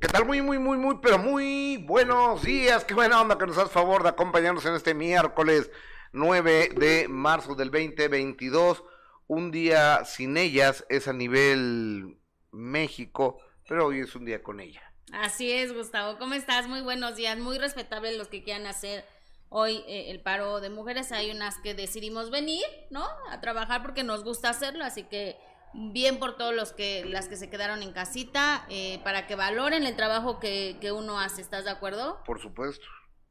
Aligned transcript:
¿Qué 0.00 0.08
tal? 0.08 0.24
Muy, 0.24 0.40
muy, 0.40 0.58
muy, 0.58 0.78
muy, 0.78 0.96
pero 1.02 1.18
muy 1.18 1.76
buenos 1.76 2.42
días. 2.42 2.86
Qué 2.86 2.94
buena 2.94 3.20
onda 3.20 3.36
que 3.36 3.46
nos 3.46 3.58
haces 3.58 3.70
favor 3.70 4.02
de 4.02 4.08
acompañarnos 4.08 4.64
en 4.64 4.74
este 4.74 4.94
miércoles 4.94 5.70
9 6.12 6.70
de 6.74 7.06
marzo 7.06 7.54
del 7.54 7.70
2022. 7.70 8.82
Un 9.26 9.50
día 9.50 10.06
sin 10.06 10.38
ellas 10.38 10.86
es 10.88 11.06
a 11.06 11.12
nivel 11.12 12.16
México, 12.50 13.42
pero 13.68 13.88
hoy 13.88 14.00
es 14.00 14.14
un 14.16 14.24
día 14.24 14.42
con 14.42 14.60
ella. 14.60 14.80
Así 15.12 15.52
es, 15.52 15.74
Gustavo. 15.74 16.16
¿Cómo 16.18 16.32
estás? 16.32 16.66
Muy 16.66 16.80
buenos 16.80 17.16
días. 17.16 17.38
Muy 17.38 17.58
respetable 17.58 18.16
los 18.16 18.28
que 18.28 18.42
quieran 18.42 18.66
hacer 18.66 19.04
hoy 19.50 19.84
eh, 19.86 20.10
el 20.10 20.22
paro 20.22 20.60
de 20.60 20.70
mujeres. 20.70 21.12
Hay 21.12 21.30
unas 21.30 21.58
que 21.58 21.74
decidimos 21.74 22.30
venir, 22.30 22.64
¿no? 22.88 23.06
A 23.28 23.42
trabajar 23.42 23.82
porque 23.82 24.02
nos 24.02 24.24
gusta 24.24 24.48
hacerlo, 24.48 24.82
así 24.82 25.02
que 25.02 25.36
bien 25.74 26.18
por 26.18 26.36
todos 26.36 26.54
los 26.54 26.72
que 26.72 27.04
las 27.04 27.28
que 27.28 27.36
se 27.36 27.50
quedaron 27.50 27.82
en 27.82 27.92
casita 27.92 28.66
eh, 28.68 29.00
para 29.04 29.26
que 29.26 29.36
valoren 29.36 29.84
el 29.84 29.96
trabajo 29.96 30.40
que, 30.40 30.76
que, 30.80 30.92
uno 30.92 31.20
hace 31.20 31.40
estás 31.40 31.64
de 31.64 31.70
acuerdo 31.70 32.22
por 32.24 32.40
supuesto 32.40 32.86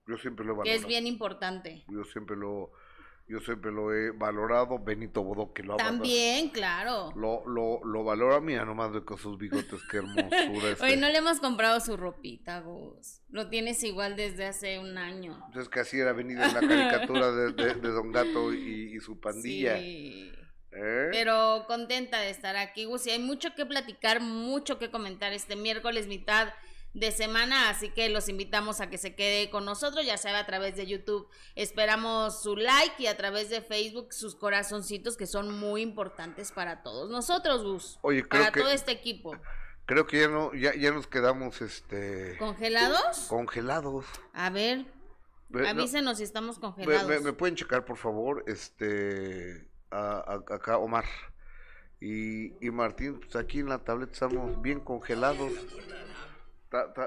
yo 0.10 0.18
siempre 0.18 0.44
lo 0.44 0.54
he 0.54 0.58
valorado 0.58 0.76
que 0.76 0.82
es 0.82 0.88
bien 0.88 1.06
importante. 1.06 1.86
Yo 1.88 2.04
siempre 2.04 2.36
lo 2.36 2.72
yo 3.28 3.40
siempre 3.42 3.72
lo 3.72 3.94
he 3.94 4.10
valorado 4.10 4.80
Benito 4.80 5.22
Bodó 5.22 5.54
que 5.54 5.62
lo 5.62 5.76
también 5.76 6.50
claro. 6.50 7.12
Lo 7.16 7.46
lo 7.46 7.80
lo 7.84 8.04
valora 8.04 8.42
mira 8.42 8.66
nomás 8.66 8.92
de 8.92 9.06
con 9.06 9.20
sus 9.20 9.38
bigotes 9.38 9.82
qué 9.92 9.98
hermosura 9.98 10.30
este. 10.72 10.84
hoy 10.84 10.98
no 10.98 11.08
le 11.10 11.20
hemos 11.20 11.40
comprado 11.40 11.80
su 11.80 11.96
ropita 11.96 12.60
Gus 12.62 13.22
lo 13.30 13.50
tienes 13.50 13.84
igual 13.84 14.16
desde 14.16 14.48
hace 14.48 14.80
un 14.80 14.98
año. 14.98 15.40
Entonces 15.46 15.70
que 15.70 15.82
así 15.82 16.00
era 16.00 16.12
venido 16.12 16.44
en 16.44 16.56
la 16.56 16.62
caricatura 16.62 17.32
de, 17.32 17.54
de, 17.54 17.76
de 17.76 17.90
Don 17.90 18.12
Gato 18.12 18.52
y, 18.52 18.96
y 18.96 19.00
su 19.00 19.20
pandilla. 19.20 19.78
Sí 19.78 20.32
¿Eh? 20.72 21.09
Pero 21.12 21.66
contenta 21.68 22.20
de 22.20 22.30
estar 22.30 22.55
aquí, 22.55 22.86
Gus. 22.86 23.08
Y 23.08 23.12
hay 23.12 23.20
mucho 23.20 23.56
que 23.56 23.66
platicar, 23.66 24.22
mucho 24.22 24.78
que 24.78 24.92
comentar 24.92 25.34
este 25.34 25.56
miércoles, 25.56 26.08
mitad 26.08 26.53
de 26.94 27.12
semana, 27.12 27.70
así 27.70 27.89
que 27.89 28.09
los 28.09 28.30
invitamos 28.30 28.81
a 28.81 28.90
que 28.90 28.97
se 28.97 29.14
quede 29.14 29.50
con 29.50 29.64
nosotros, 29.64 30.06
ya 30.06 30.17
sea 30.17 30.38
a 30.38 30.45
través 30.45 30.75
de 30.75 30.88
YouTube. 30.88 31.28
Esperamos 31.56 32.42
su 32.42 32.56
like 32.56 32.95
y 32.97 33.08
a 33.08 33.16
través 33.16 33.50
de 33.50 33.62
Facebook 33.62 34.12
sus 34.12 34.36
corazoncitos 34.36 35.16
que 35.16 35.28
son 35.28 35.58
muy 35.59 35.81
importantes 35.81 36.52
para 36.52 36.81
todos 36.81 37.09
nosotros, 37.09 37.64
Gus. 37.64 38.00
Oye, 38.02 38.23
para 38.23 38.52
todo 38.52 38.70
este 38.70 38.92
equipo. 38.92 39.36
Creo 39.86 40.06
que 40.06 40.22
ya 40.22 40.28
no 40.28 40.53
ya, 40.53 40.75
ya 40.75 40.92
nos 40.92 41.08
quedamos 41.08 41.62
este 41.62 42.38
congelados. 42.38 43.25
Congelados. 43.28 44.06
A 44.34 44.50
ver. 44.50 44.86
Avísenos 45.67 46.17
si 46.17 46.23
estamos 46.23 46.59
congelados. 46.59 47.23
me 47.23 47.34
pueden 47.34 47.56
checar, 47.56 47.84
por 47.84 47.97
favor, 47.97 48.44
este 48.45 49.69
a, 49.92 50.40
acá 50.50 50.78
Omar 50.78 51.06
y, 52.00 52.66
y, 52.66 52.72
Martín, 52.72 53.20
pues 53.20 53.36
aquí 53.36 53.59
en 53.59 53.70
la 53.70 53.80
tableta 53.80 54.14
estamos 54.14 54.62
bien 54.62 54.80
congelados. 54.80 55.52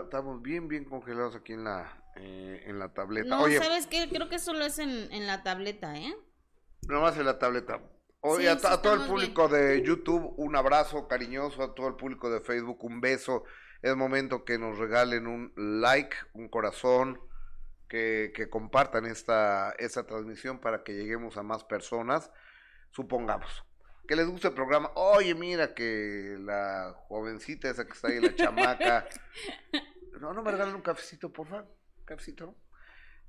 Estamos 0.04 0.42
bien, 0.42 0.68
bien 0.68 0.84
congelados 0.84 1.34
aquí 1.34 1.54
en 1.54 1.64
la, 1.64 2.02
eh, 2.16 2.64
en 2.66 2.78
la 2.78 2.92
tableta. 2.92 3.28
No, 3.28 3.50
¿sabes 3.50 3.86
qué? 3.86 4.08
Creo 4.10 4.28
que 4.28 4.38
solo 4.38 4.64
es 4.66 4.78
en, 4.78 5.10
en 5.12 5.26
la 5.26 5.42
tableta, 5.42 5.96
¿eh? 5.96 6.14
Nomás 6.88 7.16
en 7.16 7.24
la 7.24 7.38
tableta. 7.38 7.80
Oye, 8.20 8.48
a, 8.48 8.58
todo 8.58 8.94
el 8.94 9.08
público 9.08 9.48
de 9.48 9.82
YouTube, 9.82 10.34
un 10.36 10.56
abrazo 10.56 11.08
cariñoso, 11.08 11.62
a 11.62 11.74
todo 11.74 11.88
el 11.88 11.94
público 11.94 12.30
de 12.30 12.40
Facebook, 12.40 12.84
un 12.84 13.00
beso. 13.00 13.44
Es 13.80 13.96
momento 13.96 14.44
que 14.44 14.58
nos 14.58 14.78
regalen 14.78 15.26
un 15.26 15.52
like, 15.56 16.14
un 16.34 16.48
corazón, 16.48 17.18
que, 17.88 18.32
que 18.34 18.48
compartan 18.48 19.06
esta, 19.06 19.74
esta 19.78 20.06
transmisión 20.06 20.60
para 20.60 20.84
que 20.84 20.92
lleguemos 20.92 21.36
a 21.36 21.42
más 21.42 21.64
personas 21.64 22.30
supongamos, 22.92 23.64
que 24.06 24.16
les 24.16 24.26
guste 24.26 24.48
el 24.48 24.54
programa, 24.54 24.90
oye, 24.94 25.34
mira 25.34 25.74
que 25.74 26.36
la 26.40 26.94
jovencita 27.08 27.70
esa 27.70 27.84
que 27.86 27.92
está 27.92 28.08
ahí, 28.08 28.20
la 28.20 28.34
chamaca, 28.36 29.08
no, 30.20 30.32
no 30.32 30.42
me 30.42 30.50
regalen 30.50 30.74
un 30.74 30.82
cafecito, 30.82 31.32
por 31.32 31.48
favor, 31.48 31.66
cafecito, 32.04 32.54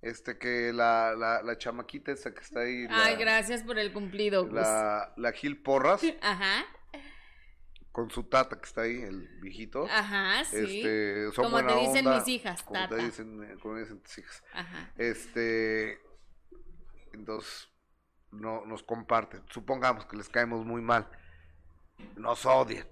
Este, 0.02 0.38
que 0.38 0.74
la, 0.74 1.16
la, 1.16 1.42
la 1.42 1.58
chamaquita 1.58 2.12
esa 2.12 2.34
que 2.34 2.42
está 2.42 2.62
ahí. 2.62 2.86
Ay, 2.90 3.16
gracias 3.16 3.64
por 3.64 3.80
el 3.80 3.94
cumplido. 3.94 4.46
La, 4.48 5.14
la 5.16 5.32
Gil 5.32 5.62
Porras. 5.62 6.02
Ajá. 6.22 6.66
Con 7.92 8.10
su 8.10 8.24
tata 8.24 8.60
que 8.60 8.66
está 8.66 8.82
ahí, 8.82 9.02
el 9.02 9.28
viejito. 9.40 9.88
Ajá, 9.90 10.44
sí. 10.46 10.82
Este, 10.82 11.30
como 11.36 11.66
te 11.66 11.76
dicen 11.76 12.10
mis 12.10 12.28
hijas, 12.28 12.64
como 12.64 12.90
Te 12.90 12.96
dicen, 12.96 13.44
eh, 13.44 13.56
como 13.62 13.78
dicen 13.78 14.02
tus 14.02 14.18
hijas. 14.18 14.44
Ajá. 14.52 14.92
Este, 14.98 16.02
entonces, 17.14 17.70
no 18.34 18.66
nos 18.66 18.84
comparten. 18.84 19.42
Supongamos 19.50 20.06
que 20.06 20.18
les 20.18 20.30
caemos 20.30 20.66
muy 20.66 20.82
mal. 20.82 21.08
Nos 22.16 22.46
odian, 22.46 22.88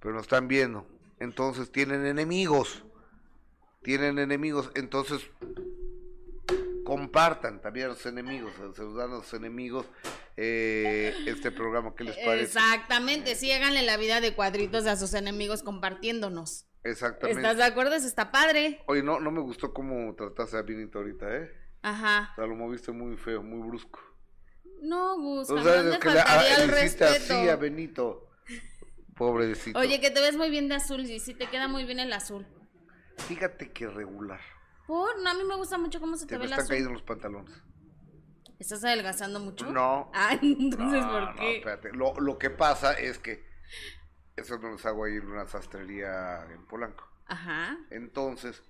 pero 0.00 0.14
nos 0.14 0.22
están 0.22 0.48
viendo. 0.48 0.86
Entonces 1.18 1.70
tienen 1.70 2.06
enemigos. 2.06 2.84
Tienen 3.82 4.18
enemigos. 4.18 4.70
Entonces 4.74 5.30
compartan 6.84 7.60
también 7.60 7.86
a 7.86 7.88
los 7.90 8.04
enemigos, 8.04 8.52
a 8.58 9.06
los 9.06 9.32
enemigos, 9.32 9.86
eh, 10.36 11.14
este 11.26 11.52
programa 11.52 11.94
que 11.94 12.02
les 12.02 12.16
parece. 12.16 12.58
Exactamente, 12.58 13.36
sí, 13.36 13.52
háganle 13.52 13.82
la 13.82 13.96
vida 13.96 14.20
de 14.20 14.34
cuadritos 14.34 14.86
a 14.86 14.96
sus 14.96 15.14
enemigos 15.14 15.62
compartiéndonos. 15.62 16.66
Exactamente. 16.82 17.40
¿Estás 17.40 17.58
de 17.58 17.64
acuerdo? 17.64 17.94
Eso 17.94 18.08
está 18.08 18.32
padre. 18.32 18.82
Oye, 18.86 19.04
no, 19.04 19.20
no 19.20 19.30
me 19.30 19.40
gustó 19.40 19.72
cómo 19.72 20.14
trataste 20.16 20.56
a 20.56 20.62
Vinito 20.62 20.98
ahorita, 20.98 21.32
¿eh? 21.36 21.52
Ajá. 21.82 22.30
O 22.32 22.34
sea, 22.34 22.46
lo 22.46 22.56
moviste 22.56 22.90
muy 22.90 23.16
feo, 23.16 23.42
muy 23.42 23.68
brusco. 23.68 24.00
No, 24.82 25.18
Gus, 25.18 25.50
o 25.50 25.62
sea, 25.62 25.82
le 25.82 25.98
faltaría 25.98 26.56
el 26.62 26.68
respeto. 26.70 27.34
así 27.34 27.48
a 27.48 27.56
Benito. 27.56 28.28
Pobrecito. 29.14 29.78
Oye, 29.78 30.00
que 30.00 30.10
te 30.10 30.20
ves 30.20 30.36
muy 30.36 30.50
bien 30.50 30.68
de 30.68 30.76
azul, 30.76 31.00
y 31.02 31.20
sí 31.20 31.34
te 31.34 31.48
queda 31.48 31.68
muy 31.68 31.84
bien 31.84 31.98
el 31.98 32.12
azul. 32.12 32.46
Fíjate 33.18 33.70
que 33.70 33.86
regular. 33.86 34.40
Por, 34.86 35.20
no, 35.20 35.30
a 35.30 35.34
mí 35.34 35.44
me 35.44 35.56
gusta 35.56 35.76
mucho 35.76 36.00
cómo 36.00 36.16
se 36.16 36.26
te, 36.26 36.34
te 36.34 36.38
ve 36.38 36.46
el 36.46 36.52
azul. 36.54 36.62
están 36.62 36.76
caídos 36.76 36.92
los 36.92 37.02
pantalones. 37.02 37.62
¿Estás 38.58 38.84
adelgazando 38.84 39.40
mucho? 39.40 39.70
No. 39.70 40.10
Ah, 40.14 40.38
entonces, 40.42 41.04
¿por 41.04 41.34
qué? 41.34 41.42
No, 41.42 41.48
espérate. 41.48 41.92
Lo, 41.92 42.18
lo 42.18 42.38
que 42.38 42.50
pasa 42.50 42.92
es 42.94 43.18
que 43.18 43.44
eso 44.36 44.58
no 44.58 44.70
los 44.70 44.84
hago 44.86 45.04
ahí 45.04 45.16
en 45.16 45.26
una 45.26 45.46
sastrería 45.46 46.46
en 46.50 46.66
Polanco. 46.66 47.06
Ajá. 47.26 47.78
Entonces, 47.90 48.62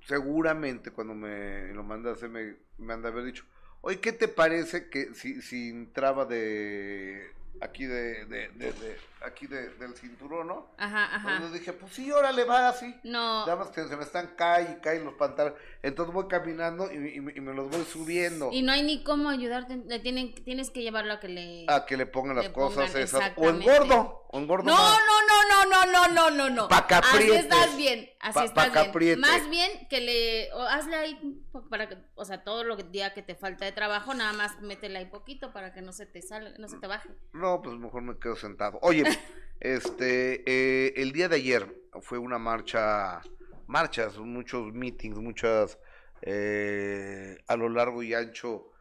seguramente 0.00 0.90
cuando 0.90 1.14
me 1.14 1.72
lo 1.74 1.82
mandaste 1.82 2.28
me, 2.28 2.56
me 2.78 2.94
han 2.94 3.02
de 3.02 3.08
haber 3.08 3.24
dicho, 3.24 3.44
Oye, 3.80 4.00
¿qué 4.00 4.12
te 4.12 4.28
parece 4.28 4.88
que 4.88 5.14
si, 5.14 5.40
si 5.40 5.70
entraba 5.70 6.24
de 6.24 7.30
aquí 7.60 7.86
de, 7.86 8.24
de, 8.26 8.48
de, 8.48 8.72
de 8.72 8.96
aquí 9.24 9.46
de, 9.46 9.70
del 9.70 9.94
cinturón, 9.94 10.48
¿no? 10.48 10.66
Ajá, 10.78 11.16
ajá. 11.16 11.32
Entonces 11.34 11.60
dije, 11.60 11.72
pues 11.72 11.92
sí, 11.92 12.10
órale, 12.10 12.44
va 12.44 12.68
así. 12.68 12.94
No. 13.04 13.46
Nada 13.46 13.56
más 13.56 13.68
que 13.68 13.86
se 13.86 13.96
me 13.96 14.02
están 14.02 14.28
caen 14.36 14.76
y 14.78 14.80
caen 14.80 15.04
los 15.04 15.14
pantalones. 15.14 15.58
Entonces 15.82 16.14
voy 16.14 16.28
caminando 16.28 16.90
y, 16.92 16.96
y, 16.96 17.16
y, 17.16 17.40
me 17.40 17.54
los 17.54 17.70
voy 17.70 17.84
subiendo. 17.84 18.50
Y 18.52 18.62
no 18.62 18.72
hay 18.72 18.82
ni 18.82 19.02
cómo 19.02 19.28
ayudarte. 19.28 19.76
Le 19.76 19.98
tienen, 20.00 20.34
tienes 20.34 20.70
que 20.70 20.82
llevarlo 20.82 21.14
a 21.14 21.20
que 21.20 21.28
le. 21.28 21.66
A 21.68 21.86
que 21.86 21.96
le 21.96 22.06
pongan 22.06 22.36
las 22.36 22.48
cosas 22.50 22.94
esas. 22.94 23.32
O 23.36 23.48
engordo. 23.48 24.17
No, 24.32 24.42
no, 24.62 24.66
no, 24.66 25.64
no, 25.64 25.86
no, 25.86 26.12
no, 26.12 26.30
no, 26.30 26.50
no. 26.50 26.68
Pa' 26.68 26.86
Así 26.90 27.30
estás 27.32 27.76
bien. 27.76 28.10
Así 28.20 28.34
pa, 28.34 28.44
estás 28.44 28.88
pa 28.88 28.98
bien. 28.98 29.20
Más 29.20 29.48
bien 29.48 29.86
que 29.88 30.00
le. 30.00 30.52
O 30.52 30.60
hazle 30.62 30.96
ahí. 30.96 31.44
Para 31.70 31.88
que, 31.88 31.96
o 32.14 32.24
sea, 32.24 32.44
todo 32.44 32.64
lo 32.64 32.76
que 32.76 32.84
día 32.84 33.14
que 33.14 33.22
te 33.22 33.34
falta 33.34 33.64
de 33.64 33.72
trabajo, 33.72 34.14
nada 34.14 34.32
más 34.32 34.60
métele 34.60 34.98
ahí 34.98 35.06
poquito 35.06 35.52
para 35.52 35.72
que 35.72 35.82
no 35.82 35.92
se 35.92 36.06
te 36.06 36.22
salga, 36.22 36.56
no 36.58 36.68
se 36.68 36.78
te 36.78 36.86
baje. 36.86 37.08
No, 37.32 37.62
pues 37.62 37.76
mejor 37.76 38.02
me 38.02 38.18
quedo 38.18 38.36
sentado. 38.36 38.78
Oye. 38.82 39.04
Este, 39.60 40.44
eh, 40.46 40.94
el 40.98 41.10
día 41.10 41.28
de 41.28 41.34
ayer 41.34 41.82
fue 42.02 42.18
una 42.18 42.38
marcha, 42.38 43.20
marchas, 43.66 44.16
muchos 44.16 44.72
meetings, 44.72 45.18
muchas 45.18 45.80
eh, 46.22 47.38
a 47.46 47.56
lo 47.56 47.68
largo 47.68 48.02
y 48.02 48.14
ancho 48.14 48.72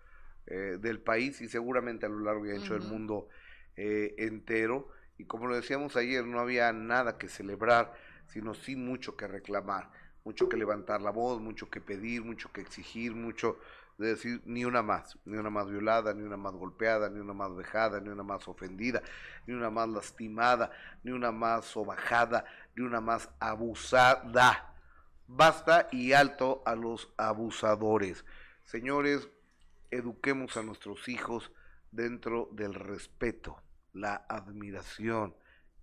eh, 0.47 0.77
del 0.79 0.99
país 0.99 1.41
y 1.41 1.47
seguramente 1.47 2.05
a 2.05 2.09
lo 2.09 2.19
largo 2.19 2.45
y 2.45 2.51
ancho 2.51 2.73
del 2.73 2.83
mundo 2.83 3.27
eh, 3.75 4.15
entero. 4.17 4.89
Y 5.17 5.25
como 5.25 5.47
lo 5.47 5.55
decíamos 5.55 5.95
ayer, 5.95 6.25
no 6.25 6.39
había 6.39 6.71
nada 6.73 7.17
que 7.17 7.27
celebrar, 7.27 7.93
sino 8.27 8.53
sí 8.53 8.75
mucho 8.75 9.15
que 9.15 9.27
reclamar, 9.27 9.89
mucho 10.23 10.49
que 10.49 10.57
levantar 10.57 11.01
la 11.01 11.11
voz, 11.11 11.41
mucho 11.41 11.69
que 11.69 11.81
pedir, 11.81 12.23
mucho 12.23 12.51
que 12.51 12.61
exigir, 12.61 13.15
mucho 13.15 13.57
de 13.97 14.09
decir 14.09 14.41
ni 14.45 14.63
una 14.63 14.83
más, 14.83 15.17
ni 15.25 15.37
una 15.37 15.49
más 15.49 15.69
violada, 15.69 16.13
ni 16.13 16.21
una 16.21 16.37
más 16.37 16.53
golpeada, 16.53 17.09
ni 17.09 17.19
una 17.19 17.33
más 17.33 17.55
vejada, 17.55 17.99
ni 17.99 18.09
una 18.09 18.23
más 18.23 18.47
ofendida, 18.47 19.01
ni 19.47 19.53
una 19.53 19.69
más 19.69 19.89
lastimada, 19.89 20.71
ni 21.03 21.11
una 21.11 21.31
más 21.31 21.65
sobajada, 21.65 22.45
ni 22.75 22.83
una 22.83 23.01
más 23.01 23.29
abusada. 23.39 24.75
Basta 25.27 25.87
y 25.91 26.13
alto 26.13 26.61
a 26.65 26.75
los 26.75 27.11
abusadores. 27.17 28.23
Señores, 28.65 29.29
eduquemos 29.89 30.57
a 30.57 30.63
nuestros 30.63 31.07
hijos 31.09 31.51
dentro 31.91 32.49
del 32.51 32.73
respeto, 32.73 33.61
la 33.97 34.25
admiración, 34.29 35.35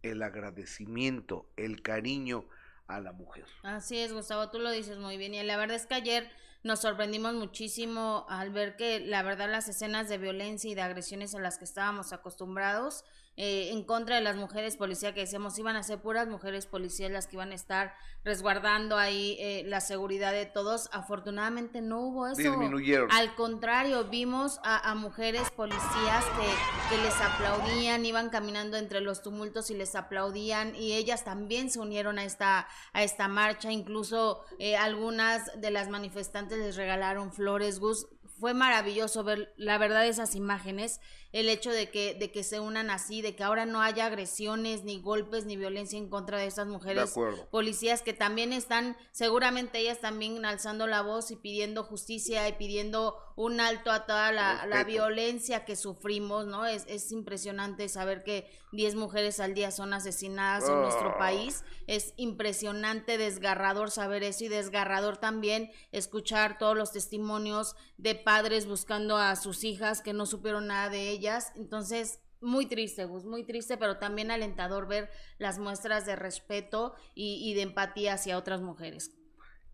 el 0.03 0.23
agradecimiento, 0.23 1.47
el 1.57 1.83
cariño 1.83 2.47
a 2.87 3.01
la 3.01 3.13
mujer. 3.13 3.47
Así 3.63 3.99
es, 3.99 4.13
Gustavo, 4.13 4.51
tú 4.51 4.59
lo 4.59 4.71
dices 4.71 4.99
muy 4.99 5.17
bien. 5.17 5.35
Y 5.35 5.43
la 5.43 5.57
verdad 5.57 5.77
es 5.77 5.87
que 5.87 5.95
ayer 5.95 6.31
nos 6.63 6.81
sorprendimos 6.81 7.35
muchísimo 7.35 8.27
al 8.29 8.51
ver 8.51 8.77
que 8.77 9.01
la 9.01 9.23
verdad 9.23 9.51
las 9.51 9.69
escenas 9.69 10.09
de 10.09 10.19
violencia 10.19 10.71
y 10.71 10.75
de 10.75 10.83
agresiones 10.83 11.35
a 11.35 11.41
las 11.41 11.59
que 11.59 11.65
estábamos 11.65 12.13
acostumbrados 12.13 13.05
eh, 13.37 13.71
en 13.73 13.83
contra 13.83 14.15
de 14.17 14.23
las 14.23 14.37
mujeres 14.37 14.77
policías 14.77 15.13
que 15.13 15.21
decíamos 15.21 15.59
iban 15.59 15.75
a 15.75 15.83
ser 15.83 16.01
puras 16.01 16.29
mujeres 16.29 16.67
policías 16.67 17.11
las 17.11 17.27
que 17.27 17.35
iban 17.35 17.51
a 17.51 17.57
estar 17.57 17.95
resguardando 18.23 18.97
ahí 18.97 19.37
eh, 19.41 19.65
la 19.67 19.81
seguridad 19.81 20.33
de 20.33 20.47
todos. 20.47 20.89
Afortunadamente 20.93 21.83
no 21.83 22.01
hubo 22.01 22.29
eso. 22.29 22.41
Disminuyeron. 22.41 23.11
Al 23.11 23.35
contrario, 23.35 24.05
vimos 24.05 24.61
a, 24.63 24.95
mujeres 24.95 25.51
policías 25.51 26.25
que, 26.25 26.97
que, 26.97 27.03
les 27.03 27.21
aplaudían, 27.21 28.07
iban 28.07 28.31
caminando 28.31 28.77
entre 28.77 29.01
los 29.01 29.23
tumultos 29.23 29.71
y 29.71 29.75
les 29.75 29.95
aplaudían 29.97 30.77
y 30.77 30.93
ellas 30.93 31.25
también 31.25 31.71
se 31.71 31.81
unieron 31.81 32.19
a 32.19 32.25
esta, 32.25 32.69
a 32.93 33.03
esta 33.03 33.29
marcha. 33.29 33.73
Incluso 33.73 34.45
eh, 34.59 34.77
algunas 34.77 35.61
de 35.61 35.71
las 35.71 35.89
manifestantes 35.89 36.59
les 36.59 36.77
regalaron 36.77 37.33
flores. 37.33 37.81
Gus, 37.81 38.07
fue 38.39 38.55
maravilloso 38.55 39.25
ver 39.25 39.53
la 39.57 39.79
verdad 39.79 40.07
esas 40.07 40.35
imágenes 40.35 41.01
el 41.35 41.49
hecho 41.49 41.73
de 41.73 41.91
que, 41.91 42.15
de 42.15 42.31
que 42.31 42.45
se 42.45 42.61
unan 42.61 42.91
así, 42.91 43.21
de 43.21 43.35
que 43.35 43.43
ahora 43.43 43.67
no 43.67 43.83
haya 43.83 44.07
agresiones, 44.07 44.85
ni 44.85 45.01
golpes, 45.01 45.47
ni 45.47 45.57
violencia 45.57 45.99
en 45.99 46.09
contra 46.09 46.39
de 46.39 46.47
estas 46.47 46.69
mujeres 46.69 47.13
policías 47.51 48.03
que 48.03 48.13
también 48.13 48.53
están, 48.53 48.97
seguramente 49.11 49.81
ellas 49.81 49.99
también 49.99 50.45
alzando 50.45 50.87
la 50.87 51.03
voz 51.03 51.33
y 51.33 51.37
pidiendo 51.37 51.83
justicia 51.83 52.49
y 52.49 52.53
pidiendo 52.53 53.17
un 53.35 53.59
alto 53.59 53.91
a 53.91 54.07
toda 54.07 54.31
la, 54.31 54.65
la 54.67 54.85
violencia 54.85 55.65
que 55.65 55.75
sufrimos, 55.75 56.47
¿no? 56.47 56.67
Es, 56.67 56.85
es 56.87 57.11
impresionante 57.11 57.89
saber 57.89 58.23
que 58.23 58.49
10 58.71 58.95
mujeres 58.95 59.41
al 59.41 59.55
día 59.55 59.73
son 59.73 59.93
asesinadas 59.93 60.69
en 60.69 60.81
nuestro 60.81 61.09
ah. 61.09 61.19
país. 61.19 61.65
Es 61.89 62.15
impresionante, 62.17 63.19
desgarrador 63.19 63.91
saber 63.91 64.23
eso 64.23 64.45
y 64.45 64.49
desgarrador 64.49 65.17
también 65.17 65.73
escuchar 65.91 66.59
todos 66.59 66.77
los 66.77 66.93
testimonios 66.93 67.75
de 67.99 68.15
padres 68.15 68.67
buscando 68.67 69.17
a 69.17 69.35
sus 69.35 69.65
hijas 69.65 70.01
que 70.01 70.13
no 70.13 70.27
supieron 70.27 70.69
nada 70.69 70.91
de 70.91 71.11
ellas 71.11 71.24
entonces, 71.57 72.21
muy 72.41 72.67
triste, 72.67 73.05
Gus, 73.05 73.25
muy 73.25 73.45
triste, 73.45 73.77
pero 73.77 73.99
también 73.99 74.31
alentador 74.31 74.87
ver 74.87 75.11
las 75.39 75.59
muestras 75.59 76.07
de 76.07 76.17
respeto 76.17 76.95
y, 77.15 77.55
de 77.55 77.63
empatía 77.63 78.15
hacia 78.15 78.39
otras 78.39 78.61
mujeres. 78.61 79.13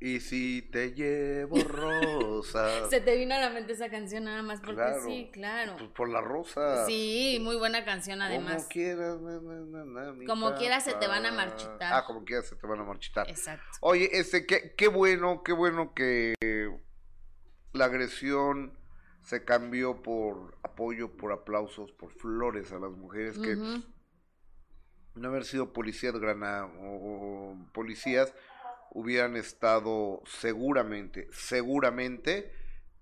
Y 0.03 0.21
si 0.21 0.63
te 0.63 0.95
llevo 0.95 1.57
rosa. 1.63 2.89
se 2.91 3.03
te 3.03 3.17
vino 3.19 3.35
a 3.35 3.39
la 3.39 3.51
mente 3.51 3.75
esa 3.75 3.91
canción 3.91 4.25
nada 4.25 4.41
más 4.41 4.61
porque 4.61 4.95
sí, 5.05 5.29
claro. 5.31 5.77
Pues 5.77 5.91
por 5.91 6.09
la 6.09 6.23
rosa. 6.23 6.87
Sí, 6.87 7.39
muy 7.43 7.57
buena 7.57 7.85
canción 7.85 8.23
además. 8.23 8.63
Como 8.63 8.69
quieras, 8.69 9.19
como 10.27 10.55
quieras 10.55 10.85
se 10.85 10.95
te 10.95 11.07
van 11.07 11.27
a 11.27 11.33
marchitar. 11.33 11.93
Ah, 11.93 12.05
como 12.07 12.25
quieras 12.25 12.47
se 12.47 12.57
te 12.57 12.67
van 12.67 12.81
a 12.81 12.85
marchitar. 12.85 13.29
Exacto. 13.29 13.67
Oye, 13.83 14.09
este, 14.13 14.47
qué, 14.47 14.75
qué 14.75 14.89
bueno, 14.89 15.43
qué 15.43 15.53
bueno 15.53 15.93
que 15.93 16.35
la 17.73 17.85
agresión 17.85 18.80
se 19.23 19.45
cambió 19.45 20.03
por 20.03 20.57
apoyo, 20.63 21.17
por 21.17 21.33
aplausos, 21.33 21.93
por 21.93 22.13
flores 22.13 22.73
a 22.73 22.79
las 22.79 22.93
mujeres 22.93 23.39
que 23.39 23.57
no 25.15 25.29
haber 25.29 25.45
sido 25.45 25.73
policías 25.73 26.19
grana 26.19 26.67
o, 26.81 27.57
policías 27.73 28.33
hubieran 28.93 29.37
estado 29.37 30.23
seguramente, 30.27 31.29
seguramente 31.33 32.53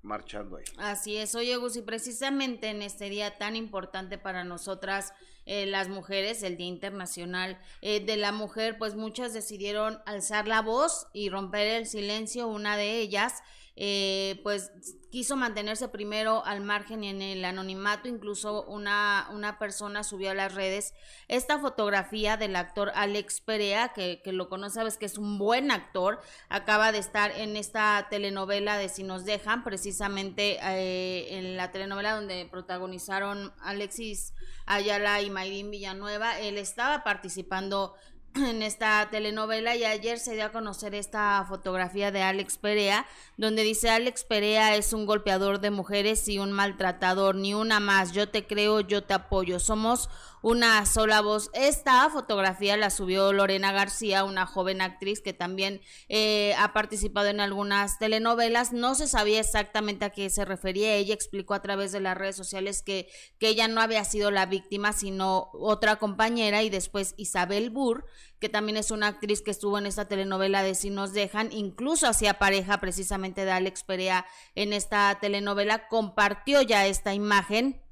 marchando 0.03 0.57
ahí. 0.57 0.65
Así 0.77 1.17
es, 1.17 1.35
oye 1.35 1.57
Gus, 1.57 1.77
y 1.77 1.83
precisamente 1.83 2.69
en 2.69 2.83
este 2.83 3.09
día 3.09 3.39
tan 3.39 3.57
importante 3.57 4.19
para 4.19 4.45
nosotras, 4.45 5.13
eh, 5.47 5.65
las 5.65 5.89
mujeres, 5.89 6.43
el 6.43 6.59
Día 6.59 6.67
Internacional 6.67 7.59
eh, 7.81 8.05
de 8.05 8.17
la 8.17 8.33
Mujer, 8.33 8.77
pues 8.77 8.97
muchas 8.97 9.33
decidieron 9.33 9.99
alzar 10.05 10.47
la 10.47 10.61
voz 10.61 11.07
y 11.15 11.31
romper 11.31 11.69
el 11.69 11.87
silencio, 11.87 12.49
una 12.49 12.77
de 12.77 12.99
ellas 13.01 13.43
eh, 13.81 14.41
pues 14.43 14.73
quiso 15.11 15.37
mantenerse 15.37 15.89
primero 15.89 16.45
al 16.45 16.61
margen 16.61 17.03
y 17.03 17.09
en 17.09 17.23
el 17.23 17.45
anonimato, 17.45 18.09
incluso 18.09 18.65
una, 18.65 19.29
una 19.33 19.59
persona 19.59 20.05
subió 20.05 20.31
a 20.31 20.35
las 20.35 20.55
redes 20.55 20.95
esta 21.29 21.59
fotografía 21.59 22.37
del 22.37 22.57
actor 22.57 22.93
Alex 22.95 23.41
Perea, 23.41 23.93
que, 23.95 24.21
que 24.23 24.33
lo 24.33 24.49
conoce, 24.49 24.81
que 24.99 25.07
es 25.07 25.19
un 25.19 25.39
buen 25.39 25.71
actor, 25.71 26.21
acaba 26.49 26.93
de 26.93 26.99
estar 26.99 27.31
en 27.33 27.57
esta 27.57 28.07
telenovela 28.11 28.77
de 28.77 28.89
Si 28.89 29.03
nos 29.03 29.25
dejan, 29.25 29.65
precisamente 29.65 30.59
eh, 30.63 31.39
en 31.39 31.57
la 31.57 31.73
telenovela 31.73 32.15
donde 32.15 32.47
protagonizaron 32.51 33.53
Alexis 33.61 34.35
Ayala 34.67 35.23
y 35.23 35.31
Mayrín 35.31 35.71
Villanueva, 35.71 36.39
él 36.39 36.59
estaba 36.59 37.03
participando 37.03 37.95
en 38.39 38.63
esta 38.63 39.09
telenovela 39.11 39.75
y 39.77 39.85
ayer 39.85 40.19
se 40.19 40.35
dio 40.35 40.47
a 40.47 40.53
conocer 40.53 40.95
esta 40.95 41.45
fotografía 41.49 42.11
de 42.11 42.23
Alex 42.23 42.59
Perea, 42.59 43.07
donde 43.37 43.63
dice 43.63 43.91
Alex 43.91 44.25
Perea 44.25 44.77
es 44.77 44.93
un 44.93 45.07
golpeador 45.07 45.61
de 45.61 45.71
mujeres 45.71 46.29
y 46.29 46.39
un 46.39 46.53
maltratador, 46.53 47.35
ni 47.35 47.55
una 47.55 47.81
más, 47.81 48.13
yo 48.13 48.29
te 48.29 48.47
creo, 48.47 48.81
yo 48.81 49.03
te 49.03 49.15
apoyo, 49.15 49.59
somos 49.59 50.09
una 50.43 50.85
sola 50.87 51.21
voz. 51.21 51.51
Esta 51.53 52.09
fotografía 52.11 52.77
la 52.77 52.91
subió 52.91 53.33
Lorena 53.33 53.73
García, 53.73 54.25
una 54.25 54.47
joven 54.47 54.81
actriz 54.81 55.21
que 55.21 55.33
también 55.33 55.81
eh, 56.09 56.55
ha 56.59 56.73
participado 56.73 57.29
en 57.29 57.41
algunas 57.41 57.99
telenovelas. 57.99 58.73
No 58.73 58.95
se 58.95 59.09
sabía 59.09 59.41
exactamente 59.41 60.05
a 60.05 60.11
qué 60.11 60.31
se 60.31 60.45
refería. 60.45 60.95
Ella 60.95 61.15
explicó 61.15 61.55
a 61.55 61.63
través 61.63 61.93
de 61.93 62.01
las 62.01 62.17
redes 62.17 62.37
sociales 62.37 62.83
que, 62.83 63.09
que 63.39 63.49
ella 63.49 63.69
no 63.69 63.81
había 63.81 64.05
sido 64.05 64.31
la 64.31 64.47
víctima, 64.47 64.93
sino 64.93 65.51
otra 65.53 65.97
compañera 65.97 66.63
y 66.63 66.71
después 66.71 67.15
Isabel 67.17 67.71
Burr 67.71 68.05
que 68.39 68.49
también 68.49 68.77
es 68.77 68.91
una 68.91 69.09
actriz 69.09 69.43
que 69.43 69.51
estuvo 69.51 69.79
en 69.79 69.87
esta 69.87 70.07
telenovela 70.07 70.63
de 70.63 70.75
Si 70.75 70.91
nos 70.91 71.13
dejan, 71.13 71.53
incluso 71.53 72.07
hacía 72.07 72.39
pareja 72.39 72.79
precisamente 72.79 73.45
de 73.45 73.51
Alex 73.51 73.83
Perea 73.83 74.27
en 74.55 74.73
esta 74.73 75.19
telenovela, 75.21 75.89
compartió 75.89 76.63
ya 76.63 76.87
esta 76.87 77.15
imagen 77.15 77.83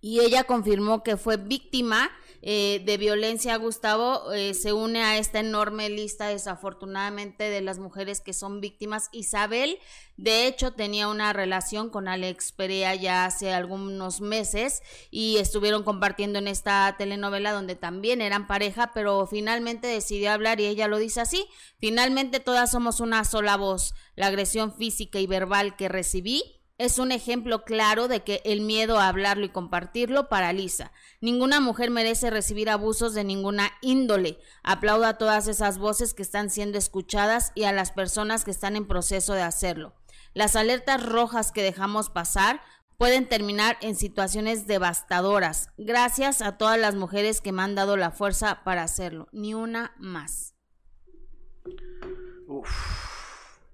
y 0.00 0.20
ella 0.20 0.44
confirmó 0.44 1.02
que 1.02 1.16
fue 1.16 1.36
víctima 1.36 2.10
eh, 2.42 2.82
de 2.86 2.96
violencia. 2.96 3.56
Gustavo 3.56 4.32
eh, 4.32 4.54
se 4.54 4.72
une 4.72 5.02
a 5.02 5.18
esta 5.18 5.40
enorme 5.40 5.90
lista, 5.90 6.28
desafortunadamente, 6.28 7.50
de 7.50 7.60
las 7.60 7.78
mujeres 7.78 8.22
que 8.22 8.32
son 8.32 8.62
víctimas. 8.62 9.10
Isabel, 9.12 9.78
de 10.16 10.46
hecho, 10.46 10.72
tenía 10.72 11.08
una 11.08 11.34
relación 11.34 11.90
con 11.90 12.08
Alex 12.08 12.52
Perea 12.52 12.94
ya 12.94 13.26
hace 13.26 13.52
algunos 13.52 14.22
meses 14.22 14.82
y 15.10 15.36
estuvieron 15.36 15.82
compartiendo 15.82 16.38
en 16.38 16.48
esta 16.48 16.94
telenovela 16.96 17.52
donde 17.52 17.76
también 17.76 18.22
eran 18.22 18.46
pareja, 18.46 18.92
pero 18.94 19.26
finalmente 19.26 19.86
decidió 19.86 20.32
hablar 20.32 20.60
y 20.60 20.66
ella 20.66 20.88
lo 20.88 20.96
dice 20.96 21.20
así. 21.20 21.46
Finalmente 21.78 22.40
todas 22.40 22.70
somos 22.70 23.00
una 23.00 23.24
sola 23.24 23.58
voz. 23.58 23.92
La 24.16 24.28
agresión 24.28 24.74
física 24.74 25.18
y 25.18 25.26
verbal 25.26 25.76
que 25.76 25.90
recibí 25.90 26.59
es 26.80 26.98
un 26.98 27.12
ejemplo 27.12 27.64
claro 27.66 28.08
de 28.08 28.20
que 28.20 28.40
el 28.46 28.62
miedo 28.62 28.98
a 28.98 29.08
hablarlo 29.08 29.44
y 29.44 29.50
compartirlo 29.50 30.30
paraliza. 30.30 30.92
Ninguna 31.20 31.60
mujer 31.60 31.90
merece 31.90 32.30
recibir 32.30 32.70
abusos 32.70 33.12
de 33.12 33.22
ninguna 33.22 33.70
índole. 33.82 34.38
Aplaudo 34.62 35.04
a 35.04 35.18
todas 35.18 35.46
esas 35.46 35.76
voces 35.76 36.14
que 36.14 36.22
están 36.22 36.48
siendo 36.48 36.78
escuchadas 36.78 37.52
y 37.54 37.64
a 37.64 37.72
las 37.72 37.92
personas 37.92 38.44
que 38.44 38.50
están 38.50 38.76
en 38.76 38.88
proceso 38.88 39.34
de 39.34 39.42
hacerlo. 39.42 39.94
Las 40.32 40.56
alertas 40.56 41.04
rojas 41.04 41.52
que 41.52 41.62
dejamos 41.62 42.08
pasar 42.08 42.62
pueden 42.96 43.28
terminar 43.28 43.76
en 43.82 43.94
situaciones 43.94 44.66
devastadoras. 44.66 45.68
Gracias 45.76 46.40
a 46.40 46.56
todas 46.56 46.78
las 46.78 46.94
mujeres 46.94 47.42
que 47.42 47.52
me 47.52 47.60
han 47.60 47.74
dado 47.74 47.98
la 47.98 48.10
fuerza 48.10 48.64
para 48.64 48.84
hacerlo. 48.84 49.28
Ni 49.32 49.52
una 49.52 49.94
más. 49.98 50.54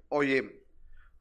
Oye, 0.08 0.65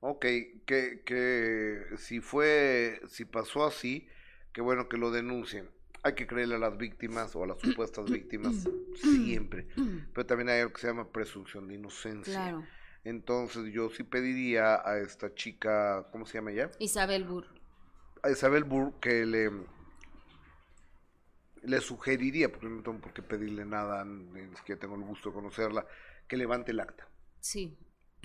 Ok, 0.08 0.24
que, 0.68 1.02
que 1.04 1.84
si 1.98 2.20
fue, 2.20 3.02
si 3.08 3.26
pasó 3.26 3.66
así, 3.66 4.08
qué 4.54 4.62
bueno 4.62 4.88
que 4.88 4.98
lo 4.98 5.10
denuncien. 5.10 5.68
Hay 6.04 6.14
que 6.14 6.28
creerle 6.28 6.56
a 6.56 6.60
las 6.60 6.78
víctimas 6.78 7.36
o 7.36 7.44
a 7.44 7.48
las 7.48 7.60
supuestas 7.60 8.06
víctimas 8.06 8.68
siempre, 8.94 9.66
pero 10.14 10.28
también 10.28 10.50
hay 10.50 10.60
algo 10.60 10.74
que 10.74 10.82
se 10.82 10.88
llama 10.88 11.12
presunción 11.12 11.68
de 11.68 11.74
inocencia. 11.74 12.56
Entonces 13.04 13.74
yo 13.74 13.90
sí 13.90 14.04
pediría 14.04 14.88
a 14.88 15.00
esta 15.00 15.34
chica, 15.34 16.06
¿cómo 16.12 16.28
se 16.28 16.38
llama 16.38 16.52
ella? 16.52 16.70
Isabel 16.78 17.24
Burr. 17.24 17.48
A 18.22 18.30
Isabel 18.30 18.64
Burr 18.64 19.00
que 19.00 19.26
le 19.26 19.50
le 21.64 21.82
sugeriría, 21.82 22.52
porque 22.52 22.68
no 22.68 22.84
tengo 22.84 23.00
por 23.00 23.12
qué 23.12 23.24
pedirle 23.24 23.66
nada, 23.66 24.06
ni 24.06 24.56
siquiera 24.56 24.80
tengo 24.80 24.94
el 24.98 25.02
gusto 25.02 25.30
de 25.30 25.36
conocerla, 25.36 25.88
que 26.28 26.38
levante 26.38 26.70
el 26.74 26.80
acta. 26.80 27.08
Sí, 27.40 27.76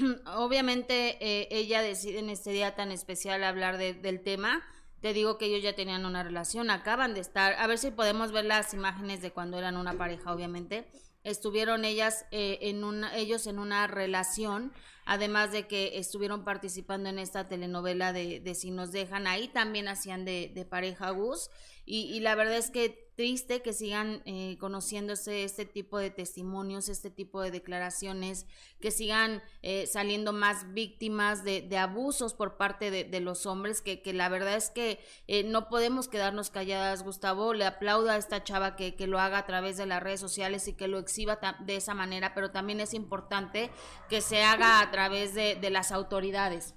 obviamente 0.36 1.16
eh, 1.20 1.48
ella 1.50 1.82
decide 1.82 2.18
en 2.18 2.30
este 2.30 2.50
día 2.50 2.74
tan 2.74 2.92
especial 2.92 3.44
hablar 3.44 3.78
del 3.78 4.20
tema. 4.22 4.62
Te 5.00 5.12
digo 5.12 5.38
que 5.38 5.46
ellos 5.46 5.62
ya 5.62 5.74
tenían 5.74 6.04
una 6.04 6.22
relación, 6.22 6.70
acaban 6.70 7.14
de 7.14 7.20
estar, 7.20 7.54
a 7.54 7.66
ver 7.66 7.78
si 7.78 7.90
podemos 7.90 8.32
ver 8.32 8.44
las 8.44 8.74
imágenes 8.74 9.22
de 9.22 9.30
cuando 9.30 9.58
eran 9.58 9.76
una 9.76 9.94
pareja, 9.94 10.32
obviamente. 10.32 10.86
Estuvieron 11.24 11.84
ellas 11.84 12.26
eh, 12.30 12.58
en 12.62 12.84
una, 12.84 13.16
ellos 13.16 13.46
en 13.46 13.58
una 13.58 13.86
relación 13.86 14.72
además 15.06 15.50
de 15.50 15.66
que 15.66 15.98
estuvieron 15.98 16.44
participando 16.44 17.08
en 17.08 17.18
esta 17.18 17.48
telenovela 17.48 18.12
de, 18.12 18.38
de 18.38 18.54
Si 18.54 18.70
nos 18.70 18.92
dejan, 18.92 19.26
ahí 19.26 19.48
también 19.48 19.88
hacían 19.88 20.24
de, 20.24 20.52
de 20.54 20.64
pareja 20.64 21.10
Gus, 21.10 21.50
y 21.84 22.20
la 22.20 22.36
verdad 22.36 22.56
es 22.56 22.70
que 22.70 23.09
triste 23.20 23.60
que 23.60 23.74
sigan 23.74 24.22
eh, 24.24 24.56
conociéndose 24.58 25.44
este 25.44 25.66
tipo 25.66 25.98
de 25.98 26.08
testimonios, 26.08 26.88
este 26.88 27.10
tipo 27.10 27.42
de 27.42 27.50
declaraciones, 27.50 28.46
que 28.80 28.90
sigan 28.90 29.42
eh, 29.60 29.86
saliendo 29.86 30.32
más 30.32 30.72
víctimas 30.72 31.44
de, 31.44 31.68
abusos 31.76 32.32
por 32.32 32.56
parte 32.56 32.90
de, 32.90 33.20
los 33.20 33.44
hombres, 33.44 33.82
que, 33.82 34.00
la 34.14 34.30
verdad 34.30 34.56
es 34.56 34.70
que 34.70 35.00
eh, 35.26 35.44
no 35.44 35.68
podemos 35.68 36.08
quedarnos 36.08 36.48
calladas, 36.48 37.02
Gustavo. 37.02 37.52
Le 37.52 37.66
aplaudo 37.66 38.08
a 38.08 38.16
esta 38.16 38.42
chava 38.42 38.74
que, 38.74 38.96
que, 38.96 39.06
lo 39.06 39.20
haga 39.20 39.36
a 39.36 39.46
través 39.46 39.76
de 39.76 39.84
las 39.84 40.02
redes 40.02 40.20
sociales 40.20 40.66
y 40.66 40.72
que 40.72 40.88
lo 40.88 40.98
exhiba 40.98 41.38
de 41.66 41.76
esa 41.76 41.92
manera, 41.92 42.32
pero 42.32 42.50
también 42.50 42.80
es 42.80 42.94
importante 42.94 43.70
que 44.08 44.22
se 44.22 44.44
haga 44.44 44.80
a 44.80 44.90
través 44.90 45.34
de, 45.34 45.56
de 45.56 45.68
las 45.68 45.92
autoridades 45.92 46.74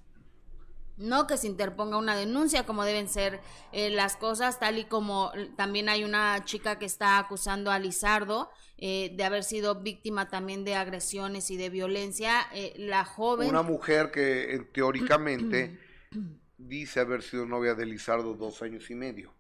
no 0.97 1.27
que 1.27 1.38
se 1.38 1.47
interponga 1.47 1.97
una 1.97 2.15
denuncia 2.15 2.65
como 2.65 2.83
deben 2.83 3.07
ser 3.07 3.41
eh, 3.71 3.89
las 3.89 4.15
cosas, 4.15 4.59
tal 4.59 4.77
y 4.77 4.85
como 4.85 5.31
también 5.55 5.89
hay 5.89 6.03
una 6.03 6.43
chica 6.45 6.77
que 6.77 6.85
está 6.85 7.17
acusando 7.17 7.71
a 7.71 7.79
Lizardo 7.79 8.50
eh, 8.77 9.12
de 9.15 9.23
haber 9.23 9.43
sido 9.43 9.81
víctima 9.81 10.29
también 10.29 10.63
de 10.63 10.75
agresiones 10.75 11.50
y 11.50 11.57
de 11.57 11.69
violencia. 11.69 12.47
Eh, 12.53 12.73
la 12.77 13.05
joven... 13.05 13.50
Una 13.50 13.63
mujer 13.63 14.12
que 14.12 14.67
teóricamente 14.71 15.79
dice 16.57 17.00
haber 17.00 17.23
sido 17.23 17.45
novia 17.45 17.73
de 17.73 17.85
Lizardo 17.85 18.35
dos 18.35 18.62
años 18.62 18.89
y 18.91 18.95
medio. 18.95 19.33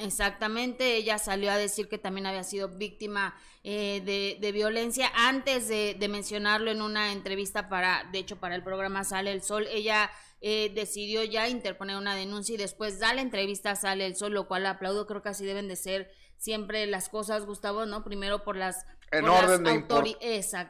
exactamente, 0.00 0.96
ella 0.96 1.18
salió 1.18 1.50
a 1.50 1.56
decir 1.56 1.88
que 1.88 1.98
también 1.98 2.26
había 2.26 2.44
sido 2.44 2.68
víctima 2.68 3.34
de, 3.62 4.38
de, 4.40 4.52
violencia 4.52 5.12
antes 5.14 5.68
de, 5.68 5.94
de 5.98 6.08
mencionarlo 6.08 6.70
en 6.70 6.80
una 6.80 7.12
entrevista 7.12 7.68
para, 7.68 8.08
de 8.10 8.20
hecho, 8.20 8.36
para 8.36 8.54
el 8.54 8.62
programa 8.62 9.04
Sale 9.04 9.32
el 9.32 9.42
Sol. 9.42 9.66
Ella 9.70 10.10
eh, 10.40 10.72
decidió 10.74 11.22
ya 11.24 11.48
interponer 11.48 11.96
una 11.96 12.14
denuncia 12.14 12.54
y 12.54 12.58
después 12.58 12.98
da 12.98 13.12
la 13.14 13.20
entrevista, 13.20 13.76
sale 13.76 14.06
el 14.06 14.16
sol, 14.16 14.32
lo 14.32 14.48
cual 14.48 14.66
aplaudo, 14.66 15.06
creo 15.06 15.22
que 15.22 15.28
así 15.28 15.44
deben 15.44 15.68
de 15.68 15.76
ser 15.76 16.10
siempre 16.38 16.86
las 16.86 17.08
cosas, 17.08 17.44
Gustavo, 17.44 17.86
¿no? 17.86 18.04
Primero 18.04 18.42
por 18.44 18.56
las... 18.56 18.86
En, 19.10 19.28
orden, 19.28 19.64
de 19.64 19.70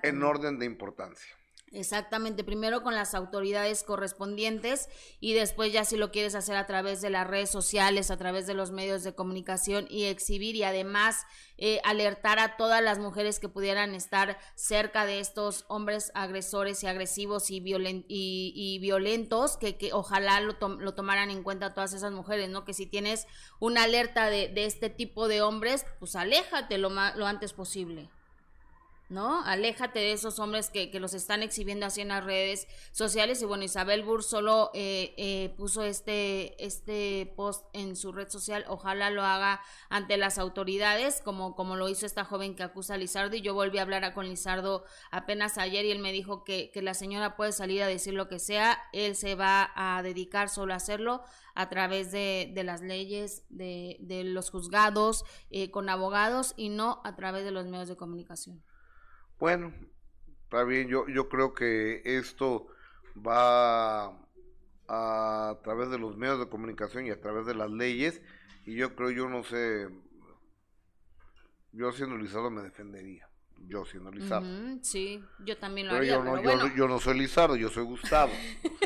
en 0.03 0.23
orden 0.23 0.59
de 0.59 0.65
importancia. 0.65 1.39
Exactamente, 1.73 2.43
primero 2.43 2.83
con 2.83 2.97
las 2.97 3.15
autoridades 3.15 3.85
correspondientes 3.85 4.89
y 5.21 5.35
después 5.35 5.73
ya 5.73 5.85
si 5.85 5.97
lo 5.97 6.11
quieres 6.11 6.35
hacer 6.35 6.57
a 6.57 6.67
través 6.67 7.00
de 7.00 7.11
las 7.11 7.29
redes 7.29 7.49
sociales, 7.49 8.11
a 8.11 8.17
través 8.17 8.49
de 8.49 8.55
los 8.55 8.73
medios 8.73 9.05
de 9.05 9.15
comunicación 9.15 9.87
y 9.89 10.07
exhibir 10.07 10.57
y 10.57 10.65
además 10.65 11.27
eh, 11.59 11.81
alertar 11.85 12.41
a 12.41 12.57
todas 12.57 12.83
las 12.83 12.99
mujeres 12.99 13.39
que 13.39 13.49
pudieran 13.49 13.95
estar 13.95 14.37
cerca 14.57 15.07
de 15.07 15.21
estos 15.21 15.65
hombres 15.69 16.11
agresores 16.15 16.83
y 16.83 16.89
agresivos 16.89 17.53
y, 17.53 17.62
y, 18.09 18.79
violentos, 18.81 19.57
que, 19.57 19.77
que 19.77 19.93
ojalá 19.93 20.41
lo, 20.41 20.57
lo, 20.81 20.95
tomaran 20.95 21.31
en 21.31 21.45
cuenta 21.45 21.73
todas 21.73 21.93
esas 21.93 22.11
mujeres, 22.11 22.49
¿no? 22.49 22.65
Que 22.65 22.75
si 22.75 22.87
tienes 22.87 23.29
una 23.61 23.85
alerta 23.85 24.29
de, 24.29 24.49
de 24.49 24.65
este 24.65 24.91
tipo 24.91 25.29
de 25.29 25.41
hombres, 25.41 25.87
pues 26.00 26.17
aléjate 26.17 26.79
lo, 26.79 26.89
lo 26.89 27.27
antes 27.27 27.53
posible. 27.53 28.11
¿No? 29.11 29.45
Aléjate 29.45 29.99
de 29.99 30.12
esos 30.12 30.38
hombres 30.38 30.71
que, 30.71 30.90
que, 30.90 31.00
los 31.00 31.14
están 31.14 31.43
exhibiendo 31.43 31.85
así 31.85 32.00
en 32.00 32.09
las 32.09 32.25
redes 32.25 32.69
sociales. 32.93 33.43
Y 33.43 33.45
bueno, 33.45 33.64
Isabel 33.64 34.05
Burr 34.05 34.23
solo 34.23 34.71
eh, 34.73 35.12
eh, 35.17 35.52
puso 35.57 35.83
este, 35.83 36.64
este 36.64 37.33
post 37.37 37.67
en 37.73 37.97
su 37.97 38.12
red 38.12 38.29
social. 38.29 38.64
Ojalá 38.69 39.11
lo 39.11 39.23
haga 39.25 39.61
ante 39.88 40.17
las 40.17 40.38
autoridades, 40.38 41.21
como, 41.25 41.57
como 41.57 41.75
lo 41.75 41.88
hizo 41.88 42.07
esta 42.07 42.25
joven 42.25 42.55
que 42.55 42.62
acusa 42.62 42.95
a 42.95 42.99
Lizardo. 42.99 43.35
Y 43.35 43.43
yo 43.43 43.52
volví 43.52 43.79
a 43.79 43.83
hablar 43.83 44.14
con 44.14 44.29
Lizardo 44.29 44.85
apenas 45.11 45.59
ayer 45.59 45.85
y 45.85 45.90
él 45.90 45.99
me 45.99 46.12
dijo 46.12 46.45
que, 46.45 46.71
que 46.71 46.81
la 46.81 46.95
señora 46.95 47.37
puede 47.37 47.50
salir 47.50 47.83
a 47.83 47.88
decir 47.88 48.14
lo 48.14 48.29
que 48.29 48.38
sea. 48.38 48.79
Él 48.93 49.17
se 49.17 49.35
va 49.35 49.73
a 49.75 50.02
dedicar 50.05 50.49
solo 50.49 50.73
a 50.73 50.76
hacerlo 50.76 51.23
a 51.57 51.69
través 51.69 52.12
de, 52.12 52.52
de 52.55 52.64
las 52.64 52.81
leyes, 52.81 53.43
de, 53.49 53.97
de 54.00 54.23
los 54.23 54.50
juzgados, 54.50 55.25
eh, 55.50 55.73
con 55.73 55.88
abogados 55.88 56.55
y 56.57 56.69
no 56.69 57.00
a 57.05 57.17
través 57.17 57.45
de 57.45 57.50
los 57.50 57.67
medios 57.67 57.88
de 57.88 57.97
comunicación. 57.97 58.62
Bueno, 59.40 59.73
está 60.44 60.64
bien, 60.64 60.88
yo, 60.88 61.09
yo 61.09 61.30
creo 61.30 61.54
que 61.54 62.02
esto 62.04 62.66
va 63.16 64.09
a, 64.87 65.59
través 65.64 65.88
de 65.88 65.99
los 65.99 66.18
medios 66.18 66.38
de 66.38 66.50
comunicación 66.50 67.06
y 67.06 67.11
a 67.11 67.23
través 67.23 67.47
de 67.47 67.54
las 67.54 67.70
leyes, 67.70 68.20
y 68.66 68.75
yo 68.75 68.94
creo, 68.94 69.11
yo 69.11 69.30
no 69.30 69.42
sé, 69.42 69.88
yo 71.73 71.90
siendo 71.92 72.18
Lizardo 72.18 72.50
me 72.50 72.61
defendería. 72.61 73.30
Yo 73.69 73.85
siendo 73.85 74.11
Lizardo. 74.11 74.49
sí, 74.83 75.23
yo 75.45 75.57
también 75.57 75.87
lo 75.87 75.95
haría. 75.95 76.14
Yo 76.14 76.25
no, 76.25 76.75
yo, 76.75 76.88
no 76.88 76.99
soy 76.99 77.19
Lizardo, 77.19 77.57
yo 77.57 77.69
soy 77.69 77.85
Gustavo. 77.85 78.33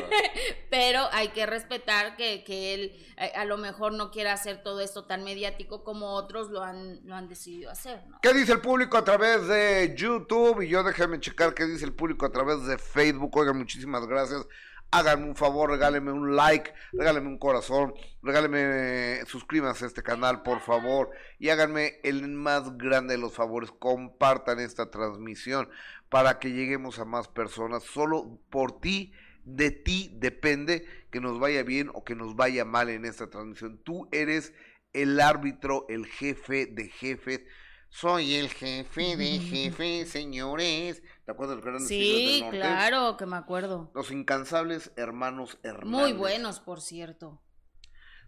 pero 0.69 1.07
hay 1.11 1.29
que 1.29 1.45
respetar 1.45 2.15
que, 2.15 2.43
que 2.43 2.73
él 2.73 2.91
a, 3.17 3.25
eh, 3.25 3.31
a, 3.35 3.45
lo 3.45 3.57
mejor 3.57 3.93
no 3.93 4.11
quiera 4.11 4.33
hacer 4.33 4.61
todo 4.61 4.81
esto 4.81 5.05
tan 5.05 5.23
mediático 5.23 5.83
como 5.83 6.13
otros 6.13 6.49
lo 6.51 6.63
han, 6.63 6.99
lo 7.05 7.15
han 7.15 7.27
decidido 7.27 7.71
hacer. 7.71 8.03
¿no? 8.07 8.19
¿Qué 8.21 8.33
dice 8.33 8.51
el 8.51 8.61
público 8.61 8.97
a 8.97 9.03
través 9.03 9.47
de 9.47 9.93
YouTube? 9.97 10.61
Y 10.61 10.69
yo 10.69 10.83
déjame 10.83 11.19
checar 11.19 11.53
qué 11.53 11.65
dice 11.65 11.85
el 11.85 11.93
público 11.93 12.25
a 12.25 12.31
través 12.31 12.65
de 12.65 12.77
Facebook. 12.77 13.35
Oigan, 13.37 13.57
muchísimas 13.57 14.05
gracias 14.05 14.45
háganme 14.91 15.25
un 15.25 15.35
favor, 15.35 15.69
regálenme 15.69 16.11
un 16.11 16.35
like, 16.35 16.73
regálenme 16.93 17.27
un 17.27 17.37
corazón, 17.37 17.93
regálenme, 18.21 19.25
suscríbanse 19.25 19.85
a 19.85 19.87
este 19.87 20.03
canal, 20.03 20.41
por 20.43 20.61
favor, 20.61 21.09
y 21.39 21.49
háganme 21.49 21.99
el 22.03 22.27
más 22.29 22.77
grande 22.77 23.15
de 23.15 23.19
los 23.19 23.33
favores, 23.33 23.71
compartan 23.71 24.59
esta 24.59 24.89
transmisión 24.89 25.69
para 26.09 26.39
que 26.39 26.51
lleguemos 26.51 26.99
a 26.99 27.05
más 27.05 27.27
personas. 27.27 27.83
Solo 27.83 28.39
por 28.49 28.79
ti, 28.79 29.13
de 29.43 29.71
ti 29.71 30.11
depende 30.15 30.85
que 31.11 31.21
nos 31.21 31.39
vaya 31.39 31.63
bien 31.63 31.89
o 31.93 32.03
que 32.03 32.15
nos 32.15 32.35
vaya 32.35 32.65
mal 32.65 32.89
en 32.89 33.05
esta 33.05 33.29
transmisión. 33.29 33.79
Tú 33.83 34.07
eres 34.11 34.53
el 34.93 35.19
árbitro, 35.19 35.85
el 35.89 36.05
jefe 36.05 36.65
de 36.65 36.89
jefes. 36.89 37.41
Soy 37.89 38.35
el 38.35 38.49
jefe 38.49 39.15
de 39.15 39.39
jefes, 39.39 40.09
señores. 40.09 41.01
¿Te 41.25 41.31
acuerdas 41.31 41.51
de 41.51 41.55
los 41.55 41.65
grandes 41.65 41.87
Sí, 41.87 42.43
claro, 42.51 43.17
que 43.17 43.25
me 43.25 43.37
acuerdo. 43.37 43.91
Los 43.95 44.11
incansables 44.11 44.91
hermanos 44.95 45.57
Hernández. 45.63 46.01
Muy 46.01 46.13
buenos, 46.13 46.59
por 46.59 46.81
cierto. 46.81 47.41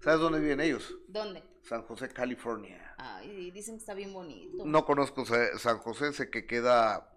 ¿Sabes 0.02 0.20
dónde 0.20 0.40
viven 0.40 0.62
ellos? 0.62 0.96
¿Dónde? 1.08 1.44
San 1.64 1.84
José, 1.84 2.10
California. 2.10 2.96
Ay, 2.98 3.52
dicen 3.52 3.76
que 3.76 3.80
está 3.80 3.94
bien 3.94 4.14
bonito. 4.14 4.66
No 4.66 4.86
conozco 4.86 5.26
San 5.26 5.80
José, 5.80 6.14
sé 6.14 6.30
que 6.30 6.46
queda 6.46 7.14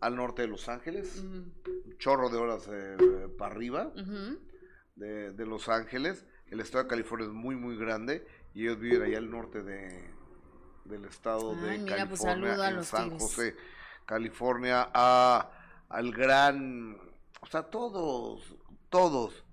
al 0.00 0.16
norte 0.16 0.42
de 0.42 0.48
Los 0.48 0.68
Ángeles, 0.68 1.20
un 1.20 1.54
chorro 1.98 2.28
de 2.28 2.36
horas 2.36 2.68
eh, 2.70 2.96
para 3.38 3.54
arriba 3.54 3.92
de, 4.96 5.32
de, 5.32 5.46
Los 5.46 5.68
Ángeles. 5.68 6.26
El 6.46 6.60
estado 6.60 6.84
de 6.84 6.90
California 6.90 7.26
es 7.26 7.32
muy, 7.32 7.56
muy 7.56 7.76
grande 7.76 8.26
y 8.52 8.64
ellos 8.64 8.78
viven 8.78 9.02
allá 9.02 9.18
al 9.18 9.30
norte 9.30 9.62
de, 9.62 10.12
del 10.84 11.04
estado 11.06 11.54
de 11.54 11.78
mira, 11.78 12.06
pues 12.08 12.20
California, 12.20 12.68
en 12.68 12.84
San 12.84 13.18
José. 13.18 13.56
California, 14.06 14.90
a, 14.92 15.50
al 15.88 16.12
gran, 16.12 16.98
o 17.40 17.46
sea, 17.46 17.62
todos, 17.62 18.42
todos, 18.90 19.44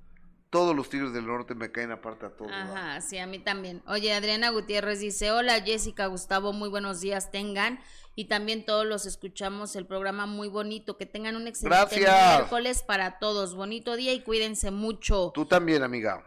todos 0.49 0.75
los 0.75 0.89
Tigres 0.89 1.13
del 1.13 1.25
Norte 1.25 1.55
me 1.55 1.71
caen 1.71 1.91
aparte 1.91 2.25
a 2.25 2.29
todos. 2.29 2.51
Ajá, 2.51 2.99
sí, 3.01 3.17
a 3.17 3.27
mí 3.27 3.39
también. 3.39 3.81
Oye, 3.87 4.13
Adriana 4.13 4.49
Gutiérrez 4.49 4.99
dice, 4.99 5.31
hola 5.31 5.61
Jessica, 5.61 6.07
Gustavo, 6.07 6.51
muy 6.51 6.69
buenos 6.69 6.99
días 6.99 7.31
tengan. 7.31 7.79
Y 8.13 8.25
también 8.25 8.65
todos 8.65 8.85
los 8.85 9.05
escuchamos 9.05 9.77
el 9.77 9.85
programa 9.85 10.25
muy 10.25 10.49
bonito. 10.49 10.97
Que 10.97 11.05
tengan 11.05 11.37
un 11.37 11.47
excelente 11.47 11.97
miércoles 11.97 12.83
para 12.83 13.19
todos. 13.19 13.55
Bonito 13.55 13.95
día 13.95 14.11
y 14.11 14.21
cuídense 14.21 14.69
mucho. 14.69 15.31
Tú 15.33 15.45
también, 15.45 15.81
amiga. 15.81 16.21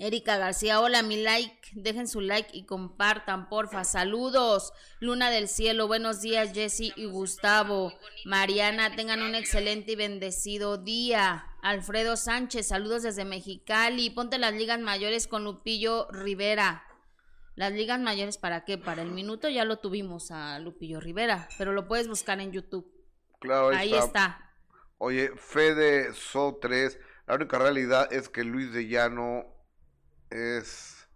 Erika 0.00 0.38
García, 0.38 0.80
hola, 0.80 1.02
mi 1.02 1.20
like, 1.20 1.70
dejen 1.72 2.06
su 2.06 2.20
like 2.20 2.56
y 2.56 2.66
compartan, 2.66 3.48
porfa. 3.48 3.82
Saludos, 3.82 4.72
Luna 5.00 5.28
del 5.28 5.48
Cielo, 5.48 5.88
buenos 5.88 6.20
días, 6.20 6.52
Jesse 6.54 6.92
y 6.94 7.06
Gustavo. 7.06 7.92
Mariana, 8.24 8.94
tengan 8.94 9.22
un 9.22 9.34
excelente 9.34 9.92
y 9.92 9.96
bendecido 9.96 10.78
día. 10.78 11.46
Alfredo 11.62 12.16
Sánchez, 12.16 12.68
saludos 12.68 13.02
desde 13.02 13.24
Mexicali. 13.24 14.08
Ponte 14.10 14.38
las 14.38 14.54
ligas 14.54 14.78
mayores 14.78 15.26
con 15.26 15.42
Lupillo 15.42 16.06
Rivera. 16.12 16.84
Las 17.56 17.72
ligas 17.72 17.98
mayores, 17.98 18.38
¿para 18.38 18.64
qué? 18.64 18.78
Para 18.78 19.02
el 19.02 19.10
minuto 19.10 19.48
ya 19.48 19.64
lo 19.64 19.80
tuvimos 19.80 20.30
a 20.30 20.60
Lupillo 20.60 21.00
Rivera, 21.00 21.48
pero 21.58 21.72
lo 21.72 21.88
puedes 21.88 22.06
buscar 22.06 22.40
en 22.40 22.52
YouTube. 22.52 22.88
Claro, 23.40 23.70
ahí, 23.70 23.92
está. 23.94 24.54
Oye, 24.98 25.32
Fede 25.34 26.14
So 26.14 26.56
3, 26.60 27.00
la 27.26 27.34
única 27.34 27.58
realidad 27.58 28.12
es 28.12 28.28
que 28.28 28.44
Luis 28.44 28.72
de 28.72 28.86
Llano 28.86 29.57
es, 30.30 31.08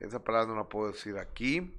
esa 0.00 0.22
palabra 0.22 0.48
no 0.48 0.56
la 0.56 0.68
puedo 0.68 0.92
decir 0.92 1.18
aquí. 1.18 1.74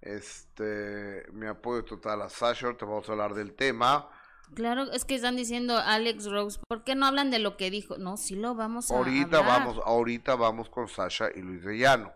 Este, 0.00 1.24
mi 1.32 1.46
apoyo 1.46 1.84
total 1.84 2.22
a 2.22 2.28
Sasha, 2.28 2.76
te 2.76 2.84
vamos 2.84 3.08
a 3.08 3.12
hablar 3.12 3.34
del 3.34 3.54
tema. 3.54 4.08
Claro, 4.54 4.82
es 4.92 5.04
que 5.04 5.14
están 5.14 5.36
diciendo 5.36 5.78
Alex 5.78 6.30
Rose, 6.30 6.60
¿por 6.68 6.84
qué 6.84 6.94
no 6.94 7.06
hablan 7.06 7.30
de 7.30 7.38
lo 7.38 7.56
que 7.56 7.70
dijo? 7.70 7.96
No, 7.96 8.16
sí 8.16 8.36
lo 8.36 8.54
vamos 8.54 8.90
a 8.90 8.94
Ahorita 8.94 9.40
vamos, 9.40 9.80
ahorita 9.84 10.36
vamos 10.36 10.68
con 10.68 10.88
Sasha 10.88 11.28
y 11.34 11.40
Luis 11.40 11.64
de 11.64 11.78
Llano. 11.78 12.12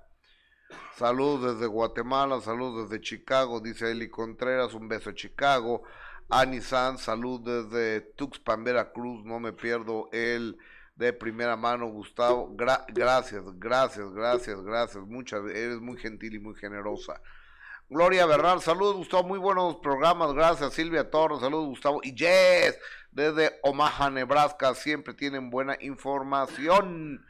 Saludos 0.97 1.55
desde 1.55 1.67
Guatemala, 1.67 2.41
saludos 2.41 2.91
desde 2.91 3.03
Chicago, 3.03 3.61
dice 3.61 3.91
Eli 3.91 4.11
Contreras, 4.11 4.75
un 4.75 4.89
beso 4.89 5.11
a 5.11 5.15
Chicago. 5.15 5.83
Ani 6.29 6.61
San, 6.61 6.99
salud 6.99 7.41
desde 7.41 8.03
Tuxpan, 8.03 8.63
Veracruz, 8.63 9.25
no 9.25 9.41
me 9.41 9.53
pierdo 9.55 10.11
el 10.13 10.59
de 10.99 11.13
primera 11.13 11.57
mano, 11.57 11.87
Gustavo. 11.87 12.53
gracias, 12.57 13.45
gracias, 13.59 14.13
gracias, 14.13 14.61
gracias. 14.63 15.07
Muchas, 15.07 15.41
eres 15.45 15.81
muy 15.81 15.97
gentil 15.97 16.35
y 16.35 16.41
muy 16.41 16.57
generosa. 16.57 17.21
Gloria 17.89 18.27
Bernal, 18.27 18.61
saludos 18.61 18.97
Gustavo, 18.97 19.23
muy 19.23 19.39
buenos 19.39 19.77
programas, 19.77 20.35
gracias 20.35 20.75
Silvia 20.75 21.09
Torres, 21.09 21.41
saludos 21.41 21.69
Gustavo 21.69 22.01
y 22.03 22.15
Jess 22.15 22.79
desde 23.13 23.59
Omaha, 23.63 24.11
Nebraska, 24.11 24.75
siempre 24.75 25.15
tienen 25.15 25.49
buena 25.49 25.75
información. 25.81 27.25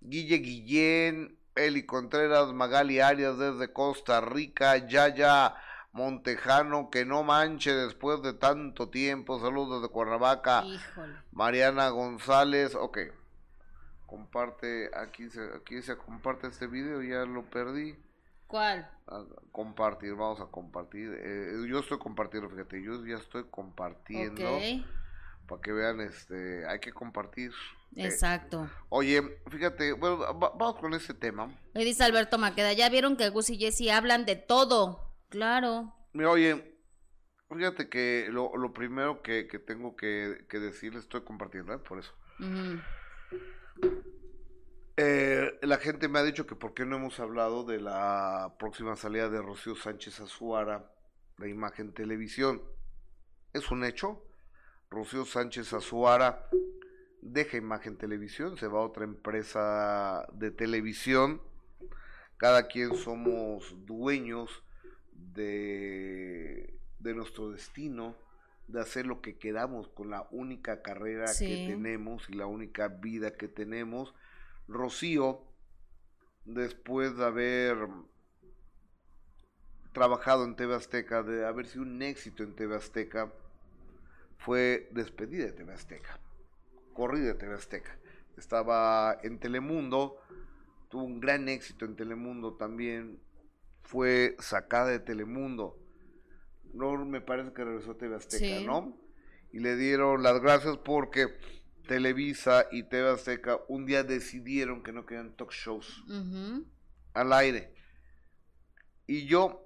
Guille 0.00 0.36
Guillén, 0.36 1.38
Eli 1.54 1.86
Contreras, 1.86 2.52
Magali 2.52 3.00
Arias 3.00 3.38
desde 3.38 3.72
Costa 3.72 4.20
Rica, 4.20 4.76
Yaya 4.76 5.54
Montejano, 5.92 6.90
que 6.90 7.04
no 7.04 7.22
manche 7.22 7.72
después 7.72 8.22
de 8.22 8.34
tanto 8.34 8.88
tiempo. 8.88 9.40
Saludos 9.40 9.80
desde 9.80 9.92
Cuernavaca. 9.92 10.64
Mariana 11.32 11.88
González, 11.88 12.74
ok. 12.74 12.98
Comparte, 14.06 14.90
aquí 14.94 15.28
se, 15.28 15.40
aquí 15.56 15.82
se 15.82 15.96
comparte 15.96 16.46
este 16.46 16.66
video, 16.66 17.02
ya 17.02 17.24
lo 17.24 17.44
perdí. 17.44 17.96
¿Cuál? 18.46 18.90
compartir, 19.52 20.14
vamos 20.14 20.40
a 20.40 20.46
compartir. 20.46 21.12
Eh, 21.22 21.66
yo 21.68 21.80
estoy 21.80 21.98
compartiendo, 21.98 22.48
fíjate, 22.48 22.82
yo 22.82 23.04
ya 23.04 23.16
estoy 23.16 23.44
compartiendo. 23.50 24.58
Para 25.46 25.62
que 25.62 25.72
vean, 25.72 26.00
este, 26.00 26.66
hay 26.66 26.78
que 26.78 26.92
compartir. 26.92 27.52
Eh, 27.96 28.04
Exacto. 28.04 28.68
oye, 28.90 29.22
fíjate, 29.50 29.92
bueno, 29.92 30.18
vamos 30.34 30.76
con 30.76 30.92
este 30.92 31.14
tema. 31.14 31.54
dice 31.74 32.04
Alberto 32.04 32.36
Maqueda, 32.38 32.72
ya 32.74 32.88
vieron 32.90 33.16
que 33.16 33.30
Gus 33.30 33.48
y 33.50 33.58
Jesse 33.58 33.90
hablan 33.90 34.26
de 34.26 34.36
todo. 34.36 35.07
Claro. 35.28 35.94
oye, 36.26 36.78
fíjate 37.50 37.88
que 37.88 38.28
lo, 38.30 38.56
lo 38.56 38.72
primero 38.72 39.22
que, 39.22 39.46
que 39.46 39.58
tengo 39.58 39.96
que, 39.96 40.46
que 40.48 40.58
decir, 40.58 40.94
estoy 40.96 41.22
compartiendo, 41.22 41.72
¿eh? 41.74 41.78
por 41.78 41.98
eso. 41.98 42.14
eh, 44.96 45.58
la 45.62 45.76
gente 45.78 46.08
me 46.08 46.18
ha 46.18 46.22
dicho 46.24 46.46
que 46.46 46.56
por 46.56 46.74
qué 46.74 46.84
no 46.84 46.96
hemos 46.96 47.20
hablado 47.20 47.64
de 47.64 47.80
la 47.80 48.56
próxima 48.58 48.96
salida 48.96 49.28
de 49.28 49.40
Rocío 49.40 49.76
Sánchez 49.76 50.20
Azuara 50.20 50.90
de 51.38 51.50
Imagen 51.50 51.92
Televisión. 51.92 52.62
Es 53.52 53.70
un 53.70 53.84
hecho. 53.84 54.24
Rocío 54.90 55.24
Sánchez 55.24 55.72
Azuara 55.74 56.48
deja 57.20 57.56
Imagen 57.58 57.98
Televisión, 57.98 58.56
se 58.56 58.68
va 58.68 58.78
a 58.78 58.82
otra 58.82 59.04
empresa 59.04 60.26
de 60.32 60.50
televisión. 60.50 61.42
Cada 62.38 62.68
quien 62.68 62.96
somos 62.96 63.74
dueños 63.84 64.64
de, 65.18 66.78
nuestro 67.00 67.50
destino, 67.50 68.16
de 68.66 68.80
hacer 68.80 69.06
lo 69.06 69.20
que 69.20 69.38
queramos 69.38 69.88
con 69.88 70.10
la 70.10 70.28
única 70.30 70.82
carrera 70.82 71.26
que 71.38 71.66
tenemos 71.68 72.28
y 72.28 72.34
la 72.34 72.46
única 72.46 72.88
vida 72.88 73.36
que 73.36 73.48
tenemos. 73.48 74.14
Rocío, 74.66 75.42
después 76.44 77.16
de 77.16 77.24
haber 77.24 77.76
trabajado 79.92 80.44
en 80.44 80.54
TV 80.54 80.74
Azteca, 80.74 81.22
de 81.22 81.46
haber 81.46 81.66
sido 81.66 81.82
un 81.82 82.02
éxito 82.02 82.42
en 82.42 82.54
TV 82.54 82.76
Azteca, 82.76 83.32
fue 84.36 84.88
despedida 84.92 85.46
de 85.46 85.52
TV 85.52 85.72
Azteca, 85.72 86.20
corrida 86.94 87.28
de 87.28 87.34
TV 87.34 87.54
Azteca. 87.54 87.98
Estaba 88.36 89.18
en 89.22 89.40
Telemundo, 89.40 90.20
tuvo 90.88 91.04
un 91.04 91.20
gran 91.20 91.48
éxito 91.48 91.84
en 91.84 91.96
Telemundo 91.96 92.54
también, 92.54 93.18
fue 93.88 94.36
sacada 94.38 94.88
de 94.88 95.00
Telemundo. 95.00 95.78
No 96.74 97.06
me 97.06 97.22
parece 97.22 97.54
que 97.54 97.64
regresó 97.64 97.92
a 97.92 97.96
TV 97.96 98.16
Azteca, 98.16 98.60
¿no? 98.66 99.00
Y 99.50 99.60
le 99.60 99.76
dieron 99.76 100.22
las 100.22 100.42
gracias 100.42 100.76
porque 100.76 101.26
Televisa 101.86 102.66
y 102.70 102.82
TV 102.82 103.08
Azteca 103.08 103.58
un 103.66 103.86
día 103.86 104.04
decidieron 104.04 104.82
que 104.82 104.92
no 104.92 105.06
querían 105.06 105.34
talk 105.36 105.52
shows 105.52 106.04
al 107.14 107.32
aire. 107.32 107.74
Y 109.06 109.26
yo, 109.26 109.64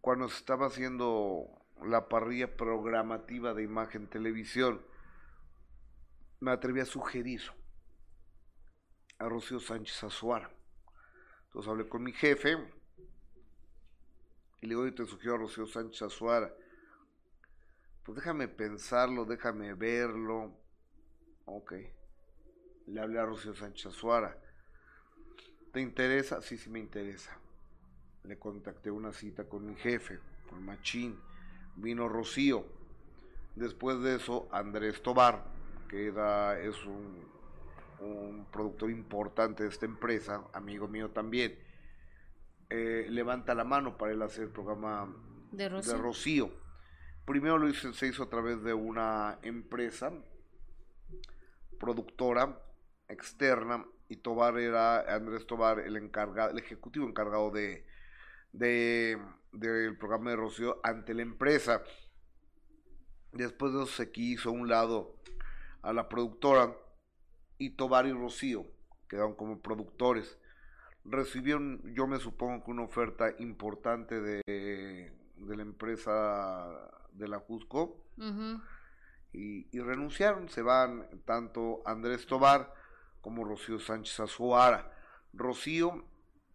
cuando 0.00 0.26
se 0.30 0.38
estaba 0.38 0.68
haciendo 0.68 1.46
la 1.84 2.08
parrilla 2.08 2.56
programativa 2.56 3.52
de 3.52 3.62
imagen 3.62 4.08
televisión, 4.08 4.80
me 6.40 6.50
atreví 6.50 6.80
a 6.80 6.86
sugerir 6.86 7.42
a 9.18 9.28
Rocío 9.28 9.60
Sánchez 9.60 10.02
Azuara. 10.02 10.50
Entonces 11.48 11.70
hablé 11.70 11.86
con 11.90 12.02
mi 12.02 12.12
jefe, 12.12 12.56
y 14.64 14.66
le 14.66 14.76
digo, 14.76 14.94
te 14.94 15.04
sugiero 15.04 15.34
a 15.34 15.38
Rocío 15.40 15.66
Sánchez 15.66 16.00
Azuara. 16.00 16.50
Pues 18.02 18.16
déjame 18.16 18.48
pensarlo, 18.48 19.26
déjame 19.26 19.74
verlo. 19.74 20.56
Ok. 21.44 21.74
Le 22.86 22.98
hablé 22.98 23.18
a 23.18 23.26
Rocío 23.26 23.54
Sánchez 23.54 23.92
Azuara. 23.92 24.40
¿Te 25.70 25.82
interesa? 25.82 26.40
Sí, 26.40 26.56
sí 26.56 26.70
me 26.70 26.78
interesa. 26.78 27.38
Le 28.22 28.38
contacté 28.38 28.90
una 28.90 29.12
cita 29.12 29.46
con 29.46 29.66
mi 29.66 29.74
jefe, 29.74 30.18
con 30.48 30.64
Machín. 30.64 31.20
Vino 31.76 32.08
Rocío. 32.08 32.64
Después 33.56 34.00
de 34.00 34.16
eso, 34.16 34.48
Andrés 34.50 35.02
Tobar, 35.02 35.44
que 35.90 36.06
era, 36.06 36.58
es 36.58 36.86
un, 36.86 37.22
un 38.00 38.46
productor 38.50 38.90
importante 38.90 39.64
de 39.64 39.68
esta 39.68 39.84
empresa, 39.84 40.42
amigo 40.54 40.88
mío 40.88 41.10
también 41.10 41.63
eh, 42.70 43.06
levanta 43.10 43.54
la 43.54 43.64
mano 43.64 43.96
para 43.96 44.12
él 44.12 44.22
hacer 44.22 44.44
el 44.44 44.50
programa 44.50 45.14
de 45.52 45.68
Rocío. 45.68 46.50
Primero 47.24 47.58
lo 47.58 47.68
hizo, 47.68 47.92
se 47.92 48.08
hizo 48.08 48.24
a 48.24 48.28
través 48.28 48.62
de 48.62 48.74
una 48.74 49.38
empresa 49.42 50.12
productora 51.78 52.60
externa 53.08 53.84
y 54.08 54.16
Tobar 54.16 54.58
era 54.58 55.00
Andrés 55.14 55.46
Tobar 55.46 55.80
el 55.80 55.96
encargado, 55.96 56.50
el 56.50 56.58
ejecutivo 56.58 57.06
encargado 57.06 57.50
de, 57.50 57.86
de 58.52 59.18
del 59.52 59.96
programa 59.96 60.30
de 60.30 60.36
Rocío 60.36 60.80
ante 60.82 61.14
la 61.14 61.22
empresa. 61.22 61.82
Después 63.32 63.72
de 63.72 63.82
eso 63.82 63.92
se 63.92 64.10
quiso 64.10 64.50
a 64.50 64.52
un 64.52 64.68
lado 64.68 65.16
a 65.82 65.92
la 65.92 66.08
productora 66.08 66.76
y 67.58 67.70
Tobar 67.70 68.06
y 68.06 68.12
Rocío 68.12 68.66
quedaron 69.08 69.34
como 69.34 69.60
productores 69.60 70.38
recibieron, 71.04 71.82
yo 71.94 72.06
me 72.06 72.18
supongo 72.18 72.64
que 72.64 72.70
una 72.70 72.82
oferta 72.82 73.34
importante 73.38 74.20
de, 74.20 75.12
de 75.36 75.56
la 75.56 75.62
empresa 75.62 76.90
de 77.12 77.28
la 77.28 77.38
Jusco 77.38 78.04
y, 79.32 79.78
renunciaron. 79.80 80.48
Se 80.48 80.62
van 80.62 81.08
tanto 81.24 81.82
Andrés 81.86 82.26
Tobar 82.26 82.72
como 83.20 83.44
Rocío 83.44 83.78
Sánchez 83.78 84.20
Azuara. 84.20 84.92
Rocío 85.32 86.04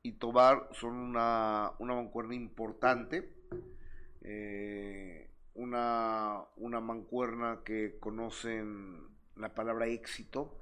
y 0.02 0.14
Tobar 0.14 0.70
son 0.72 0.94
una, 0.94 1.74
una 1.80 1.96
mancuerna 1.96 2.36
importante, 2.36 3.36
eh, 4.22 5.30
una, 5.54 6.44
una 6.56 6.80
mancuerna 6.80 7.62
que 7.66 7.98
conocen 8.00 9.08
la 9.36 9.54
palabra 9.54 9.88
éxito 9.88 10.58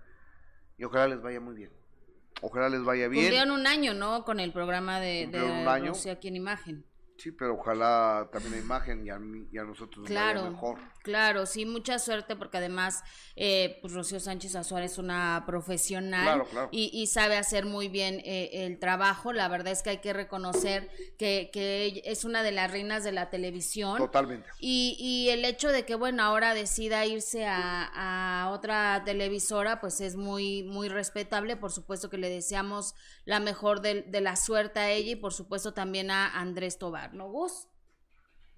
y 0.77 0.83
ojalá 0.83 1.07
les 1.07 1.21
vaya 1.21 1.39
muy 1.39 1.55
bien. 1.55 1.71
Ojalá 2.41 2.69
les 2.69 2.83
vaya 2.83 3.07
bien. 3.07 3.23
Cumplieron 3.25 3.51
un 3.51 3.67
año, 3.67 3.93
¿no? 3.93 4.23
Con 4.23 4.39
el 4.39 4.51
programa 4.51 4.99
de, 4.99 5.27
de 5.27 5.43
un 5.43 5.67
año. 5.67 5.93
aquí 6.11 6.27
en 6.27 6.35
Imagen. 6.35 6.85
Sí, 7.17 7.31
pero 7.31 7.55
ojalá 7.55 8.29
también 8.31 8.53
la 8.53 8.59
imagen 8.59 9.03
y 9.03 9.09
a, 9.09 9.17
mí, 9.17 9.47
y 9.51 9.57
a 9.57 9.63
nosotros 9.63 10.05
claro, 10.05 10.41
vaya 10.41 10.51
mejor. 10.51 10.79
Claro, 11.01 11.47
sí, 11.47 11.65
mucha 11.65 11.97
suerte 11.97 12.35
porque 12.35 12.57
además, 12.57 13.03
eh, 13.35 13.79
pues 13.81 13.93
Rocío 13.93 14.19
Sánchez 14.19 14.55
Azuara 14.55 14.85
es 14.85 14.97
una 14.97 15.43
profesional 15.47 16.43
Y, 16.71 17.07
sabe 17.07 17.37
hacer 17.37 17.65
muy 17.65 17.87
bien 17.87 18.21
eh, 18.23 18.65
el 18.65 18.77
trabajo. 18.77 19.33
La 19.33 19.47
verdad 19.47 19.71
es 19.71 19.81
que 19.81 19.91
hay 19.91 19.97
que 19.97 20.13
reconocer 20.13 20.89
que, 21.17 21.49
que 21.51 22.03
es 22.05 22.23
una 22.23 22.43
de 22.43 22.51
las 22.51 22.69
reinas 22.69 23.03
de 23.03 23.13
la 23.13 23.29
televisión. 23.31 23.97
Totalmente. 23.97 24.47
Y, 24.59 24.95
y 24.99 25.29
el 25.29 25.43
hecho 25.45 25.69
de 25.69 25.85
que, 25.85 25.95
bueno, 25.95 26.21
ahora 26.21 26.53
decida 26.53 27.05
irse 27.05 27.47
a, 27.47 28.43
a 28.43 28.49
otra 28.51 29.01
televisora, 29.05 29.81
pues 29.81 30.01
es 30.01 30.15
muy, 30.15 30.63
muy 30.63 30.89
respetable. 30.89 31.55
Por 31.55 31.71
supuesto 31.71 32.09
que 32.09 32.17
le 32.17 32.29
deseamos 32.29 32.93
la 33.25 33.39
mejor 33.39 33.81
de, 33.81 34.03
de 34.03 34.21
la 34.21 34.35
suerte 34.35 34.79
a 34.79 34.91
ella 34.91 35.11
y 35.11 35.15
por 35.15 35.33
supuesto 35.33 35.73
también 35.73 36.11
a 36.11 36.37
Andrés 36.37 36.77
Tobar. 36.77 37.06
¿No, 37.13 37.29
Gus? 37.29 37.67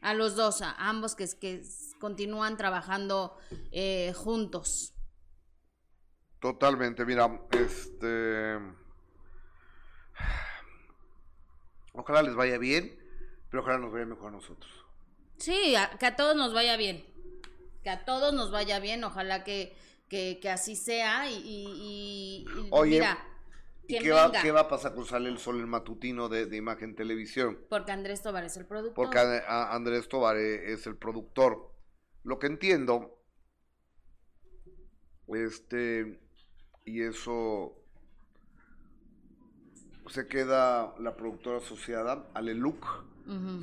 A 0.01 0.13
los 0.13 0.35
dos, 0.35 0.61
a 0.61 0.71
ambos 0.77 1.15
que, 1.15 1.27
que 1.39 1.63
continúan 1.99 2.57
trabajando 2.57 3.37
eh, 3.71 4.13
juntos. 4.15 4.93
Totalmente, 6.39 7.05
mira, 7.05 7.41
este... 7.51 8.57
Ojalá 11.93 12.21
les 12.21 12.35
vaya 12.35 12.57
bien, 12.57 12.97
pero 13.49 13.61
ojalá 13.61 13.77
nos 13.77 13.91
vaya 13.91 14.05
mejor 14.05 14.29
a 14.29 14.31
nosotros. 14.31 14.71
Sí, 15.37 15.75
que 15.99 16.05
a 16.05 16.15
todos 16.15 16.35
nos 16.35 16.53
vaya 16.53 16.77
bien. 16.77 17.05
Que 17.83 17.89
a 17.89 18.05
todos 18.05 18.33
nos 18.33 18.51
vaya 18.51 18.79
bien, 18.79 19.03
ojalá 19.03 19.43
que, 19.43 19.75
que, 20.07 20.39
así 20.49 20.75
sea. 20.75 21.29
Y, 21.29 21.41
y, 21.45 22.45
mira, 22.85 23.17
¿Y 23.89 23.97
qué 23.97 24.11
va, 24.11 24.31
qué 24.31 24.51
va, 24.51 24.61
a 24.61 24.67
pasar 24.67 24.93
con 24.93 25.03
Sale 25.03 25.29
el 25.29 25.39
Sol, 25.39 25.59
el 25.59 25.65
matutino 25.65 26.29
de, 26.29 26.55
Imagen 26.55 26.95
Televisión? 26.95 27.57
Porque 27.69 27.91
Andrés 27.91 28.21
Tobar 28.21 28.43
es 28.43 28.55
el 28.55 28.67
productor. 28.67 28.93
Porque 28.93 29.17
Andrés 29.47 30.07
Tobar 30.07 30.37
e, 30.37 30.73
es 30.73 30.85
el 30.85 30.95
productor. 30.95 31.73
Lo 32.23 32.37
que 32.37 32.45
entiendo, 32.45 33.19
este, 35.29 36.21
y 36.85 37.01
eso 37.01 37.83
se 40.07 40.27
queda 40.27 40.93
la 40.99 41.15
productora 41.15 41.57
asociada, 41.57 42.29
Aleluc, 42.35 42.85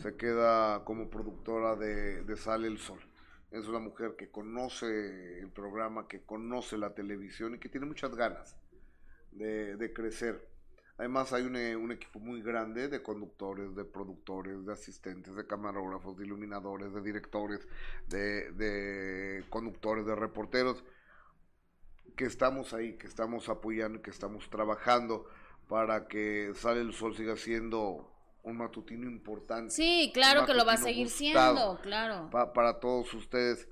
se 0.03 0.17
queda 0.17 0.85
como 0.85 1.09
productora 1.09 1.77
de, 1.77 2.25
de 2.25 2.37
Sale 2.37 2.67
el 2.67 2.79
Sol. 2.79 2.99
Es 3.53 3.69
una 3.69 3.79
mujer 3.79 4.17
que 4.19 4.29
conoce 4.29 5.39
el 5.39 5.51
programa, 5.53 6.09
que 6.09 6.25
conoce 6.25 6.77
la 6.79 6.95
televisión 6.95 7.55
y 7.55 7.59
que 7.61 7.69
tiene 7.69 7.87
muchas 7.87 8.13
ganas 8.17 8.57
de, 9.37 9.93
crecer. 9.95 10.49
Además 10.99 11.33
hay 11.33 11.43
un, 11.43 11.57
un, 11.57 11.93
equipo 11.93 12.19
muy 12.19 12.41
grande 12.43 12.89
de 12.89 13.03
conductores, 13.03 13.75
de 13.75 13.85
productores, 13.85 14.65
de 14.65 14.73
asistentes, 14.73 15.35
de 15.35 15.47
camarógrafos, 15.47 16.17
de 16.17 16.25
iluminadores, 16.25 16.93
de 16.93 17.03
directores, 17.03 17.67
de, 18.09 18.53
de 18.53 19.45
conductores, 19.51 20.07
de 20.07 20.15
reporteros, 20.15 20.83
que 22.17 22.25
estamos 22.25 22.73
ahí, 22.73 22.97
que 22.97 23.07
estamos 23.07 23.49
apoyando, 23.51 24.01
que 24.01 24.11
estamos 24.11 24.49
trabajando 24.49 25.27
para 25.69 26.07
que 26.07 26.53
Sale 26.55 26.81
el 26.81 26.95
Sol 26.95 27.15
siga 27.15 27.37
siendo 27.37 28.11
un 28.43 28.57
matutino 28.57 29.07
importante. 29.07 29.71
Sí, 29.71 30.11
claro 30.15 30.47
que 30.47 30.55
lo 30.55 30.65
va 30.65 30.75
a 30.75 30.79
seguir 30.79 31.11
siendo, 31.11 31.79
claro. 31.83 32.31
para 32.31 32.81
todos 32.81 33.13
ustedes. 33.13 33.69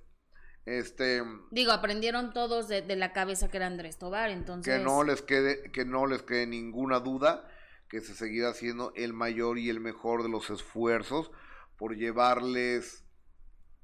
Este 0.67 1.23
digo, 1.51 1.73
aprendieron 1.73 2.33
todos 2.33 2.69
de, 2.69 2.81
de, 2.81 2.97
la 2.97 3.13
cabeza 3.13 3.51
que 3.51 3.59
era 3.59 3.67
Andrés 3.67 3.99
Tobar, 3.99 4.31
entonces 4.31 4.79
que 4.79 4.83
no 4.83 5.05
les 5.05 5.21
quede 5.21 5.71
que 5.73 5.85
no 5.85 6.07
les 6.07 6.23
quede 6.23 6.47
ninguna 6.47 7.01
duda 7.01 7.47
que 7.89 8.01
se 8.01 8.15
seguirá 8.15 8.49
haciendo 8.49 8.93
el 8.97 9.13
mayor 9.13 9.59
y 9.59 9.69
el 9.69 9.81
mejor 9.81 10.23
de 10.23 10.31
los 10.31 10.49
esfuerzos 10.51 11.31
por 11.77 11.97
llevarles 11.97 13.05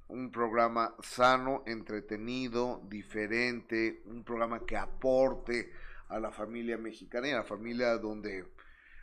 un 0.09 0.31
programa 0.33 0.95
sano, 1.03 1.63
entretenido, 1.67 2.83
diferente, 2.89 4.03
un 4.07 4.25
programa 4.25 4.67
que 4.67 4.77
aporte 4.77 5.73
a 6.09 6.19
la 6.19 6.33
familia 6.33 6.77
mexicana 6.77 7.29
y 7.29 7.31
a 7.31 7.37
la 7.37 7.45
familia 7.45 7.97
donde 7.99 8.45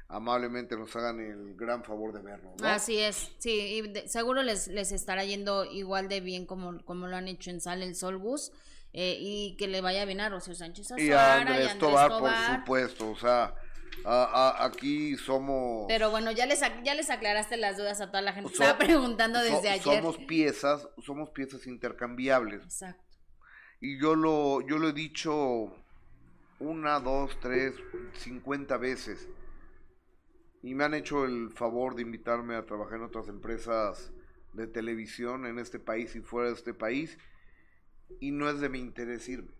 amablemente 0.09 0.75
nos 0.77 0.95
hagan 0.95 1.19
el 1.19 1.55
gran 1.55 1.83
favor 1.83 2.13
de 2.13 2.21
vernos. 2.21 2.53
Así 2.63 2.97
es, 2.99 3.31
sí, 3.37 3.83
y 3.83 4.07
seguro 4.07 4.43
les, 4.43 4.67
les 4.67 4.91
estará 4.91 5.23
yendo 5.25 5.65
igual 5.65 6.07
de 6.09 6.21
bien 6.21 6.45
como, 6.45 6.83
como 6.85 7.07
lo 7.07 7.15
han 7.15 7.27
hecho 7.27 7.49
en 7.49 7.61
Sale 7.61 7.85
el 7.85 7.95
Sol 7.95 8.17
Bus. 8.17 8.51
Eh, 8.93 9.17
y 9.19 9.55
que 9.57 9.67
le 9.67 9.81
vaya 9.81 10.05
bien 10.05 10.21
a 10.21 10.29
Rocío 10.29 10.55
Sánchez 10.55 10.91
y 10.97 11.11
a 11.11 11.41
Andrés, 11.41 11.77
Tobar, 11.77 12.09
por 12.09 12.31
supuesto, 12.31 13.11
o 13.11 13.15
sea, 13.17 13.53
aquí 14.59 15.15
somos... 15.17 15.85
Pero 15.87 16.09
bueno, 16.09 16.31
ya 16.31 16.45
les, 16.47 16.61
ya 16.83 16.95
les 16.95 17.09
aclaraste 17.11 17.57
las 17.57 17.77
dudas 17.77 17.99
a 18.01 18.07
toda 18.07 18.21
la 18.21 18.33
gente. 18.33 18.51
Estaba 18.51 18.77
preguntando 18.77 19.39
desde 19.39 19.69
ayer. 19.69 20.01
Somos 20.01 20.17
piezas, 20.19 20.87
somos 21.05 21.29
piezas 21.29 21.67
intercambiables. 21.67 22.63
Exacto. 22.63 23.03
Y 23.81 24.01
yo 24.01 24.15
lo, 24.15 24.65
yo 24.65 24.77
lo 24.77 24.87
he 24.89 24.93
dicho 24.93 25.75
una, 26.59 26.99
dos, 26.99 27.37
tres, 27.39 27.75
cincuenta 28.13 28.77
veces. 28.77 29.27
Y 30.61 30.75
me 30.75 30.83
han 30.83 30.93
hecho 30.93 31.25
el 31.25 31.51
favor 31.51 31.95
de 31.95 32.01
invitarme 32.01 32.55
a 32.55 32.65
trabajar 32.65 32.97
en 32.97 33.05
otras 33.05 33.27
empresas 33.27 34.11
de 34.53 34.67
televisión 34.67 35.45
en 35.45 35.59
este 35.59 35.79
país 35.79 36.15
y 36.15 36.21
fuera 36.21 36.49
de 36.49 36.55
este 36.55 36.73
país. 36.73 37.17
Y 38.19 38.31
no 38.31 38.49
es 38.49 38.59
de 38.59 38.69
mi 38.69 38.79
interés 38.79 39.27
irme 39.29 39.51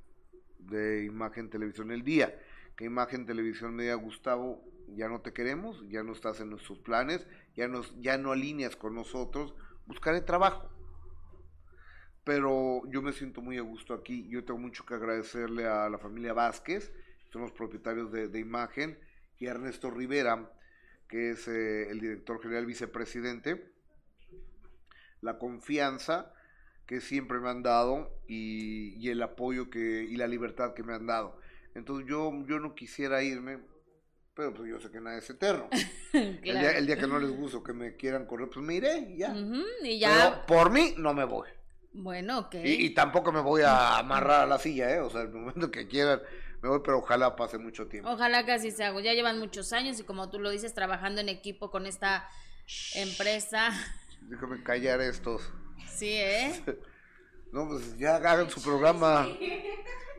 de 0.60 1.06
Imagen 1.06 1.50
Televisión 1.50 1.92
el 1.92 2.04
día. 2.04 2.38
Que 2.76 2.86
Imagen 2.86 3.26
Televisión 3.26 3.76
me 3.76 3.84
diga, 3.84 3.96
Gustavo, 3.96 4.64
ya 4.96 5.08
no 5.08 5.22
te 5.22 5.34
queremos, 5.34 5.84
ya 5.90 6.04
no 6.04 6.14
estás 6.14 6.40
en 6.40 6.50
nuestros 6.50 6.80
planes, 6.80 7.28
ya, 7.56 7.68
nos, 7.68 7.94
ya 8.00 8.18
no 8.18 8.32
alineas 8.32 8.76
con 8.76 8.96
nosotros, 8.96 9.54
buscaré 9.86 10.22
trabajo 10.22 10.78
pero 12.28 12.82
yo 12.90 13.02
me 13.02 13.14
siento 13.14 13.42
muy 13.42 13.58
a 13.58 13.62
gusto 13.62 13.94
aquí. 13.94 14.28
Yo 14.28 14.44
tengo 14.44 14.60
mucho 14.60 14.86
que 14.86 14.96
agradecerle 14.96 15.66
a 15.66 15.88
la 15.88 15.98
familia 15.98 16.34
Vázquez, 16.34 16.92
son 17.32 17.44
los 17.44 17.54
propietarios 17.54 18.12
de, 18.12 18.38
Imagen, 18.38 19.00
y 19.40 19.48
a 19.48 19.52
Ernesto 19.52 19.90
Rivera, 19.90 20.52
que 21.08 21.32
es 21.32 21.48
eh, 21.48 21.90
el 21.90 22.00
director 22.00 22.42
general 22.42 22.66
vicepresidente, 22.66 23.72
la 25.22 25.38
confianza 25.38 26.34
que 26.86 27.02
siempre 27.02 27.40
me 27.40 27.50
han 27.50 27.64
dado 27.64 28.10
y, 28.28 29.10
el 29.10 29.22
apoyo 29.22 29.70
que, 29.70 30.04
y 30.04 30.16
la 30.16 30.28
libertad 30.28 30.74
que 30.74 30.84
me 30.84 30.94
han 30.94 31.06
dado. 31.06 31.40
Entonces 31.76 32.08
yo, 32.08 32.32
yo 32.48 32.60
no 32.60 32.76
quisiera 32.76 33.22
irme, 33.22 33.60
pero 34.34 34.54
pues 34.54 34.70
yo 34.70 34.80
sé 34.80 34.90
que 34.90 35.02
nada 35.02 35.18
es 35.18 35.30
eterno. 35.30 35.70
el, 36.14 36.88
día, 36.88 36.98
que 36.98 37.08
no 37.08 37.20
les 37.20 37.30
gusto 37.30 37.62
que 37.62 37.74
me 37.74 37.96
quieran 37.96 38.26
correr, 38.26 38.50
pues 38.50 38.66
me 38.66 38.76
iré 38.76 39.00
y 39.00 39.18
ya. 39.18 39.36
y 39.84 40.00
ya. 40.00 40.10
Pero 40.10 40.46
por 40.46 40.72
mí 40.72 40.96
no 40.98 41.14
me 41.14 41.26
voy. 41.26 41.50
Bueno, 41.94 42.40
ok. 42.40 42.56
Y, 42.64 42.92
tampoco 42.92 43.32
me 43.32 43.42
voy 43.42 43.64
a 43.64 43.98
amarrar 44.00 44.42
a 44.42 44.46
la 44.46 44.60
silla, 44.60 44.94
¿eh? 44.96 45.00
O 45.00 45.10
sea, 45.10 45.22
el 45.22 45.30
momento 45.30 45.72
que 45.72 45.88
quieran 45.88 46.22
me 46.62 46.70
voy, 46.70 46.80
pero 46.84 47.00
ojalá 47.00 47.36
pase 47.36 47.58
mucho 47.58 47.88
tiempo. 47.88 48.10
Ojalá 48.10 48.46
que 48.46 48.52
así 48.52 48.72
se 48.72 48.84
haga. 48.84 49.00
Ya 49.02 49.14
llevan 49.14 49.40
muchos 49.40 49.74
años 49.74 50.00
y 50.00 50.04
como 50.04 50.30
tú 50.30 50.40
lo 50.40 50.50
dices, 50.50 50.74
trabajando 50.74 51.22
en 51.22 51.30
equipo 51.30 51.70
con 51.70 51.86
esta 51.86 52.28
empresa. 52.96 53.72
Déjame 54.22 54.64
callar 54.64 55.02
estos. 55.02 55.42
Sí, 55.88 56.12
¿eh? 56.12 56.64
no, 57.52 57.68
pues 57.68 57.98
ya 57.98 58.16
hagan 58.16 58.50
su 58.50 58.62
programa. 58.62 59.28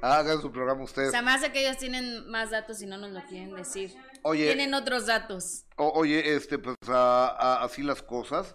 Hagan 0.01 0.41
su 0.41 0.53
programa 0.53 0.85
ustedes. 0.85 1.09
O 1.09 1.11
sea, 1.11 1.23
más 1.23 1.43
que 1.49 1.61
ellos 1.61 1.77
tienen 1.77 2.31
más 2.31 2.51
datos 2.51 2.81
y 2.81 2.87
no 2.87 2.99
nos 2.99 3.11
lo 3.11 3.21
quieren 3.25 3.53
decir. 3.57 3.93
Oye. 4.23 4.47
Tienen 4.47 4.73
otros 4.73 5.07
datos. 5.07 5.65
oye, 5.75 6.37
este, 6.37 6.57
pues 6.57 6.77
así 6.89 7.83
las 7.83 8.01
cosas. 8.01 8.55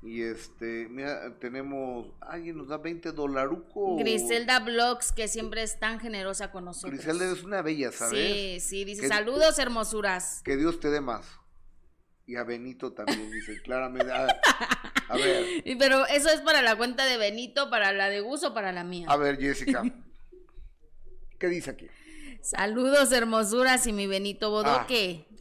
Y 0.00 0.22
este, 0.22 0.86
mira, 0.88 1.36
tenemos, 1.40 2.06
alguien 2.20 2.56
nos 2.56 2.68
da 2.68 2.78
20 2.78 3.12
dolarucos. 3.12 3.98
Griselda 3.98 4.60
Blogs, 4.60 5.10
que 5.12 5.26
siempre 5.26 5.62
es 5.62 5.80
tan 5.80 5.98
generosa 5.98 6.52
con 6.52 6.66
nosotros. 6.66 6.92
Griselda 6.92 7.32
es 7.32 7.42
una 7.42 7.62
bella, 7.62 7.90
¿sabes? 7.90 8.12
Sí, 8.12 8.60
sí, 8.60 8.84
dice, 8.84 9.08
saludos 9.08 9.58
hermosuras. 9.58 10.40
Que 10.44 10.56
Dios 10.56 10.78
te 10.78 10.90
dé 10.90 11.00
más. 11.00 11.26
Y 12.26 12.36
a 12.36 12.44
Benito 12.44 12.92
también, 12.92 13.30
dice, 13.32 13.60
claramente. 13.64 14.12
A, 14.12 15.16
ver. 15.16 15.64
Pero 15.78 16.06
eso 16.06 16.28
es 16.28 16.42
para 16.42 16.62
la 16.62 16.76
cuenta 16.76 17.04
de 17.04 17.16
Benito, 17.16 17.68
para 17.68 17.92
la 17.92 18.08
de 18.08 18.20
Gus 18.20 18.44
o 18.44 18.54
para 18.54 18.70
la 18.70 18.84
mía. 18.84 19.06
A 19.10 19.16
ver, 19.16 19.38
Jessica. 19.38 19.82
¿Qué 21.38 21.48
dice 21.48 21.70
aquí? 21.70 21.88
Saludos 22.42 23.10
hermosuras 23.10 23.86
y 23.86 23.92
mi 23.92 24.06
Benito 24.06 24.50
Bodoque. 24.50 25.26
Ah. 25.28 25.37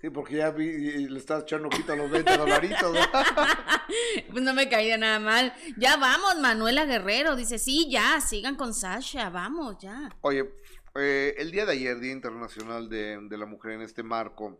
Sí, 0.00 0.08
porque 0.08 0.36
ya 0.36 0.50
vi, 0.50 1.08
le 1.08 1.18
estás 1.18 1.42
echando 1.42 1.68
quita 1.68 1.94
los 1.94 2.10
20 2.10 2.36
dolaritos. 2.38 2.96
pues 4.30 4.42
no 4.42 4.54
me 4.54 4.68
caía 4.68 4.96
nada 4.96 5.18
mal. 5.18 5.52
Ya 5.76 5.98
vamos, 5.98 6.38
Manuela 6.40 6.86
Guerrero. 6.86 7.36
Dice, 7.36 7.58
sí, 7.58 7.88
ya, 7.90 8.18
sigan 8.22 8.56
con 8.56 8.72
Sasha, 8.72 9.28
vamos, 9.28 9.76
ya. 9.78 10.08
Oye, 10.22 10.54
eh, 10.94 11.34
el 11.36 11.50
día 11.50 11.66
de 11.66 11.72
ayer, 11.72 12.00
Día 12.00 12.12
Internacional 12.12 12.88
de, 12.88 13.18
de 13.20 13.36
la 13.36 13.44
Mujer 13.44 13.72
en 13.72 13.82
este 13.82 14.02
marco, 14.02 14.58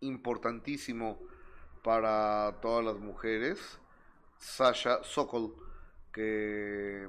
importantísimo 0.00 1.20
para 1.82 2.58
todas 2.62 2.82
las 2.82 2.96
mujeres, 2.96 3.78
Sasha 4.38 5.04
Sokol, 5.04 5.54
que 6.12 7.06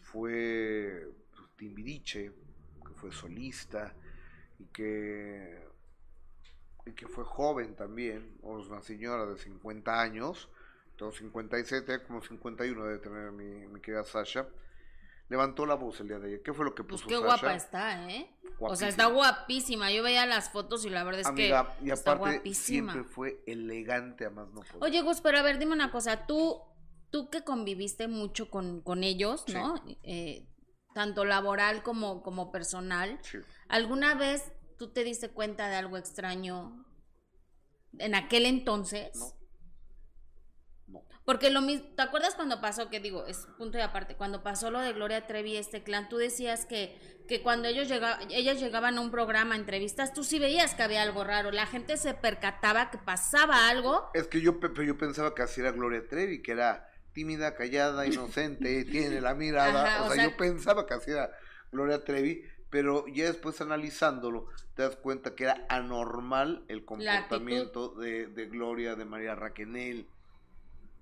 fue 0.00 1.06
timbiriche, 1.56 2.32
que 2.84 2.92
fue 2.94 3.12
solista 3.12 3.94
y 4.58 4.66
que 4.66 5.66
que 6.94 7.08
fue 7.08 7.24
joven 7.24 7.74
también, 7.74 8.38
o 8.42 8.58
una 8.58 8.82
señora 8.82 9.26
de 9.26 9.36
50 9.36 10.00
años, 10.00 10.48
tengo 10.96 11.12
57, 11.12 12.04
como 12.04 12.22
51 12.22 12.84
debe 12.84 12.98
tener 12.98 13.32
mi, 13.32 13.66
mi 13.66 13.80
querida 13.80 14.04
Sasha, 14.04 14.46
levantó 15.28 15.66
la 15.66 15.74
voz 15.74 16.00
el 16.00 16.08
día 16.08 16.18
de 16.18 16.28
ayer. 16.28 16.42
¿Qué 16.42 16.52
fue 16.52 16.64
lo 16.64 16.74
que 16.74 16.84
pues 16.84 17.02
puso 17.02 17.08
pues 17.08 17.18
qué 17.18 17.24
guapa 17.24 17.54
está, 17.54 18.08
¿eh? 18.10 18.30
O 18.58 18.76
sea, 18.76 18.88
está 18.88 19.06
guapísima. 19.06 19.90
Yo 19.90 20.02
veía 20.02 20.24
las 20.26 20.50
fotos 20.50 20.84
y 20.84 20.90
la 20.90 21.04
verdad 21.04 21.22
es 21.22 21.30
que 21.30 21.54
y 21.82 21.90
está 21.90 22.14
guapísima. 22.14 22.92
siempre 22.92 23.04
fue 23.04 23.42
elegante 23.46 24.26
a 24.26 24.30
más 24.30 24.48
no 24.48 24.62
poder. 24.62 24.82
Oye, 24.82 25.02
Gus, 25.02 25.20
pero 25.20 25.38
a 25.38 25.42
ver, 25.42 25.58
dime 25.58 25.74
una 25.74 25.90
cosa. 25.90 26.26
Tú, 26.26 26.62
tú 27.10 27.28
que 27.28 27.44
conviviste 27.44 28.08
mucho 28.08 28.48
con, 28.50 28.80
con 28.80 29.04
ellos, 29.04 29.44
¿no? 29.52 29.82
Eh, 30.02 30.48
tanto 30.94 31.24
laboral 31.26 31.82
como, 31.82 32.22
como 32.22 32.50
personal. 32.50 33.20
¿Alguna 33.68 34.14
vez 34.14 34.52
¿Tú 34.78 34.92
te 34.92 35.04
diste 35.04 35.30
cuenta 35.30 35.68
de 35.68 35.76
algo 35.76 35.96
extraño 35.96 36.84
en 37.98 38.14
aquel 38.14 38.46
entonces? 38.46 39.16
No. 39.16 39.34
no. 40.88 41.04
Porque 41.24 41.50
lo 41.50 41.60
mismo, 41.60 41.88
¿te 41.96 42.02
acuerdas 42.02 42.34
cuando 42.34 42.60
pasó, 42.60 42.88
que 42.90 43.00
digo, 43.00 43.26
es 43.26 43.46
punto 43.58 43.78
de 43.78 43.84
aparte, 43.84 44.16
cuando 44.16 44.42
pasó 44.42 44.70
lo 44.70 44.80
de 44.80 44.92
Gloria 44.92 45.26
Trevi 45.26 45.52
y 45.52 45.56
este 45.56 45.82
clan, 45.82 46.08
tú 46.08 46.18
decías 46.18 46.66
que, 46.66 47.24
que 47.26 47.42
cuando 47.42 47.68
ellos 47.68 47.88
llegaban, 47.88 48.30
ellas 48.30 48.60
llegaban 48.60 48.98
a 48.98 49.00
un 49.00 49.10
programa, 49.10 49.54
a 49.54 49.58
entrevistas, 49.58 50.12
tú 50.12 50.24
sí 50.24 50.38
veías 50.38 50.74
que 50.74 50.82
había 50.82 51.02
algo 51.02 51.24
raro, 51.24 51.50
la 51.50 51.66
gente 51.66 51.96
se 51.96 52.14
percataba 52.14 52.90
que 52.90 52.98
pasaba 52.98 53.68
algo. 53.68 54.10
Es 54.14 54.28
que 54.28 54.40
yo, 54.40 54.60
yo 54.84 54.98
pensaba 54.98 55.34
que 55.34 55.42
así 55.42 55.60
era 55.60 55.72
Gloria 55.72 56.06
Trevi, 56.06 56.42
que 56.42 56.52
era 56.52 56.88
tímida, 57.16 57.54
callada, 57.54 58.06
inocente, 58.06 58.84
tiene 58.90 59.22
la 59.22 59.34
mirada, 59.34 60.04
o, 60.04 60.12
sea, 60.12 60.24
yo 60.24 60.36
pensaba 60.36 60.86
que 60.86 60.94
así 60.94 61.10
era 61.10 61.30
Gloria 61.72 62.04
Trevi, 62.04 62.42
pero 62.70 63.06
ya 63.08 63.26
después 63.26 63.60
analizándolo, 63.60 64.48
te 64.74 64.82
das 64.82 64.96
cuenta 64.96 65.34
que 65.34 65.44
era 65.44 65.66
anormal 65.68 66.64
el 66.68 66.84
comportamiento 66.84 67.90
de, 67.90 68.48
Gloria, 68.50 68.94
de 68.94 69.04
María 69.04 69.34
Raquenel. 69.34 70.08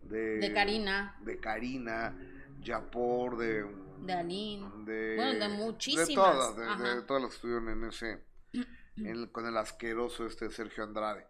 de, 0.03 0.53
Karina, 0.55 1.17
de 1.21 1.39
Karina, 1.39 2.17
Yapor, 2.61 3.39
de 3.39 3.65
de 4.05 4.13
Aline, 4.13 4.71
de, 4.85 5.17
bueno, 5.17 5.39
de 5.39 5.49
muchísimas, 5.49 6.09
de 6.09 6.15
todas, 6.15 6.57
de, 6.57 7.03
todas 7.03 7.23
las 7.23 7.31
que 7.31 7.37
estuvieron 7.37 7.69
en 7.71 7.85
ese, 7.85 8.25
con 9.33 9.47
el 9.47 9.57
asqueroso 9.57 10.27
este 10.27 10.51
Sergio 10.51 10.85
Andrade, 10.85 11.27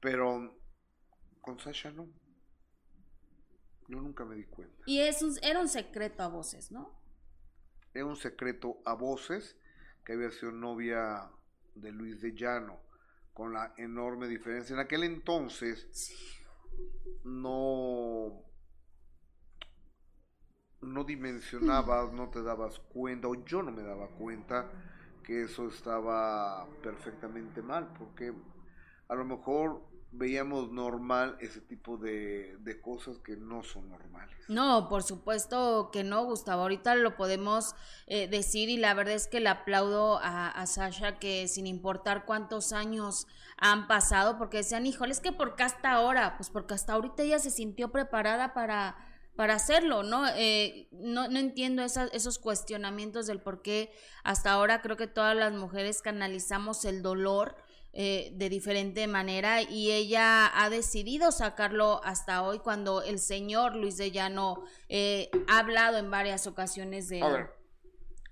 pero 0.00 0.58
con 1.40 1.58
Sasha 1.58 1.90
no, 1.90 2.08
yo 3.88 4.00
nunca 4.00 4.24
me 4.24 4.36
di 4.36 4.44
cuenta. 4.44 4.82
Y 4.86 5.00
es 5.00 5.22
era 5.42 5.60
un 5.60 5.68
secreto 5.68 6.22
a 6.22 6.28
voces, 6.28 6.70
¿no? 6.70 6.98
Era 7.94 8.06
un 8.06 8.16
secreto 8.16 8.80
a 8.84 8.94
voces 8.94 9.56
que 10.04 10.12
había 10.14 10.30
sido 10.30 10.52
novia 10.52 11.30
de 11.74 11.92
Luis 11.92 12.20
de 12.20 12.34
Llano, 12.34 12.80
con 13.32 13.52
la 13.52 13.74
enorme 13.76 14.28
diferencia. 14.28 14.74
En 14.74 14.80
aquel 14.80 15.04
entonces 15.04 15.86
no 17.24 18.44
no 20.82 21.04
dimensionabas, 21.04 22.12
no 22.12 22.30
te 22.30 22.42
dabas 22.42 22.78
cuenta, 22.78 23.28
o 23.28 23.44
yo 23.44 23.62
no 23.62 23.70
me 23.70 23.82
daba 23.82 24.08
cuenta 24.08 24.70
que 25.22 25.42
eso 25.42 25.68
estaba 25.68 26.66
perfectamente 26.82 27.60
mal, 27.60 27.92
porque 27.98 28.32
a 29.08 29.14
lo 29.14 29.24
mejor 29.24 29.89
veíamos 30.12 30.70
normal 30.72 31.36
ese 31.40 31.60
tipo 31.60 31.96
de, 31.96 32.58
cosas 32.82 33.18
que 33.18 33.36
no 33.36 33.62
son 33.62 33.88
normales. 33.88 34.36
No, 34.48 34.88
por 34.88 35.02
supuesto 35.02 35.90
que 35.92 36.02
no, 36.02 36.24
Gustavo. 36.24 36.62
Ahorita 36.62 36.94
lo 36.94 37.16
podemos 37.16 37.74
eh, 38.06 38.26
decir 38.28 38.68
y 38.68 38.76
la 38.76 38.94
verdad 38.94 39.14
es 39.14 39.26
que 39.26 39.40
le 39.40 39.48
aplaudo 39.48 40.18
a, 40.18 40.48
a, 40.48 40.66
Sasha 40.66 41.18
que 41.18 41.46
sin 41.46 41.66
importar 41.66 42.24
cuántos 42.24 42.72
años 42.72 43.26
han 43.56 43.86
pasado, 43.86 44.38
porque 44.38 44.58
decían, 44.58 44.86
híjole, 44.86 45.12
es 45.12 45.20
que 45.20 45.32
por 45.32 45.56
qué 45.56 45.64
hasta 45.64 45.92
ahora, 45.92 46.36
pues 46.36 46.50
porque 46.50 46.74
hasta 46.74 46.94
ahorita 46.94 47.22
ella 47.22 47.38
se 47.38 47.50
sintió 47.50 47.90
preparada 47.90 48.54
para 48.54 48.96
para 49.40 49.54
hacerlo, 49.54 50.02
¿no? 50.02 50.26
Eh, 50.36 50.86
no, 50.92 51.28
no 51.28 51.38
entiendo 51.38 51.82
esos 51.82 52.38
cuestionamientos 52.38 53.26
del 53.26 53.40
por 53.40 53.62
qué 53.62 53.90
hasta 54.22 54.52
ahora 54.52 54.82
creo 54.82 54.98
que 54.98 55.06
todas 55.06 55.34
las 55.34 55.54
mujeres 55.54 56.02
canalizamos 56.02 56.84
el 56.84 57.00
dolor 57.00 57.56
eh, 57.92 58.30
de 58.34 58.48
diferente 58.48 59.06
manera 59.08 59.62
y 59.62 59.90
ella 59.90 60.50
ha 60.54 60.70
decidido 60.70 61.32
sacarlo 61.32 62.00
hasta 62.04 62.42
hoy 62.42 62.60
cuando 62.60 63.02
el 63.02 63.18
señor 63.18 63.74
Luis 63.74 63.96
de 63.96 64.12
Llano 64.12 64.62
eh, 64.88 65.28
ha 65.48 65.58
hablado 65.58 65.98
en 65.98 66.10
varias 66.10 66.46
ocasiones 66.46 67.08
de, 67.08 67.20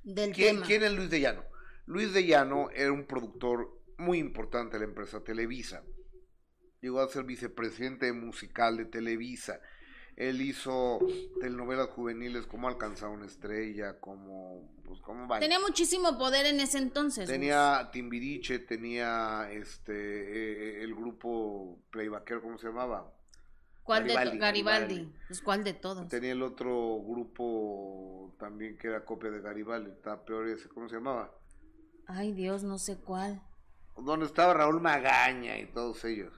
del 0.04 0.34
tema. 0.34 0.64
¿Quién 0.64 0.84
es 0.84 0.92
Luis 0.92 1.10
de 1.10 1.20
Llano? 1.20 1.44
Luis 1.86 2.12
de 2.12 2.24
Llano 2.24 2.70
era 2.70 2.92
un 2.92 3.06
productor 3.06 3.82
muy 3.96 4.18
importante 4.18 4.74
de 4.76 4.80
la 4.80 4.90
empresa 4.90 5.24
Televisa. 5.24 5.82
Llegó 6.80 7.00
a 7.00 7.08
ser 7.08 7.24
vicepresidente 7.24 8.12
musical 8.12 8.76
de 8.76 8.84
Televisa. 8.84 9.60
Él 10.18 10.40
hizo 10.40 10.98
telenovelas 11.40 11.90
juveniles 11.90 12.44
como 12.44 12.66
Alcanzar 12.66 13.08
una 13.08 13.26
estrella, 13.26 14.00
como 14.00 14.68
pues 14.84 15.00
como 15.00 15.38
Tenía 15.38 15.60
muchísimo 15.60 16.18
poder 16.18 16.44
en 16.46 16.58
ese 16.58 16.78
entonces. 16.78 17.28
Tenía 17.28 17.88
Timbiriche, 17.92 18.58
tenía 18.58 19.48
este 19.52 19.92
eh, 19.92 20.82
el 20.82 20.92
grupo 20.96 21.78
playbackero, 21.90 22.42
¿cómo 22.42 22.58
se 22.58 22.66
llamaba? 22.66 23.14
¿Cuál 23.84 24.08
de 24.08 24.14
Garibaldi? 24.38 25.08
Pues, 25.28 25.40
¿cuál 25.40 25.62
de 25.62 25.74
todos? 25.74 26.08
Tenía 26.08 26.32
el 26.32 26.42
otro 26.42 27.00
grupo 27.00 28.34
también 28.40 28.76
que 28.76 28.88
era 28.88 29.04
copia 29.04 29.30
de 29.30 29.40
Garibaldi, 29.40 29.92
está 29.92 30.24
peor 30.24 30.48
ese, 30.48 30.68
¿cómo 30.68 30.88
se 30.88 30.96
llamaba? 30.96 31.32
Ay, 32.08 32.32
Dios, 32.32 32.64
no 32.64 32.78
sé 32.78 32.96
cuál. 32.96 33.40
Donde 33.96 34.26
estaba 34.26 34.52
Raúl 34.52 34.80
Magaña 34.80 35.60
y 35.60 35.66
todos 35.66 36.04
ellos. 36.04 36.34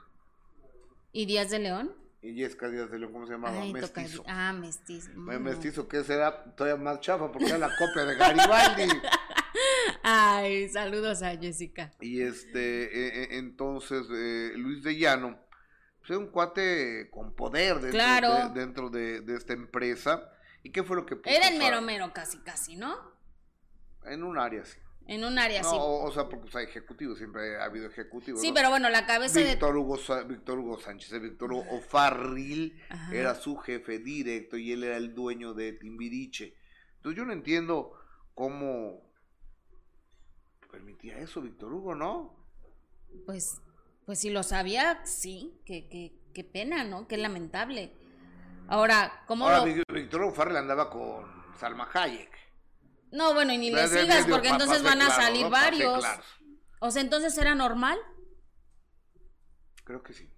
¿Y 1.12 1.24
Díaz 1.24 1.48
de 1.48 1.60
León? 1.60 1.99
Y 2.22 2.34
Jessica 2.34 2.68
Díaz 2.68 2.90
de 2.90 2.98
León, 2.98 3.12
¿cómo 3.12 3.26
se 3.26 3.32
llamaba? 3.32 3.64
mestizo. 3.64 4.22
Ah, 4.26 4.52
mestizo. 4.52 5.10
Mestizo, 5.14 5.88
que 5.88 6.00
ese 6.00 6.14
era 6.14 6.44
todavía 6.54 6.82
más 6.82 7.00
chafa 7.00 7.32
porque 7.32 7.48
era 7.48 7.58
la 7.58 7.70
copia 7.76 8.04
de 8.04 8.14
Garibaldi. 8.16 8.88
Ay, 10.02 10.68
saludos 10.68 11.22
a 11.22 11.36
Jessica. 11.36 11.92
Y 12.00 12.20
este, 12.20 12.84
e, 12.84 13.22
e, 13.22 13.38
entonces, 13.38 14.06
eh, 14.10 14.52
Luis 14.56 14.82
de 14.82 14.96
Llano, 14.96 15.38
pues 15.98 16.18
un 16.18 16.28
cuate 16.28 17.08
con 17.10 17.34
poder 17.34 17.80
dentro, 17.80 18.90
de, 18.90 19.24
esta 19.34 19.52
empresa. 19.52 20.30
¿Y 20.62 20.72
qué 20.72 20.82
fue 20.82 20.96
lo 20.96 21.06
que 21.06 21.16
puso? 21.16 21.34
Era 21.34 21.48
el 21.48 21.58
mero 21.58 21.80
mero 21.80 22.12
casi, 22.12 22.38
casi, 22.38 22.76
¿no? 22.76 22.96
En 24.04 24.22
un 24.22 24.38
área, 24.38 24.64
sí. 24.64 24.78
En 25.10 25.24
un 25.24 25.40
área, 25.40 25.64
sí. 25.64 25.76
O, 25.76 26.08
sea, 26.12 26.28
porque 26.28 26.56
hay 26.56 26.66
ejecutivos, 26.66 27.18
siempre 27.18 27.56
ha 27.56 27.64
habido 27.64 27.88
ejecutivos. 27.88 28.40
Sí, 28.40 28.52
pero 28.54 28.70
bueno, 28.70 28.88
la 28.90 29.06
cabeza 29.06 29.40
Víctor 29.40 29.76
Hugo, 29.76 29.98
Víctor 30.28 30.60
Hugo 30.60 30.78
Sánchez, 30.78 31.12
eh, 31.14 31.18
Víctor 31.18 31.52
Hugo 31.52 31.80
Farril 31.80 32.80
era 33.12 33.34
su 33.34 33.56
jefe 33.56 33.98
directo 33.98 34.56
y 34.56 34.70
él 34.70 34.84
era 34.84 34.96
el 34.96 35.12
dueño 35.12 35.52
de 35.52 35.72
Timbiriche. 35.72 36.54
Entonces 36.94 37.18
yo 37.18 37.24
no 37.24 37.32
entiendo 37.32 37.90
cómo 38.34 39.02
permitía 40.70 41.18
eso 41.18 41.42
Víctor 41.42 41.72
Hugo, 41.72 41.96
¿no? 41.96 42.46
Pues, 43.26 43.60
pues 44.06 44.20
si 44.20 44.30
lo 44.30 44.44
sabía, 44.44 45.04
sí, 45.04 45.60
qué 45.66 45.88
que, 46.32 46.44
pena, 46.44 46.84
¿no? 46.84 47.08
Qué 47.08 47.16
lamentable. 47.16 47.96
Ahora, 48.68 49.24
¿cómo 49.26 49.48
Ahora, 49.48 49.64
Víctor 49.64 50.22
Hugo 50.22 50.32
Farril 50.32 50.58
andaba 50.58 50.88
con 50.88 51.24
Salma 51.58 51.90
Hayek. 51.92 52.49
No, 53.12 53.34
bueno, 53.34 53.52
y 53.52 53.58
ni 53.58 53.70
le 53.70 53.88
sigas 53.88 54.26
porque 54.28 54.48
entonces 54.48 54.82
van 54.82 55.02
a 55.02 55.10
salir 55.10 55.48
varios. 55.48 56.04
O 56.80 56.90
sea, 56.90 57.02
entonces 57.02 57.36
era 57.38 57.54
normal. 57.54 57.98
Creo 59.84 60.02
que 60.02 60.12
sí. 60.12 60.30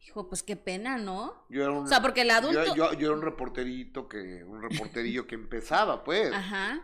Hijo, 0.00 0.28
pues 0.28 0.42
qué 0.42 0.56
pena, 0.56 0.98
¿no? 0.98 1.46
Yo 1.48 1.62
era 1.62 1.72
un, 1.72 1.84
o 1.84 1.86
sea, 1.86 2.02
porque 2.02 2.22
el 2.22 2.30
adulto. 2.30 2.74
Yo, 2.74 2.92
yo, 2.92 3.06
era 3.06 3.12
un 3.12 3.22
reporterito 3.22 4.08
que, 4.08 4.44
un 4.44 4.62
reporterillo 4.62 5.26
que 5.26 5.34
empezaba, 5.34 6.04
pues. 6.04 6.32
Ajá. 6.32 6.82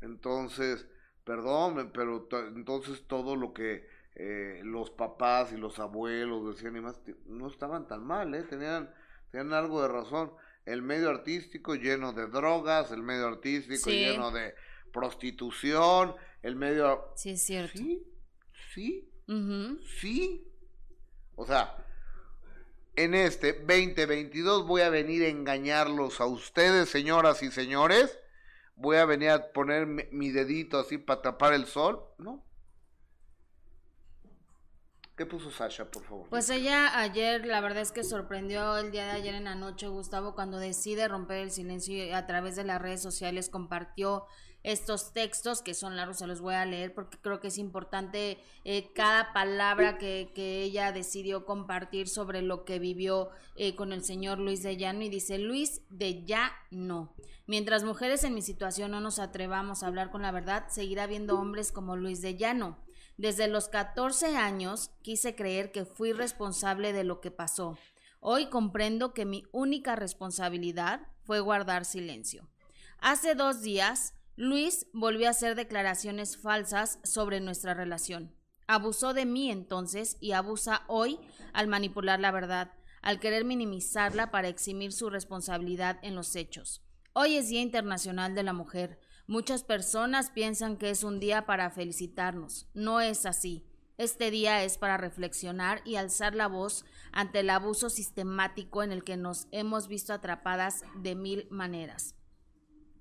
Entonces, 0.00 0.86
perdón, 1.24 1.90
pero 1.92 2.28
entonces 2.54 3.06
todo 3.06 3.36
lo 3.36 3.52
que 3.52 3.88
eh, 4.14 4.60
los 4.64 4.90
papás 4.90 5.52
y 5.52 5.56
los 5.56 5.78
abuelos 5.78 6.54
decían 6.54 6.76
y 6.76 6.80
más, 6.80 7.00
no 7.26 7.48
estaban 7.48 7.86
tan 7.86 8.04
mal, 8.04 8.34
¿eh? 8.34 8.42
Tenían, 8.44 8.94
tenían 9.30 9.52
algo 9.52 9.82
de 9.82 9.88
razón 9.88 10.32
el 10.66 10.82
medio 10.82 11.08
artístico 11.10 11.74
lleno 11.74 12.12
de 12.12 12.26
drogas, 12.26 12.90
el 12.90 13.02
medio 13.02 13.28
artístico 13.28 13.90
lleno 13.90 14.30
de 14.32 14.54
prostitución, 14.92 16.14
el 16.42 16.56
medio... 16.56 17.12
Sí, 17.16 17.30
es 17.30 17.42
cierto. 17.42 17.78
Sí, 17.78 18.06
sí, 18.74 19.10
sí. 20.00 20.52
O 21.36 21.46
sea, 21.46 21.76
en 22.96 23.14
este 23.14 23.52
2022 23.52 24.66
voy 24.66 24.82
a 24.82 24.90
venir 24.90 25.24
a 25.24 25.28
engañarlos 25.28 26.20
a 26.20 26.26
ustedes, 26.26 26.88
señoras 26.88 27.42
y 27.42 27.50
señores. 27.50 28.18
Voy 28.74 28.96
a 28.96 29.04
venir 29.04 29.30
a 29.30 29.52
poner 29.52 29.86
mi 29.86 30.30
dedito 30.30 30.78
así 30.78 30.98
para 30.98 31.22
tapar 31.22 31.54
el 31.54 31.66
sol. 31.66 32.02
No, 32.18 32.45
¿Qué 35.16 35.24
puso 35.24 35.50
Sasha, 35.50 35.90
por 35.90 36.02
favor? 36.04 36.28
Pues 36.28 36.50
ella 36.50 37.00
ayer, 37.00 37.46
la 37.46 37.62
verdad 37.62 37.80
es 37.80 37.90
que 37.90 38.04
sorprendió 38.04 38.76
el 38.76 38.90
día 38.90 39.06
de 39.06 39.12
ayer 39.12 39.34
en 39.34 39.44
la 39.44 39.54
noche, 39.54 39.88
Gustavo, 39.88 40.34
cuando 40.34 40.58
decide 40.58 41.08
romper 41.08 41.38
el 41.38 41.50
silencio 41.50 41.96
y 41.96 42.10
a 42.10 42.26
través 42.26 42.54
de 42.54 42.64
las 42.64 42.82
redes 42.82 43.00
sociales 43.00 43.48
compartió 43.48 44.26
estos 44.62 45.14
textos 45.14 45.62
que 45.62 45.72
son 45.72 45.96
largos, 45.96 46.18
se 46.18 46.26
los 46.26 46.42
voy 46.42 46.54
a 46.54 46.66
leer 46.66 46.92
porque 46.92 47.16
creo 47.18 47.40
que 47.40 47.48
es 47.48 47.56
importante 47.56 48.36
eh, 48.64 48.92
cada 48.94 49.32
palabra 49.32 49.96
que, 49.96 50.32
que, 50.34 50.64
ella 50.64 50.92
decidió 50.92 51.46
compartir 51.46 52.08
sobre 52.08 52.42
lo 52.42 52.64
que 52.64 52.78
vivió 52.78 53.30
eh, 53.54 53.74
con 53.74 53.94
el 53.94 54.04
señor 54.04 54.38
Luis 54.38 54.62
de 54.62 54.76
Llano 54.76 55.02
y 55.02 55.08
dice, 55.08 55.38
Luis 55.38 55.80
de 55.88 56.24
ya 56.24 56.52
no. 56.70 57.14
Mientras 57.46 57.84
mujeres 57.84 58.22
en 58.24 58.34
mi 58.34 58.42
situación 58.42 58.90
no 58.90 59.00
nos 59.00 59.18
atrevamos 59.18 59.82
a 59.82 59.86
hablar 59.86 60.10
con 60.10 60.20
la 60.20 60.32
verdad, 60.32 60.66
seguirá 60.68 61.04
habiendo 61.04 61.38
hombres 61.38 61.72
como 61.72 61.96
Luis 61.96 62.20
de 62.20 62.36
Llano 62.36 62.84
desde 63.16 63.48
los 63.48 63.68
14 63.68 64.36
años 64.36 64.90
quise 65.02 65.34
creer 65.34 65.72
que 65.72 65.84
fui 65.84 66.12
responsable 66.12 66.92
de 66.92 67.04
lo 67.04 67.20
que 67.20 67.30
pasó. 67.30 67.78
Hoy 68.20 68.46
comprendo 68.46 69.14
que 69.14 69.24
mi 69.24 69.44
única 69.52 69.96
responsabilidad 69.96 71.06
fue 71.24 71.40
guardar 71.40 71.84
silencio. 71.84 72.48
Hace 72.98 73.34
dos 73.34 73.62
días, 73.62 74.14
Luis 74.36 74.86
volvió 74.92 75.28
a 75.28 75.30
hacer 75.30 75.54
declaraciones 75.54 76.36
falsas 76.36 76.98
sobre 77.04 77.40
nuestra 77.40 77.74
relación. 77.74 78.34
Abusó 78.66 79.14
de 79.14 79.26
mí 79.26 79.50
entonces 79.50 80.16
y 80.20 80.32
abusa 80.32 80.82
hoy 80.88 81.20
al 81.52 81.68
manipular 81.68 82.20
la 82.20 82.32
verdad, 82.32 82.72
al 83.00 83.20
querer 83.20 83.44
minimizarla 83.44 84.30
para 84.30 84.48
eximir 84.48 84.92
su 84.92 85.08
responsabilidad 85.08 85.98
en 86.02 86.16
los 86.16 86.34
hechos. 86.34 86.82
Hoy 87.12 87.36
es 87.36 87.48
Día 87.48 87.62
Internacional 87.62 88.34
de 88.34 88.42
la 88.42 88.52
Mujer. 88.52 88.98
Muchas 89.28 89.64
personas 89.64 90.30
piensan 90.30 90.76
que 90.76 90.90
es 90.90 91.02
un 91.02 91.18
día 91.18 91.46
para 91.46 91.70
felicitarnos. 91.70 92.68
No 92.74 93.00
es 93.00 93.26
así. 93.26 93.66
Este 93.98 94.30
día 94.30 94.62
es 94.62 94.78
para 94.78 94.98
reflexionar 94.98 95.82
y 95.84 95.96
alzar 95.96 96.36
la 96.36 96.46
voz 96.46 96.84
ante 97.10 97.40
el 97.40 97.50
abuso 97.50 97.90
sistemático 97.90 98.84
en 98.84 98.92
el 98.92 99.02
que 99.02 99.16
nos 99.16 99.48
hemos 99.50 99.88
visto 99.88 100.12
atrapadas 100.12 100.84
de 101.02 101.16
mil 101.16 101.48
maneras. 101.50 102.14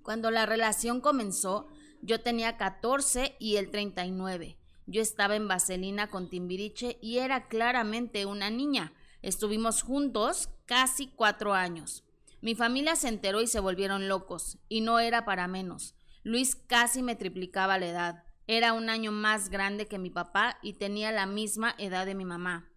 Cuando 0.01 0.31
la 0.31 0.47
relación 0.47 0.99
comenzó, 0.99 1.67
yo 2.01 2.21
tenía 2.21 2.57
14 2.57 3.35
y 3.39 3.57
él 3.57 3.69
39. 3.69 4.57
Yo 4.88 5.01
estaba 5.03 5.35
en 5.35 5.47
Vaselina 5.47 6.09
con 6.09 6.29
Timbiriche 6.29 6.97
y 7.01 7.19
era 7.19 7.47
claramente 7.47 8.25
una 8.25 8.49
niña. 8.49 8.93
Estuvimos 9.21 9.83
juntos 9.83 10.49
casi 10.65 11.07
cuatro 11.07 11.53
años. 11.53 12.03
Mi 12.41 12.55
familia 12.55 12.95
se 12.95 13.09
enteró 13.09 13.41
y 13.41 13.47
se 13.47 13.59
volvieron 13.59 14.07
locos, 14.07 14.59
y 14.69 14.81
no 14.81 14.99
era 14.99 15.25
para 15.25 15.47
menos. 15.47 15.95
Luis 16.25 16.55
casi 16.55 17.03
me 17.03 17.15
triplicaba 17.15 17.77
la 17.77 17.85
edad. 17.85 18.23
Era 18.47 18.73
un 18.73 18.89
año 18.89 19.11
más 19.11 19.49
grande 19.49 19.85
que 19.85 19.99
mi 19.99 20.09
papá 20.09 20.57
y 20.63 20.73
tenía 20.73 21.11
la 21.11 21.27
misma 21.27 21.75
edad 21.77 22.07
de 22.07 22.15
mi 22.15 22.25
mamá. 22.25 22.67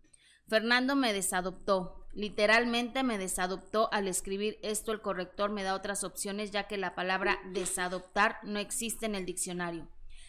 Fernando 0.48 0.94
me 0.94 1.14
desadoptó. 1.14 2.06
Literalmente 2.12 3.02
me 3.02 3.16
desadoptó 3.16 3.88
al 3.90 4.06
escribir 4.06 4.58
esto 4.62 4.92
el 4.92 5.00
corrector 5.00 5.50
me 5.50 5.62
da 5.62 5.74
otras 5.74 6.04
opciones 6.04 6.50
ya 6.50 6.64
que 6.64 6.76
la 6.76 6.94
palabra 6.94 7.38
desadoptar 7.46 8.37
no 8.42 8.58
existe 8.58 9.06
en 9.06 9.14
el 9.14 9.24
diccionario. 9.24 9.88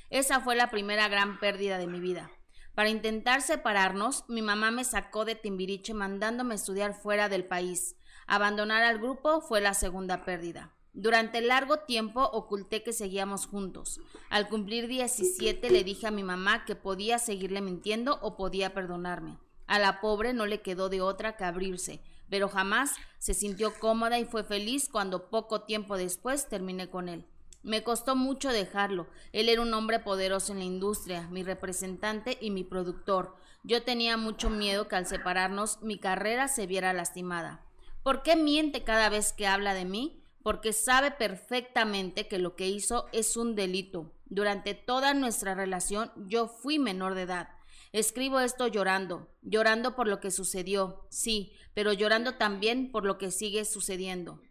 Esa 0.10 0.40
fue 0.40 0.56
la 0.56 0.70
primera 0.70 1.10
gran 1.10 1.42
pérdida 1.42 1.78
de 1.78 1.88
mi 1.88 2.00
vida. 2.00 2.32
Para 2.74 2.88
intentar 2.88 3.42
separarnos, 3.42 4.24
mi 4.30 4.42
mamá 4.42 4.72
me 4.72 4.86
sacó 4.86 5.26
de 5.26 5.36
Timbiriche 5.36 5.94
mandándome 5.94 6.56
estudiar 6.56 6.94
fuera 6.94 7.28
del 7.28 7.44
país. 7.44 7.98
Abandonar 8.28 8.84
al 8.84 8.98
grupo 8.98 9.42
fue 9.42 9.60
la 9.60 9.74
segunda 9.74 10.24
pérdida. 10.24 10.74
Durante 11.00 11.40
largo 11.40 11.78
tiempo 11.78 12.22
oculté 12.22 12.84
que 12.84 12.92
seguíamos 12.92 13.46
juntos. 13.46 14.02
Al 14.30 14.50
cumplir 14.50 14.90
17 14.90 15.70
le 15.70 15.86
dije 15.86 16.08
a 16.08 16.12
mi 16.12 16.24
mamá 16.24 16.66
que 16.66 16.76
podía 16.76 17.20
seguirle 17.20 17.62
mintiendo 17.62 18.20
o 18.22 18.36
podía 18.36 18.74
perdonarme. 18.74 19.38
A 19.66 19.80
la 19.80 20.02
pobre 20.02 20.34
no 20.34 20.46
le 20.46 20.60
quedó 20.60 20.90
de 20.90 21.00
otra 21.00 21.38
que 21.38 21.46
abrirse, 21.46 22.02
pero 22.30 22.50
jamás 22.50 22.96
se 23.18 23.34
sintió 23.34 23.74
cómoda 23.80 24.20
y 24.20 24.26
fue 24.26 24.44
feliz 24.44 24.90
cuando 24.92 25.30
poco 25.30 25.62
tiempo 25.62 25.96
después 25.96 26.50
terminé 26.50 26.90
con 26.90 27.08
él. 27.08 27.26
Me 27.64 27.82
costó 27.82 28.18
mucho 28.18 28.50
dejarlo. 28.50 29.08
Él 29.32 29.48
era 29.48 29.62
un 29.62 29.74
hombre 29.74 30.00
poderoso 30.00 30.52
en 30.52 30.60
la 30.60 30.66
industria, 30.66 31.30
mi 31.30 31.44
representante 31.44 32.38
y 32.42 32.52
mi 32.52 32.66
productor. 32.66 33.38
Yo 33.64 33.84
tenía 33.84 34.18
mucho 34.18 34.50
miedo 34.50 34.90
que 34.90 34.98
al 34.98 35.06
separarnos 35.06 35.82
mi 35.82 35.98
carrera 35.98 36.50
se 36.50 36.68
viera 36.68 36.92
lastimada. 36.92 37.64
¿Por 38.04 38.22
qué 38.22 38.36
miente 38.36 38.84
cada 38.84 39.08
vez 39.08 39.32
que 39.32 39.48
habla 39.48 39.74
de 39.74 39.86
mí? 39.86 40.19
Porque 40.44 40.74
sabe 40.74 41.12
perfectamente 41.12 42.28
que 42.28 42.40
lo 42.40 42.56
que 42.56 42.68
hizo 42.68 43.08
es 43.12 43.38
un 43.38 43.56
delito. 43.56 44.14
Durante 44.26 44.74
toda 44.74 45.14
nuestra 45.14 45.56
relación 45.56 46.12
yo 46.28 46.48
fui 46.48 46.80
menor 46.80 47.16
de 47.16 47.24
edad. 47.24 47.50
Escribo 47.92 48.40
esto 48.40 48.68
llorando, 48.68 49.28
llorando 49.42 49.96
por 49.96 50.08
lo 50.08 50.20
que 50.20 50.30
sucedió, 50.30 51.08
sí, 51.10 51.54
pero 51.74 51.92
llorando 51.92 52.36
también 52.36 52.92
por 52.92 53.04
lo 53.04 53.18
que 53.18 53.32
sigue 53.32 53.66
sucediendo. 53.66 54.42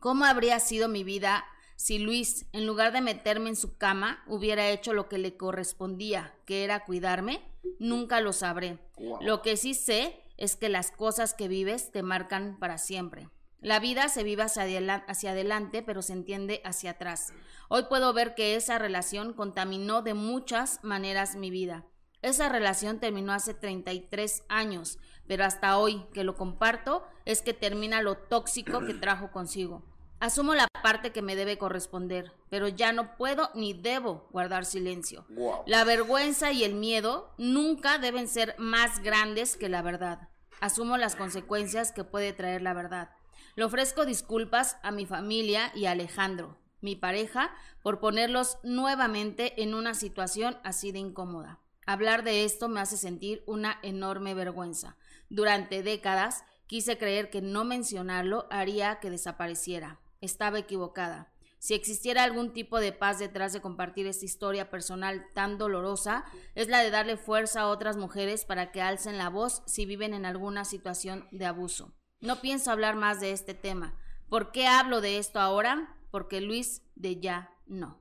¿Cómo 0.00 0.24
habría 0.24 0.58
sido 0.58 0.88
mi 0.88 1.04
vida 1.04 1.44
si 1.76 1.98
Luis, 1.98 2.46
en 2.52 2.66
lugar 2.66 2.92
de 2.92 3.00
meterme 3.00 3.50
en 3.50 3.56
su 3.56 3.76
cama, 3.76 4.24
hubiera 4.26 4.68
hecho 4.70 4.92
lo 4.92 5.08
que 5.08 5.18
le 5.18 5.36
correspondía, 5.36 6.34
que 6.44 6.64
era 6.64 6.84
cuidarme? 6.84 7.40
Nunca 7.78 8.20
lo 8.20 8.32
sabré. 8.32 8.78
Lo 9.20 9.42
que 9.42 9.56
sí 9.56 9.74
sé 9.74 10.20
es 10.36 10.56
que 10.56 10.68
las 10.68 10.90
cosas 10.90 11.34
que 11.34 11.46
vives 11.46 11.92
te 11.92 12.02
marcan 12.02 12.58
para 12.58 12.78
siempre. 12.78 13.28
La 13.60 13.80
vida 13.80 14.08
se 14.08 14.22
vive 14.22 14.44
hacia, 14.44 14.64
hacia, 15.08 15.30
adelante, 15.32 15.82
pero 15.82 16.00
se 16.00 16.12
entiende 16.12 16.62
hacia 16.64 16.92
atrás. 16.92 17.32
Hoy 17.68 17.84
puedo 17.88 18.12
ver 18.12 18.34
que 18.34 18.54
esa 18.54 18.78
relación 18.78 19.32
contaminó 19.32 20.02
de 20.02 20.14
muchas 20.14 20.78
maneras 20.84 21.34
mi 21.34 21.50
vida. 21.50 21.84
Esa 22.22 22.48
relación 22.48 23.00
terminó 23.00 23.32
hace 23.32 23.54
33 23.54 24.44
años, 24.48 24.98
pero 25.26 25.44
hasta 25.44 25.76
hoy 25.76 26.04
que 26.12 26.24
lo 26.24 26.36
comparto 26.36 27.04
es 27.24 27.42
que 27.42 27.52
termina 27.52 28.00
lo 28.00 28.16
tóxico 28.16 28.84
que 28.86 28.94
trajo 29.00 29.30
consigo. 29.32 29.84
Asumo 30.20 30.54
la 30.54 30.66
parte 30.82 31.12
que 31.12 31.22
me 31.22 31.36
debe 31.36 31.58
corresponder, 31.58 32.32
pero 32.50 32.66
ya 32.66 32.92
no 32.92 33.16
puedo 33.16 33.50
ni 33.54 33.72
debo 33.72 34.28
guardar 34.32 34.64
silencio. 34.64 35.26
La 35.66 35.84
vergüenza 35.84 36.50
y 36.50 36.64
el 36.64 36.74
miedo 36.74 37.32
nunca 37.38 37.98
deben 37.98 38.26
ser 38.26 38.56
más 38.58 39.00
grandes 39.00 39.56
que 39.56 39.68
la 39.68 39.82
verdad. 39.82 40.28
Asumo 40.60 40.96
las 40.96 41.14
consecuencias 41.14 41.92
que 41.92 42.02
puede 42.02 42.32
traer 42.32 42.62
la 42.62 42.74
verdad. 42.74 43.10
Le 43.58 43.64
ofrezco 43.64 44.06
disculpas 44.06 44.76
a 44.84 44.92
mi 44.92 45.04
familia 45.04 45.72
y 45.74 45.86
a 45.86 45.90
Alejandro, 45.90 46.56
mi 46.80 46.94
pareja, 46.94 47.50
por 47.82 47.98
ponerlos 47.98 48.58
nuevamente 48.62 49.60
en 49.60 49.74
una 49.74 49.94
situación 49.94 50.58
así 50.62 50.92
de 50.92 51.00
incómoda. 51.00 51.58
Hablar 51.84 52.22
de 52.22 52.44
esto 52.44 52.68
me 52.68 52.78
hace 52.78 52.96
sentir 52.96 53.42
una 53.46 53.80
enorme 53.82 54.32
vergüenza. 54.34 54.96
Durante 55.28 55.82
décadas 55.82 56.44
quise 56.68 56.98
creer 56.98 57.30
que 57.30 57.42
no 57.42 57.64
mencionarlo 57.64 58.46
haría 58.48 59.00
que 59.00 59.10
desapareciera. 59.10 59.98
Estaba 60.20 60.60
equivocada. 60.60 61.32
Si 61.58 61.74
existiera 61.74 62.22
algún 62.22 62.52
tipo 62.52 62.78
de 62.78 62.92
paz 62.92 63.18
detrás 63.18 63.52
de 63.52 63.60
compartir 63.60 64.06
esta 64.06 64.24
historia 64.24 64.70
personal 64.70 65.26
tan 65.34 65.58
dolorosa, 65.58 66.24
es 66.54 66.68
la 66.68 66.78
de 66.78 66.92
darle 66.92 67.16
fuerza 67.16 67.62
a 67.62 67.68
otras 67.70 67.96
mujeres 67.96 68.44
para 68.44 68.70
que 68.70 68.82
alcen 68.82 69.18
la 69.18 69.30
voz 69.30 69.64
si 69.66 69.84
viven 69.84 70.14
en 70.14 70.26
alguna 70.26 70.64
situación 70.64 71.26
de 71.32 71.46
abuso. 71.46 71.92
No 72.20 72.40
pienso 72.40 72.72
hablar 72.72 72.96
más 72.96 73.20
de 73.20 73.32
este 73.32 73.54
tema. 73.54 73.94
¿Por 74.28 74.50
qué 74.50 74.66
hablo 74.66 75.00
de 75.00 75.18
esto 75.18 75.38
ahora? 75.38 75.96
Porque 76.10 76.40
Luis 76.40 76.82
de 76.96 77.20
ya 77.20 77.50
no. 77.66 77.98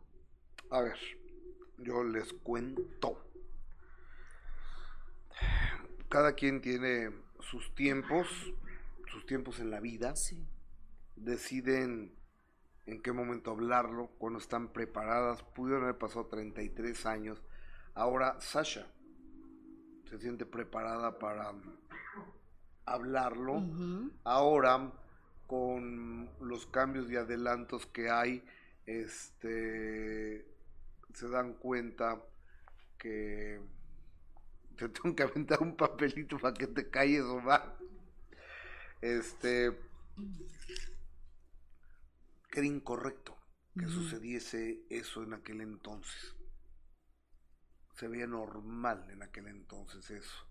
A 0.71 0.81
ver, 0.81 0.97
yo 1.77 2.03
les 2.03 2.33
cuento 2.33 3.23
cada 6.09 6.33
quien 6.33 6.61
tiene 6.61 7.11
sus 7.39 7.75
tiempos, 7.75 8.27
sus 9.11 9.25
tiempos 9.25 9.59
en 9.59 9.69
la 9.69 9.79
vida. 9.79 10.13
Deciden 11.15 12.15
en 12.85 13.01
qué 13.01 13.11
momento 13.11 13.51
hablarlo, 13.51 14.07
cuando 14.17 14.39
están 14.39 14.69
preparadas. 14.69 15.43
Pudieron 15.43 15.83
haber 15.83 15.97
pasado 15.97 16.25
33 16.25 17.05
años. 17.05 17.41
Ahora 17.93 18.39
Sasha 18.39 18.87
se 20.09 20.17
siente 20.19 20.45
preparada 20.45 21.19
para 21.19 21.53
hablarlo. 22.87 23.63
Ahora, 24.23 24.91
con 25.45 26.29
los 26.41 26.65
cambios 26.67 27.11
y 27.11 27.15
adelantos 27.15 27.85
que 27.85 28.09
hay, 28.09 28.43
este, 28.85 30.45
se 31.13 31.29
dan 31.29 31.53
cuenta 31.53 32.21
que 32.97 33.61
te 34.77 34.89
tengo 34.89 35.15
que 35.15 35.23
aventar 35.23 35.61
un 35.61 35.75
papelito 35.75 36.37
para 36.39 36.53
que 36.53 36.67
te 36.67 36.89
calles 36.89 37.23
o 37.23 37.43
va. 37.43 37.77
Este. 39.01 39.77
Que 42.49 42.59
era 42.59 42.67
incorrecto 42.67 43.37
que 43.77 43.87
sucediese 43.87 44.83
eso 44.89 45.21
en 45.23 45.33
aquel 45.33 45.61
entonces. 45.61 46.35
Se 47.93 48.07
veía 48.07 48.25
normal 48.25 49.07
en 49.11 49.21
aquel 49.21 49.47
entonces 49.47 50.09
eso. 50.09 50.47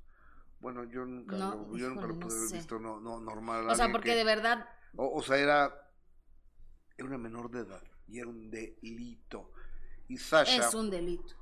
Bueno, 0.60 0.84
yo 0.84 1.04
nunca, 1.04 1.36
lo, 1.36 1.76
yo 1.76 1.88
nunca 1.90 2.06
lo 2.06 2.18
pude 2.18 2.36
haber 2.36 2.52
visto 2.52 2.78
no, 2.78 2.98
no, 3.00 3.20
normal. 3.20 3.68
O 3.68 3.74
sea, 3.74 3.92
porque 3.92 4.14
de 4.14 4.24
verdad. 4.24 4.68
O, 4.96 5.22
sea, 5.22 5.36
era, 5.36 5.92
era 6.96 7.06
una 7.06 7.18
menor 7.18 7.50
de 7.50 7.60
edad 7.60 7.82
y 8.08 8.18
era 8.18 8.28
un 8.28 8.50
delito. 8.50 9.52
Y 10.08 10.16
Sasha. 10.16 10.68
Es 10.68 10.74
un 10.74 10.90
delito. 10.90 11.34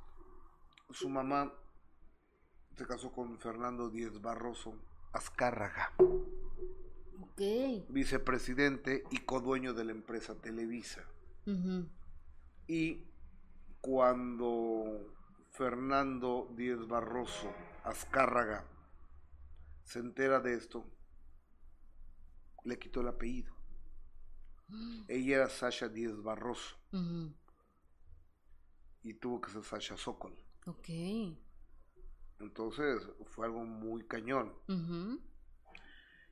Su 0.91 1.09
mamá 1.09 1.53
se 2.77 2.87
casó 2.87 3.13
con 3.13 3.39
Fernando 3.39 3.89
Díez 3.89 4.21
Barroso 4.21 4.75
Azcárraga. 5.13 5.93
Ok. 5.99 7.41
Vicepresidente 7.89 9.05
y 9.11 9.19
codueño 9.19 9.75
de 9.75 9.85
la 9.85 9.93
empresa 9.93 10.35
Televisa. 10.35 11.05
Y 12.67 13.05
cuando 13.81 15.15
Fernando 15.51 16.51
Díez 16.57 16.87
Barroso 16.89 17.53
Azcárraga 17.85 18.65
se 19.85 20.01
entera 20.01 20.41
de 20.41 20.55
esto, 20.55 20.85
le 22.65 22.79
quitó 22.79 23.01
el 23.01 23.09
apellido. 23.09 23.55
Ella 25.09 25.37
era 25.37 25.49
Sasha 25.49 25.89
Díez 25.89 26.21
Barroso. 26.23 26.77
Y 29.03 29.15
tuvo 29.15 29.41
que 29.41 29.51
ser 29.51 29.63
Sasha 29.63 29.97
Sokol. 29.97 30.35
Ok. 30.67 30.89
Entonces 32.41 33.07
fue 33.27 33.47
algo 33.47 33.65
muy 33.65 34.07
cañón. 34.07 34.53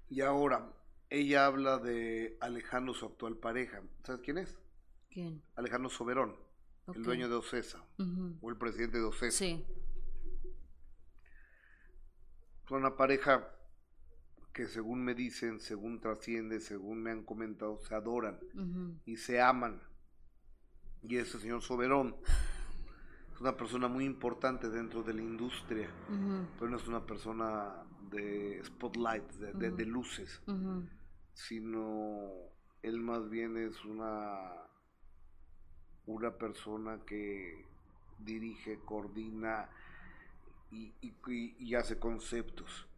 Y 0.09 0.21
ahora, 0.23 0.75
ella 1.11 1.47
habla 1.47 1.79
de 1.79 2.38
Alejandro, 2.41 2.95
su 2.95 3.07
actual 3.07 3.37
pareja. 3.37 3.83
¿Sabes 4.03 4.23
quién 4.23 4.38
es? 4.38 4.59
¿Quién? 5.11 5.43
Alejandro 5.57 5.91
Soberón, 5.91 6.37
el 6.95 7.03
dueño 7.03 7.29
de 7.29 7.35
Ocesa, 7.35 7.85
o 8.41 8.51
el 8.51 8.57
presidente 8.57 8.99
de 8.99 9.05
Ocesa. 9.05 9.37
Sí. 9.37 9.65
Fue 12.64 12.79
una 12.79 12.96
pareja 12.96 13.48
que 14.53 14.66
según 14.66 15.03
me 15.03 15.14
dicen, 15.14 15.61
según 15.61 16.01
trasciende, 16.01 16.61
según 16.61 17.03
me 17.03 17.11
han 17.11 17.22
comentado, 17.22 17.79
se 17.79 17.94
adoran 17.94 18.38
y 19.07 19.16
se 19.16 19.40
aman. 19.40 19.81
Y 21.03 21.16
ese 21.16 21.38
señor 21.38 21.63
Soberón. 21.63 22.17
Una 23.40 23.56
persona 23.56 23.88
muy 23.88 24.04
importante 24.04 24.69
dentro 24.69 25.02
de 25.02 25.15
la 25.15 25.23
industria, 25.23 25.88
pero 26.58 26.71
no 26.71 26.77
es 26.77 26.87
una 26.87 27.04
persona 27.04 27.75
de 28.08 28.63
spotlight, 28.65 29.29
de, 29.33 29.87
luces, 29.87 30.40
sino 31.35 32.31
él 32.83 33.00
más 33.00 33.29
bien 33.29 33.56
es 33.56 33.85
una, 33.85 34.52
una 36.06 36.31
persona 36.38 37.00
que 37.04 37.67
dirige, 38.21 38.79
coordina 38.85 39.69
y, 40.73 40.94
y, 41.58 41.75
hace 41.75 41.98
conceptos. 41.98 42.88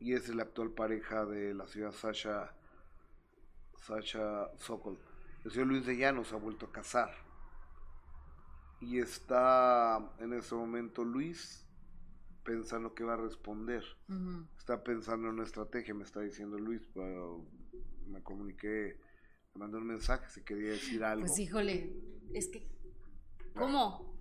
y 0.00 0.12
es 0.12 0.28
la 0.34 0.42
actual 0.42 0.70
pareja 0.70 1.24
de 1.24 1.54
la 1.54 1.66
ciudad 1.66 1.92
Sasha, 1.92 2.52
Sasha 3.76 4.50
Sokol. 4.56 4.98
El 5.44 5.52
señor 5.52 5.68
Luis 5.68 5.86
de 5.86 5.96
Llano 5.96 6.24
se 6.24 6.34
ha 6.34 6.38
vuelto 6.38 6.66
a 6.66 6.72
casar. 6.72 7.10
Y 8.80 8.98
está 8.98 10.12
en 10.18 10.32
ese 10.32 10.54
momento 10.54 11.04
Luis 11.04 11.64
pensando 12.44 12.94
que 12.94 13.04
va 13.04 13.14
a 13.14 13.18
responder. 13.18 13.84
Está 14.58 14.82
pensando 14.82 15.28
en 15.28 15.34
una 15.34 15.44
estrategia, 15.44 15.94
me 15.94 16.04
está 16.04 16.20
diciendo 16.20 16.58
Luis. 16.58 16.82
me 18.06 18.22
comuniqué, 18.22 18.98
me 19.54 19.60
mandó 19.60 19.78
un 19.78 19.86
mensaje, 19.86 20.28
si 20.30 20.42
quería 20.42 20.70
decir 20.70 21.02
algo. 21.04 21.26
Pues 21.26 21.38
híjole, 21.38 21.92
es 22.34 22.48
que. 22.48 22.68
¿Cómo? 23.54 24.14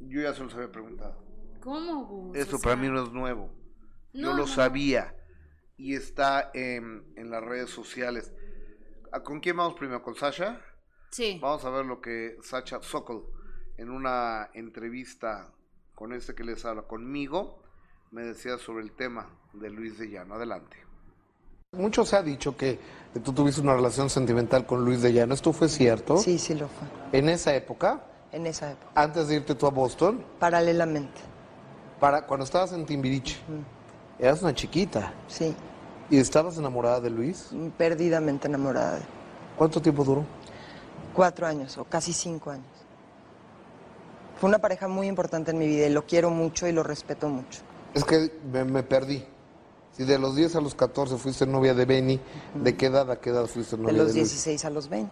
Yo 0.00 0.22
ya 0.22 0.34
se 0.34 0.42
los 0.42 0.54
había 0.54 0.72
preguntado. 0.72 1.25
¿Cómo, 1.66 2.30
Esto 2.32 2.60
para 2.60 2.76
mí 2.76 2.86
no 2.88 3.02
es 3.02 3.10
nuevo. 3.10 3.50
Yo 4.12 4.34
lo 4.34 4.46
sabía. 4.46 5.16
Y 5.76 5.96
está 5.96 6.52
en, 6.54 7.12
en 7.16 7.28
las 7.28 7.42
redes 7.42 7.70
sociales. 7.70 8.32
Ah, 9.10 9.24
¿Con 9.24 9.40
quién 9.40 9.56
vamos 9.56 9.74
primero? 9.74 10.00
¿Con 10.00 10.14
Sasha? 10.14 10.60
Sí. 11.10 11.40
Vamos 11.42 11.64
a 11.64 11.70
ver 11.70 11.84
lo 11.84 12.00
que 12.00 12.36
Sasha 12.40 12.80
Sokol 12.82 13.26
en 13.78 13.90
una 13.90 14.48
entrevista 14.54 15.52
con 15.96 16.12
este 16.12 16.36
que 16.36 16.44
les 16.44 16.64
habla 16.64 16.82
conmigo 16.82 17.64
me 18.12 18.22
decía 18.22 18.58
sobre 18.58 18.84
el 18.84 18.92
tema 18.92 19.28
de 19.52 19.68
Luis 19.68 19.98
de 19.98 20.08
Llano. 20.08 20.36
Adelante. 20.36 20.76
Mucho 21.72 22.04
se 22.04 22.14
ha 22.14 22.22
dicho 22.22 22.56
que 22.56 22.78
tú 23.24 23.32
tuviste 23.32 23.60
una 23.60 23.74
relación 23.74 24.08
sentimental 24.08 24.66
con 24.66 24.84
Luis 24.84 25.02
de 25.02 25.12
Llano. 25.12 25.34
¿Esto 25.34 25.52
fue 25.52 25.68
cierto? 25.68 26.16
Sí, 26.18 26.38
sí 26.38 26.54
lo 26.54 26.68
fue. 26.68 27.18
¿En 27.18 27.28
esa 27.28 27.56
época? 27.56 28.04
En 28.30 28.46
esa 28.46 28.70
época. 28.70 28.92
¿Antes 28.94 29.26
de 29.26 29.34
irte 29.34 29.56
tú 29.56 29.66
a 29.66 29.70
Boston? 29.70 30.24
Paralelamente. 30.38 31.35
Para, 32.00 32.26
cuando 32.26 32.44
estabas 32.44 32.72
en 32.72 32.84
Timbiriche, 32.84 33.38
eras 34.18 34.42
una 34.42 34.54
chiquita. 34.54 35.12
Sí. 35.28 35.54
¿Y 36.10 36.18
estabas 36.18 36.56
enamorada 36.58 37.00
de 37.00 37.10
Luis? 37.10 37.50
Perdidamente 37.76 38.46
enamorada 38.46 38.96
de. 38.96 39.02
¿Cuánto 39.56 39.80
tiempo 39.80 40.04
duró? 40.04 40.24
Cuatro 41.14 41.46
años 41.46 41.78
o 41.78 41.84
casi 41.84 42.12
cinco 42.12 42.50
años. 42.50 42.66
Fue 44.38 44.48
una 44.48 44.58
pareja 44.58 44.86
muy 44.86 45.06
importante 45.06 45.50
en 45.50 45.58
mi 45.58 45.66
vida 45.66 45.86
y 45.86 45.90
lo 45.90 46.04
quiero 46.04 46.30
mucho 46.30 46.68
y 46.68 46.72
lo 46.72 46.82
respeto 46.82 47.28
mucho. 47.28 47.60
Es 47.94 48.04
que 48.04 48.30
me, 48.52 48.82
perdí. 48.82 49.24
Si 49.96 50.04
de 50.04 50.18
los 50.18 50.36
10 50.36 50.56
a 50.56 50.60
los 50.60 50.74
14 50.74 51.16
fuiste 51.16 51.46
novia 51.46 51.72
de 51.72 51.86
Benny, 51.86 52.20
¿de 52.54 52.76
qué 52.76 52.86
edad 52.86 53.10
a 53.10 53.18
qué 53.18 53.30
edad 53.30 53.46
fuiste 53.46 53.78
novia 53.78 53.94
de 53.94 53.98
Luis? 54.00 54.12
De 54.12 54.20
los 54.20 54.30
16 54.30 54.64
a 54.66 54.70
los 54.70 54.88
20. 54.90 55.10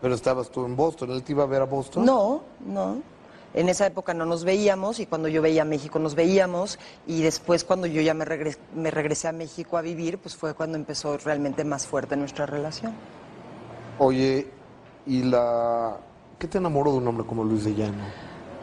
Pero 0.00 0.14
estabas 0.14 0.50
tú 0.50 0.66
en 0.66 0.74
Boston, 0.74 1.12
¿él 1.12 1.22
te 1.22 1.32
iba 1.32 1.44
a 1.44 1.46
ver 1.46 1.62
a 1.62 1.64
Boston? 1.64 2.04
No, 2.04 2.42
no. 2.66 3.00
En 3.56 3.68
esa 3.70 3.86
época 3.86 4.14
no 4.14 4.26
nos 4.26 4.44
veíamos 4.44 5.00
y 5.00 5.06
cuando 5.06 5.28
yo 5.28 5.42
veía 5.42 5.62
a 5.62 5.64
México 5.64 5.98
nos 5.98 6.14
veíamos 6.14 6.78
y 7.06 7.22
después 7.22 7.64
cuando 7.64 7.86
yo 7.86 8.02
ya 8.02 8.12
me, 8.12 8.26
me 8.74 8.90
regresé 8.90 9.28
a 9.28 9.32
México 9.32 9.78
a 9.78 9.82
vivir, 9.82 10.18
pues 10.18 10.36
fue 10.36 10.54
cuando 10.54 10.76
empezó 10.76 11.16
realmente 11.16 11.64
más 11.64 11.86
fuerte 11.86 12.16
nuestra 12.16 12.44
relación. 12.46 12.92
Oye, 13.98 14.46
¿y 15.06 15.22
la... 15.22 15.96
¿Qué 16.38 16.46
te 16.46 16.58
enamoró 16.58 16.92
de 16.92 16.98
un 16.98 17.08
hombre 17.08 17.26
como 17.26 17.44
Luis 17.44 17.64
de 17.64 17.74
Llano? 17.74 18.04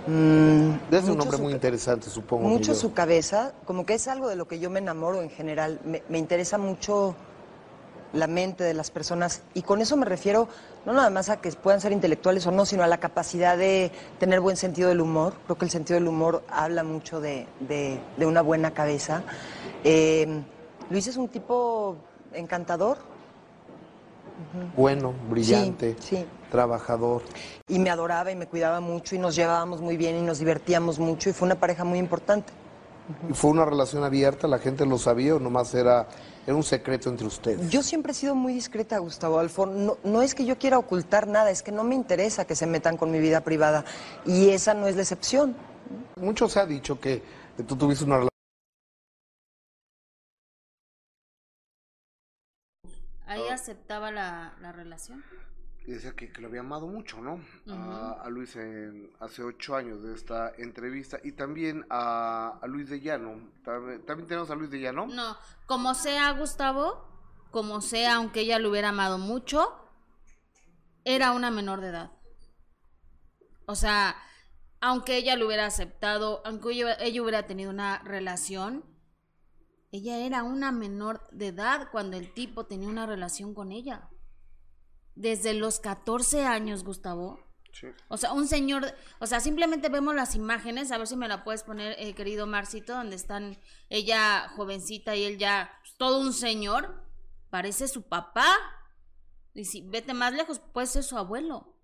Mm, 0.05 0.93
es 0.93 1.05
un 1.05 1.19
hombre 1.19 1.37
muy 1.37 1.53
interesante, 1.53 2.09
supongo. 2.09 2.47
Mucho 2.47 2.75
su 2.75 2.93
cabeza, 2.93 3.53
como 3.65 3.85
que 3.85 3.93
es 3.93 4.07
algo 4.07 4.27
de 4.27 4.35
lo 4.35 4.47
que 4.47 4.59
yo 4.59 4.69
me 4.69 4.79
enamoro 4.79 5.21
en 5.21 5.29
general. 5.29 5.79
Me, 5.85 6.17
interesa 6.17 6.57
mucho 6.57 7.15
la 8.13 8.27
mente 8.27 8.63
de 8.63 8.73
las 8.73 8.91
personas 8.91 9.41
y 9.53 9.63
con 9.63 9.81
eso 9.81 9.97
me 9.97 10.05
refiero 10.05 10.47
no 10.85 10.93
nada 10.93 11.09
más 11.09 11.29
a 11.29 11.41
que 11.41 11.51
puedan 11.51 11.81
ser 11.81 11.91
intelectuales 11.91 12.45
o 12.47 12.51
no, 12.51 12.65
sino 12.65 12.83
a 12.83 12.87
la 12.87 12.99
capacidad 12.99 13.57
de 13.57 13.91
tener 14.19 14.39
buen 14.39 14.57
sentido 14.57 14.89
del 14.89 15.01
humor. 15.01 15.33
Creo 15.45 15.57
que 15.57 15.65
el 15.65 15.71
sentido 15.71 15.99
del 15.99 16.07
humor 16.07 16.43
habla 16.49 16.83
mucho 16.83 17.19
de, 17.19 17.47
una 18.17 18.41
buena 18.41 18.71
cabeza. 18.71 19.23
Eh, 19.83 20.41
Luis 20.89 21.07
es 21.07 21.17
un 21.17 21.27
tipo 21.27 21.95
encantador, 22.33 22.97
bueno, 24.75 25.13
brillante, 25.29 25.95
trabajador. 26.51 27.21
Y 27.67 27.79
me 27.79 27.89
adoraba 27.89 28.31
y 28.31 28.35
me 28.35 28.47
cuidaba 28.47 28.79
mucho 28.79 29.15
y 29.15 29.19
nos 29.19 29.35
llevábamos 29.35 29.81
muy 29.81 29.97
bien 29.97 30.15
y 30.17 30.21
nos 30.21 30.39
divertíamos 30.39 30.99
mucho 30.99 31.29
y 31.29 31.33
fue 31.33 31.45
una 31.45 31.55
pareja 31.55 31.83
muy 31.83 31.99
importante. 31.99 32.51
¿Y 33.29 33.33
fue 33.33 33.51
una 33.51 33.65
relación 33.65 34.03
abierta? 34.03 34.47
¿La 34.47 34.59
gente 34.59 34.85
lo 34.85 34.97
sabía 34.97 35.35
o 35.35 35.39
nomás 35.39 35.73
era, 35.73 36.07
era 36.45 36.55
un 36.55 36.63
secreto 36.63 37.09
entre 37.09 37.27
ustedes? 37.27 37.69
Yo 37.69 37.83
siempre 37.83 38.11
he 38.11 38.15
sido 38.15 38.35
muy 38.35 38.53
discreta, 38.53 38.97
Gustavo 38.97 39.39
Alfo. 39.39 39.65
No, 39.65 39.97
no 40.03 40.21
es 40.21 40.35
que 40.35 40.45
yo 40.45 40.57
quiera 40.57 40.77
ocultar 40.77 41.27
nada, 41.27 41.51
es 41.51 41.63
que 41.63 41.71
no 41.71 41.83
me 41.83 41.95
interesa 41.95 42.45
que 42.45 42.55
se 42.55 42.67
metan 42.67 42.97
con 42.97 43.11
mi 43.11 43.19
vida 43.19 43.41
privada. 43.41 43.85
Y 44.25 44.49
esa 44.49 44.73
no 44.73 44.87
es 44.87 44.95
la 44.95 45.03
excepción. 45.03 45.55
Mucho 46.19 46.49
se 46.49 46.59
ha 46.59 46.65
dicho 46.65 46.99
que 46.99 47.21
tú 47.67 47.75
tuviste 47.75 48.03
una 48.03 48.15
relación 48.15 48.33
Ahí 53.25 53.47
aceptaba 53.49 54.11
la, 54.11 54.53
la 54.61 54.71
relación. 54.71 55.23
Decía 55.85 56.13
que, 56.13 56.31
lo 56.39 56.47
había 56.47 56.61
amado 56.61 56.87
mucho, 56.87 57.21
¿no? 57.21 57.41
a, 57.67 58.29
Luis 58.29 58.55
en, 58.55 59.11
hace 59.19 59.43
ocho 59.43 59.75
años 59.75 60.01
de 60.01 60.13
esta 60.13 60.53
entrevista. 60.57 61.19
Y 61.23 61.33
también 61.33 61.85
a, 61.89 62.59
Luis 62.67 62.89
de 62.89 63.01
Llano. 63.01 63.51
¿También, 63.63 64.27
tenemos 64.27 64.49
a 64.49 64.55
Luis 64.55 64.71
de 64.71 64.79
Llano? 64.79 65.07
No, 65.07 65.37
como 65.65 65.93
sea 65.93 66.31
Gustavo, 66.31 67.05
como 67.51 67.81
sea, 67.81 68.15
aunque 68.15 68.41
ella 68.41 68.59
lo 68.59 68.69
hubiera 68.69 68.89
amado 68.89 69.17
mucho, 69.17 69.75
era 71.03 71.33
una 71.33 71.51
menor 71.51 71.81
de 71.81 71.89
edad. 71.89 72.11
O 73.65 73.75
sea, 73.75 74.15
aunque 74.79 75.17
ella 75.17 75.35
lo 75.35 75.47
hubiera 75.47 75.65
aceptado, 75.65 76.41
aunque 76.45 76.71
ella 76.71 77.21
hubiera 77.21 77.45
tenido 77.45 77.69
una 77.69 77.99
relación, 77.99 78.85
ella 79.91 80.17
era 80.17 80.43
una 80.43 80.71
menor 80.71 81.27
de 81.31 81.47
edad 81.47 81.89
cuando 81.91 82.17
el 82.17 82.33
tipo 82.33 82.65
tenía 82.65 82.87
una 82.87 83.05
relación 83.05 83.53
con 83.53 83.71
ella. 83.71 84.09
Desde 85.15 85.53
los 85.53 85.79
14 85.79 86.45
años, 86.45 86.83
Gustavo. 86.83 87.39
Sí. 87.71 87.87
O 88.07 88.17
sea, 88.17 88.33
un 88.33 88.47
señor, 88.47 88.93
o 89.19 89.25
sea, 89.25 89.39
simplemente 89.39 89.89
vemos 89.89 90.13
las 90.13 90.35
imágenes, 90.35 90.91
a 90.91 90.97
ver 90.97 91.07
si 91.07 91.15
me 91.15 91.27
la 91.27 91.43
puedes 91.43 91.63
poner, 91.63 91.95
eh, 91.97 92.13
querido 92.13 92.45
Marcito, 92.45 92.93
donde 92.93 93.15
están 93.15 93.57
ella 93.89 94.49
jovencita 94.55 95.15
y 95.15 95.23
él 95.23 95.37
ya 95.37 95.71
pues, 95.81 95.95
todo 95.97 96.19
un 96.19 96.33
señor, 96.33 97.03
parece 97.49 97.87
su 97.87 98.03
papá. 98.03 98.45
Y 99.55 99.65
si 99.65 99.81
vete 99.81 100.13
más 100.13 100.33
lejos, 100.33 100.59
puede 100.59 100.87
ser 100.87 101.03
su 101.03 101.17
abuelo. 101.17 101.75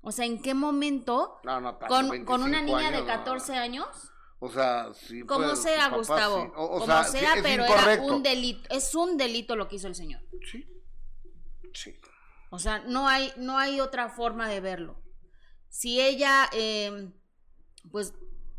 O 0.00 0.12
sea, 0.12 0.26
¿en 0.26 0.40
qué 0.42 0.54
momento 0.54 1.40
con, 1.88 2.24
con, 2.24 2.42
una 2.42 2.62
niña 2.62 2.90
de 2.90 3.04
14 3.04 3.54
años 3.54 4.10
o 4.42 4.50
sea, 4.50 4.92
sí. 4.94 5.20
Como 5.26 5.54
sea, 5.54 5.90
Gustavo. 5.90 6.50
como 6.54 7.04
sea, 7.04 7.34
pero 7.42 7.64
era 7.64 8.02
un 8.02 8.22
delito. 8.22 8.68
Es 8.70 8.94
un 8.94 9.18
delito 9.18 9.54
lo 9.54 9.68
que 9.68 9.76
hizo 9.76 9.86
el 9.86 9.94
señor. 9.94 10.22
Sí. 10.50 10.66
Sí. 11.74 12.00
O 12.50 12.58
sea, 12.58 12.80
no 12.80 13.08
hay, 13.08 13.32
no 13.36 13.58
hay 13.58 13.80
otra 13.80 14.08
forma 14.08 14.48
de 14.48 14.60
verlo. 14.60 15.00
Si 15.68 16.00
ella, 16.00 16.50
em, 16.52 17.12
pues, 17.90 18.12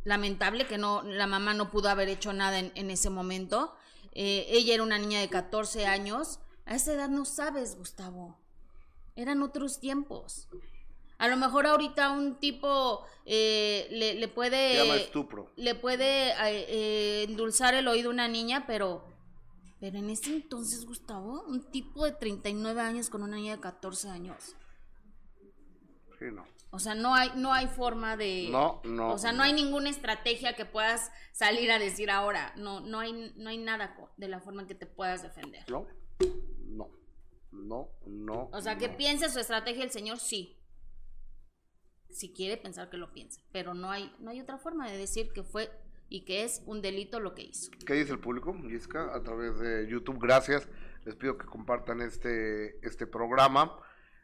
lamentable 0.06 0.66
que 0.66 0.78
no, 0.78 1.04
la 1.04 1.28
mamá 1.28 1.54
no 1.54 1.70
pudo 1.70 1.89
haber 1.89 2.08
hecho 2.10 2.34
nada 2.34 2.60
en, 2.60 2.89
ese 2.89 3.10
momento. 3.10 3.76
Eh, 4.14 4.46
ella 4.50 4.74
era 4.74 4.84
una 4.84 4.98
niña 4.98 5.20
de 5.20 5.30
14 5.30 5.86
años. 5.86 6.39
A 6.66 6.76
esa 6.76 6.94
edad 6.94 7.10
no 7.10 7.26
sabes, 7.26 7.76
Gustavo. 7.76 8.39
Eran 9.16 9.44
otros 9.44 9.80
tiempos. 9.80 10.48
A 11.18 11.28
lo 11.28 11.36
mejor 11.38 11.68
ahorita 11.68 12.12
un 12.12 12.39
tipo 12.39 13.06
eh, 13.26 13.88
le, 13.92 14.28
puede... 14.30 14.80
Le 15.58 15.76
puede 15.76 16.34
eh, 16.39 17.24
endulzar 17.24 17.74
el 17.76 17.88
oído 17.88 18.10
a 18.10 18.14
una 18.14 18.28
niña, 18.28 18.66
pero... 18.66 19.11
Pero 19.82 19.98
en 19.98 20.12
ese 20.12 20.34
entonces, 20.34 20.86
Gustavo, 20.86 21.44
un 21.48 21.70
tipo 21.72 22.06
de 22.06 22.12
39 22.12 22.80
años 22.80 23.10
con 23.10 23.24
una 23.24 23.36
niña 23.36 23.56
de 23.56 23.62
14 23.62 24.10
años. 24.10 24.56
Sí, 26.20 26.26
no. 26.32 26.46
O 26.70 26.78
sea, 26.78 26.94
no 26.94 27.16
hay, 27.16 27.32
no 27.36 27.52
hay 27.52 27.68
forma 27.68 28.16
de... 28.16 28.48
No, 28.52 28.80
no. 28.86 29.12
O 29.12 29.18
sea, 29.18 29.34
no, 29.34 29.42
hay 29.42 29.54
ninguna 29.54 29.90
estrategia 29.90 30.56
que 30.56 30.66
puedas 30.66 31.12
salir 31.34 31.72
a 31.72 31.80
decir 31.80 32.12
ahora. 32.12 32.54
No, 32.56 32.80
no 32.80 33.00
hay, 33.00 33.34
no 33.36 33.50
hay 33.50 33.58
nada 33.58 33.98
de 34.18 34.28
la 34.28 34.40
forma 34.40 34.62
en 34.62 34.68
que 34.68 34.76
te 34.76 34.86
puedas 34.86 35.24
defender. 35.24 35.70
No, 35.70 35.88
no, 36.68 36.88
no, 37.52 37.90
no. 38.06 38.50
O 38.54 38.62
sea, 38.62 38.78
que 38.78 38.88
piense 38.88 39.30
su 39.30 39.40
estrategia 39.40 39.84
el 39.84 39.92
señor, 39.92 40.20
sí 40.20 40.62
si 42.14 42.34
quiere 42.34 42.58
pensar 42.58 42.90
que 42.90 42.98
lo 42.98 43.14
piense, 43.14 43.42
pero 43.52 43.74
no 43.74 43.90
hay, 43.90 44.14
no 44.20 44.32
hay 44.32 44.42
otra 44.42 44.58
forma 44.58 44.90
de 44.90 44.98
decir 44.98 45.32
que 45.34 45.44
fue 45.44 45.72
y 46.12 46.26
que 46.26 46.43
es 46.43 46.62
un 46.66 46.82
delito 46.82 47.22
lo 47.22 47.34
que 47.34 47.43
hizo. 47.43 47.72
¿Qué 47.86 47.93
dice 47.93 48.12
el 48.12 48.20
público, 48.20 48.53
Jessica? 48.68 49.16
A 49.16 49.24
través 49.24 49.57
de 49.59 49.88
YouTube, 49.88 50.20
gracias. 50.20 50.68
Les 51.05 51.16
pido 51.16 51.38
que 51.38 51.45
compartan 51.45 52.01
este, 52.01 52.86
este 52.86 53.07
programa. 53.07 53.80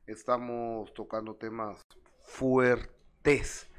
Estamos 0.06 0.94
tocando 0.94 1.36
temas 1.36 1.82
fuertes 2.24 3.70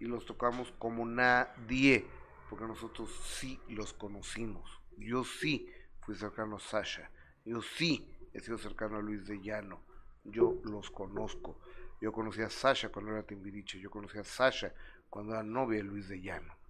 y 0.00 0.06
los 0.06 0.24
tocamos 0.24 0.72
como 0.78 1.04
nadie, 1.04 2.06
porque 2.48 2.64
nosotros 2.64 3.10
sí 3.26 3.60
los 3.68 3.92
conocimos. 3.92 4.80
Yo 4.96 5.22
sí 5.22 5.68
fui 6.00 6.14
cercano 6.14 6.56
a 6.56 6.60
Sasha. 6.60 7.10
Yo 7.44 7.60
sí 7.60 8.10
he 8.32 8.40
sido 8.40 8.56
cercano 8.56 8.96
a 8.96 9.02
Luis 9.02 9.26
de 9.26 9.38
Llano. 9.42 9.84
Yo 10.24 10.62
los 10.64 10.90
conozco. 10.90 11.60
Yo 12.00 12.10
conocí 12.10 12.40
a 12.40 12.48
Sasha 12.48 12.88
cuando 12.88 13.12
era 13.12 13.22
Timbiriche, 13.22 13.78
yo 13.78 13.90
conocí 13.90 14.16
a 14.16 14.24
Sasha 14.24 14.72
cuando 15.10 15.34
era 15.34 15.42
novia 15.42 15.78
de 15.78 15.84
Luis 15.84 16.08
de 16.08 16.22
Llano. 16.22 16.63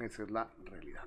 Esa 0.00 0.22
es 0.22 0.30
la 0.30 0.50
realidad. 0.64 1.04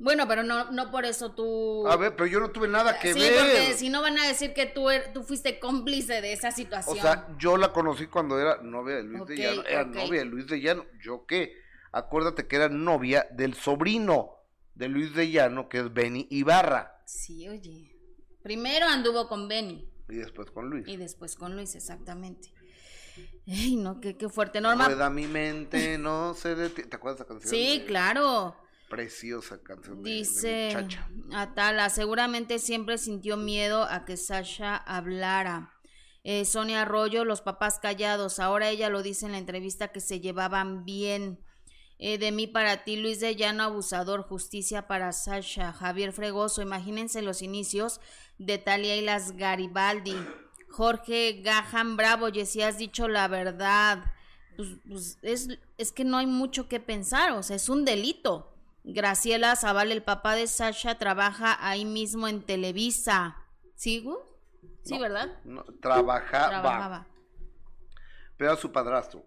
Bueno, 0.00 0.28
pero 0.28 0.44
no, 0.44 0.70
no 0.70 0.90
por 0.92 1.04
eso 1.04 1.32
tú... 1.32 1.86
A 1.88 1.96
ver, 1.96 2.14
pero 2.14 2.26
yo 2.26 2.38
no 2.38 2.50
tuve 2.50 2.68
nada 2.68 3.00
que 3.00 3.12
sí, 3.12 3.18
ver. 3.18 3.34
porque 3.34 3.74
si 3.74 3.88
no 3.88 4.00
van 4.00 4.16
a 4.16 4.28
decir 4.28 4.54
que 4.54 4.66
tú, 4.66 4.90
er, 4.90 5.12
tú 5.12 5.24
fuiste 5.24 5.58
cómplice 5.58 6.20
de 6.20 6.32
esa 6.32 6.52
situación. 6.52 6.98
O 6.98 7.00
sea, 7.00 7.26
yo 7.38 7.56
la 7.56 7.72
conocí 7.72 8.06
cuando 8.06 8.38
era 8.38 8.62
novia 8.62 8.96
de 8.96 9.02
Luis 9.02 9.26
de 9.26 9.36
Llano. 9.36 9.64
Era 9.64 9.84
novia 9.84 10.20
de 10.20 10.24
Luis 10.26 10.46
de 10.46 10.60
Llano. 10.60 10.86
¿Yo 11.02 11.26
qué? 11.26 11.56
Acuérdate 11.90 12.46
que 12.46 12.56
era 12.56 12.68
novia 12.68 13.26
del 13.32 13.54
sobrino 13.54 14.36
de 14.74 14.88
Luis 14.88 15.14
de 15.14 15.30
Llano, 15.32 15.68
que 15.68 15.78
es 15.78 15.92
Benny 15.92 16.28
Ibarra. 16.30 17.02
Sí, 17.04 17.48
oye. 17.48 17.96
Primero 18.42 18.86
anduvo 18.86 19.26
con 19.28 19.48
Benny. 19.48 19.90
Y 20.08 20.16
después 20.16 20.50
con 20.52 20.70
Luis. 20.70 20.86
Y 20.86 20.96
después 20.96 21.34
con 21.34 21.56
Luis, 21.56 21.74
exactamente. 21.74 22.52
Ay, 23.48 23.76
no, 23.76 24.00
qué, 24.00 24.16
qué 24.16 24.28
fuerte. 24.28 24.60
Norma. 24.60 24.86
Rueda 24.86 25.08
mi 25.08 25.26
mente, 25.26 25.96
no 25.96 26.34
se 26.34 26.54
detiene. 26.54 26.90
¿Te 26.90 26.96
acuerdas 26.96 27.18
de 27.18 27.24
esa 27.24 27.28
canción? 27.28 27.50
Sí, 27.50 27.84
claro. 27.86 28.56
Preciosa 28.90 29.58
canción. 29.62 30.02
Dice 30.02 30.76
Atala, 31.32 31.90
seguramente 31.90 32.58
siempre 32.58 32.98
sintió 32.98 33.36
miedo 33.36 33.84
a 33.84 34.04
que 34.04 34.16
Sasha 34.16 34.76
hablara. 34.76 35.72
Eh, 36.24 36.44
Sonia 36.44 36.82
Arroyo, 36.82 37.24
los 37.24 37.40
papás 37.40 37.78
callados. 37.80 38.38
Ahora 38.38 38.68
ella 38.68 38.90
lo 38.90 39.02
dice 39.02 39.26
en 39.26 39.32
la 39.32 39.38
entrevista 39.38 39.88
que 39.88 40.00
se 40.00 40.20
llevaban 40.20 40.84
bien. 40.84 41.44
Eh, 41.98 42.18
de 42.18 42.32
mí 42.32 42.46
para 42.46 42.84
ti, 42.84 42.96
Luis 42.96 43.20
de 43.20 43.34
Llano, 43.34 43.62
abusador, 43.62 44.22
justicia 44.22 44.86
para 44.86 45.12
Sasha. 45.12 45.72
Javier 45.72 46.12
Fregoso, 46.12 46.62
imagínense 46.62 47.22
los 47.22 47.42
inicios 47.42 48.00
de 48.38 48.58
Talia 48.58 48.96
y 48.96 49.02
las 49.02 49.36
Garibaldi. 49.36 50.16
Jorge 50.68 51.42
Gajan 51.42 51.96
Bravo, 51.96 52.28
si 52.44 52.62
has 52.62 52.78
dicho 52.78 53.08
la 53.08 53.28
verdad. 53.28 54.12
Pues, 54.56 54.68
pues 54.88 55.18
es, 55.22 55.48
es 55.76 55.92
que 55.92 56.04
no 56.04 56.16
hay 56.18 56.26
mucho 56.26 56.68
que 56.68 56.80
pensar, 56.80 57.32
o 57.32 57.42
sea, 57.42 57.56
es 57.56 57.68
un 57.68 57.84
delito. 57.84 58.54
Graciela 58.84 59.54
Zaval, 59.54 59.92
el 59.92 60.02
papá 60.02 60.34
de 60.34 60.46
Sasha, 60.46 60.98
trabaja 60.98 61.56
ahí 61.60 61.84
mismo 61.84 62.26
en 62.26 62.42
Televisa. 62.42 63.36
¿Sí, 63.74 64.04
Sí, 64.82 64.98
¿verdad? 64.98 65.28
No, 65.44 65.62
trabajaba. 65.80 66.48
trabajaba. 66.48 67.06
Pero 68.38 68.52
a 68.52 68.56
su 68.56 68.72
padrastro, 68.72 69.22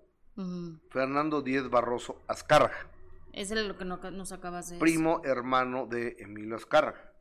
Fernando 0.90 1.42
Díez 1.42 1.70
Barroso 1.70 2.24
Azcárraga. 2.28 2.90
Ese 3.34 3.54
es 3.54 3.66
lo 3.66 3.78
que 3.78 3.86
nos 3.86 4.32
acabas 4.32 4.70
de 4.70 4.76
decir. 4.76 4.80
Primo 4.80 5.22
hermano 5.24 5.86
de 5.86 6.16
Emilio 6.20 6.56
Azcárraga. 6.56 7.14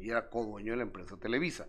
Y 0.00 0.10
era 0.10 0.28
co-dueño 0.28 0.72
de 0.72 0.78
la 0.78 0.82
empresa 0.82 1.16
Televisa. 1.16 1.66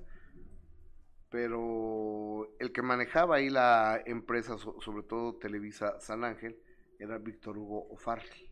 Pero 1.36 2.50
el 2.60 2.72
que 2.72 2.82
manejaba 2.82 3.36
ahí 3.36 3.50
la 3.50 4.02
empresa, 4.06 4.58
sobre 4.58 5.04
todo 5.04 5.36
Televisa 5.36 6.00
San 6.00 6.24
Ángel, 6.24 6.56
era 6.98 7.18
Víctor 7.18 7.58
Hugo 7.58 7.90
Ofarri. 7.92 8.50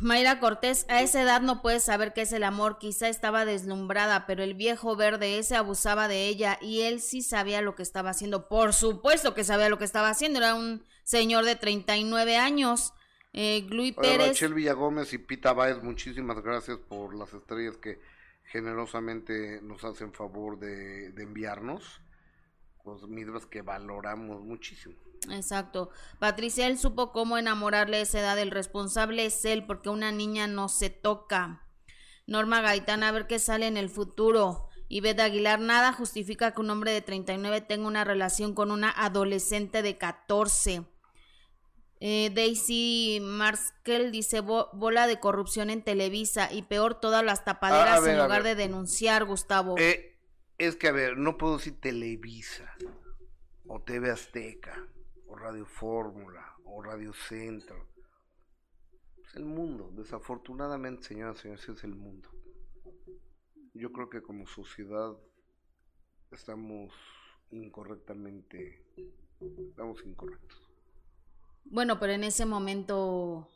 Mayra 0.00 0.40
Cortés, 0.40 0.86
a 0.88 1.02
esa 1.02 1.22
edad 1.22 1.42
no 1.42 1.62
puedes 1.62 1.84
saber 1.84 2.12
qué 2.14 2.22
es 2.22 2.32
el 2.32 2.42
amor, 2.42 2.78
quizá 2.78 3.08
estaba 3.08 3.44
deslumbrada, 3.44 4.26
pero 4.26 4.42
el 4.42 4.54
viejo 4.54 4.96
verde 4.96 5.38
ese 5.38 5.54
abusaba 5.54 6.08
de 6.08 6.26
ella 6.26 6.58
y 6.60 6.80
él 6.80 7.00
sí 7.00 7.22
sabía 7.22 7.62
lo 7.62 7.76
que 7.76 7.84
estaba 7.84 8.10
haciendo. 8.10 8.48
Por 8.48 8.72
supuesto 8.72 9.32
que 9.32 9.44
sabía 9.44 9.68
lo 9.68 9.78
que 9.78 9.84
estaba 9.84 10.08
haciendo, 10.08 10.40
era 10.40 10.56
un 10.56 10.84
señor 11.04 11.44
de 11.44 11.54
39 11.54 12.38
años. 12.38 12.92
Eh, 13.32 13.64
Glui 13.70 13.92
Pérez. 13.92 14.30
Rachel 14.30 14.54
Villagómez 14.54 15.12
y 15.12 15.18
Pita 15.18 15.52
Baez, 15.52 15.80
muchísimas 15.80 16.42
gracias 16.42 16.78
por 16.88 17.14
las 17.14 17.32
estrellas 17.32 17.76
que 17.76 18.00
generosamente 18.46 19.60
nos 19.62 19.84
hacen 19.84 20.12
favor 20.12 20.58
de, 20.58 21.12
de 21.12 21.22
enviarnos. 21.22 22.00
Los 22.84 23.08
mismos 23.08 23.46
que 23.46 23.62
valoramos 23.62 24.42
muchísimo. 24.42 24.94
Exacto. 25.30 25.90
Patricia, 26.18 26.66
él 26.66 26.78
supo 26.78 27.12
cómo 27.12 27.36
enamorarle 27.36 27.96
a 27.96 28.00
esa 28.02 28.20
edad. 28.20 28.38
El 28.38 28.50
responsable 28.50 29.26
es 29.26 29.44
él, 29.44 29.66
porque 29.66 29.88
una 29.88 30.12
niña 30.12 30.46
no 30.46 30.68
se 30.68 30.90
toca. 30.90 31.62
Norma 32.26 32.60
Gaitán, 32.60 33.02
a 33.02 33.12
ver 33.12 33.26
qué 33.26 33.38
sale 33.38 33.66
en 33.66 33.76
el 33.76 33.88
futuro. 33.88 34.68
Y 34.88 35.00
Beth 35.00 35.20
Aguilar, 35.20 35.60
nada 35.60 35.92
justifica 35.92 36.52
que 36.52 36.60
un 36.60 36.70
hombre 36.70 36.92
de 36.92 37.02
39 37.02 37.60
tenga 37.62 37.88
una 37.88 38.04
relación 38.04 38.54
con 38.54 38.70
una 38.70 38.90
adolescente 38.90 39.82
de 39.82 39.98
14. 39.98 40.84
Eh, 42.00 42.30
Daisy 42.34 43.20
Marskel 43.22 44.12
dice 44.12 44.40
bola 44.40 45.06
de 45.06 45.18
corrupción 45.18 45.70
en 45.70 45.82
Televisa 45.82 46.52
y 46.52 46.62
peor 46.62 47.00
todas 47.00 47.24
las 47.24 47.44
tapaderas 47.44 48.06
en 48.06 48.18
lugar 48.18 48.42
de 48.42 48.54
denunciar, 48.54 49.24
Gustavo. 49.24 49.76
Eh, 49.78 50.18
es 50.58 50.76
que, 50.76 50.88
a 50.88 50.92
ver, 50.92 51.16
no 51.16 51.38
puedo 51.38 51.56
decir 51.56 51.80
Televisa 51.80 52.76
o 53.66 53.80
TV 53.80 54.10
Azteca 54.10 54.86
Radio 55.36 55.66
Fórmula 55.66 56.56
o 56.64 56.82
Radio 56.82 57.12
Centro. 57.12 57.86
Es 59.24 59.34
el 59.36 59.44
mundo, 59.44 59.90
desafortunadamente, 59.92 61.04
señoras 61.04 61.38
y 61.38 61.42
señores, 61.42 61.68
es 61.68 61.84
el 61.84 61.94
mundo. 61.94 62.28
Yo 63.74 63.92
creo 63.92 64.08
que 64.08 64.22
como 64.22 64.46
sociedad 64.46 65.16
estamos 66.30 66.92
incorrectamente, 67.50 68.82
estamos 69.40 70.02
incorrectos. 70.04 70.65
Bueno, 71.70 71.98
pero 71.98 72.12
en 72.12 72.24
ese 72.24 72.46
momento 72.46 73.48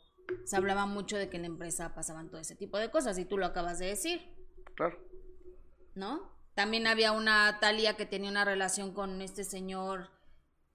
se 0.45 0.55
hablaba 0.55 0.85
mucho 0.85 1.17
de 1.17 1.29
que 1.29 1.37
en 1.37 1.43
la 1.43 1.47
empresa 1.47 1.93
pasaban 1.93 2.29
todo 2.29 2.41
ese 2.41 2.55
tipo 2.55 2.77
de 2.77 2.91
cosas 2.91 3.17
y 3.17 3.25
tú 3.25 3.37
lo 3.37 3.45
acabas 3.45 3.79
de 3.79 3.87
decir. 3.87 4.21
Claro. 4.75 4.97
¿No? 5.95 6.31
También 6.55 6.87
había 6.87 7.11
una 7.11 7.59
Talia 7.59 7.95
que 7.95 8.05
tenía 8.05 8.29
una 8.29 8.45
relación 8.45 8.93
con 8.93 9.21
este 9.21 9.43
señor 9.43 10.09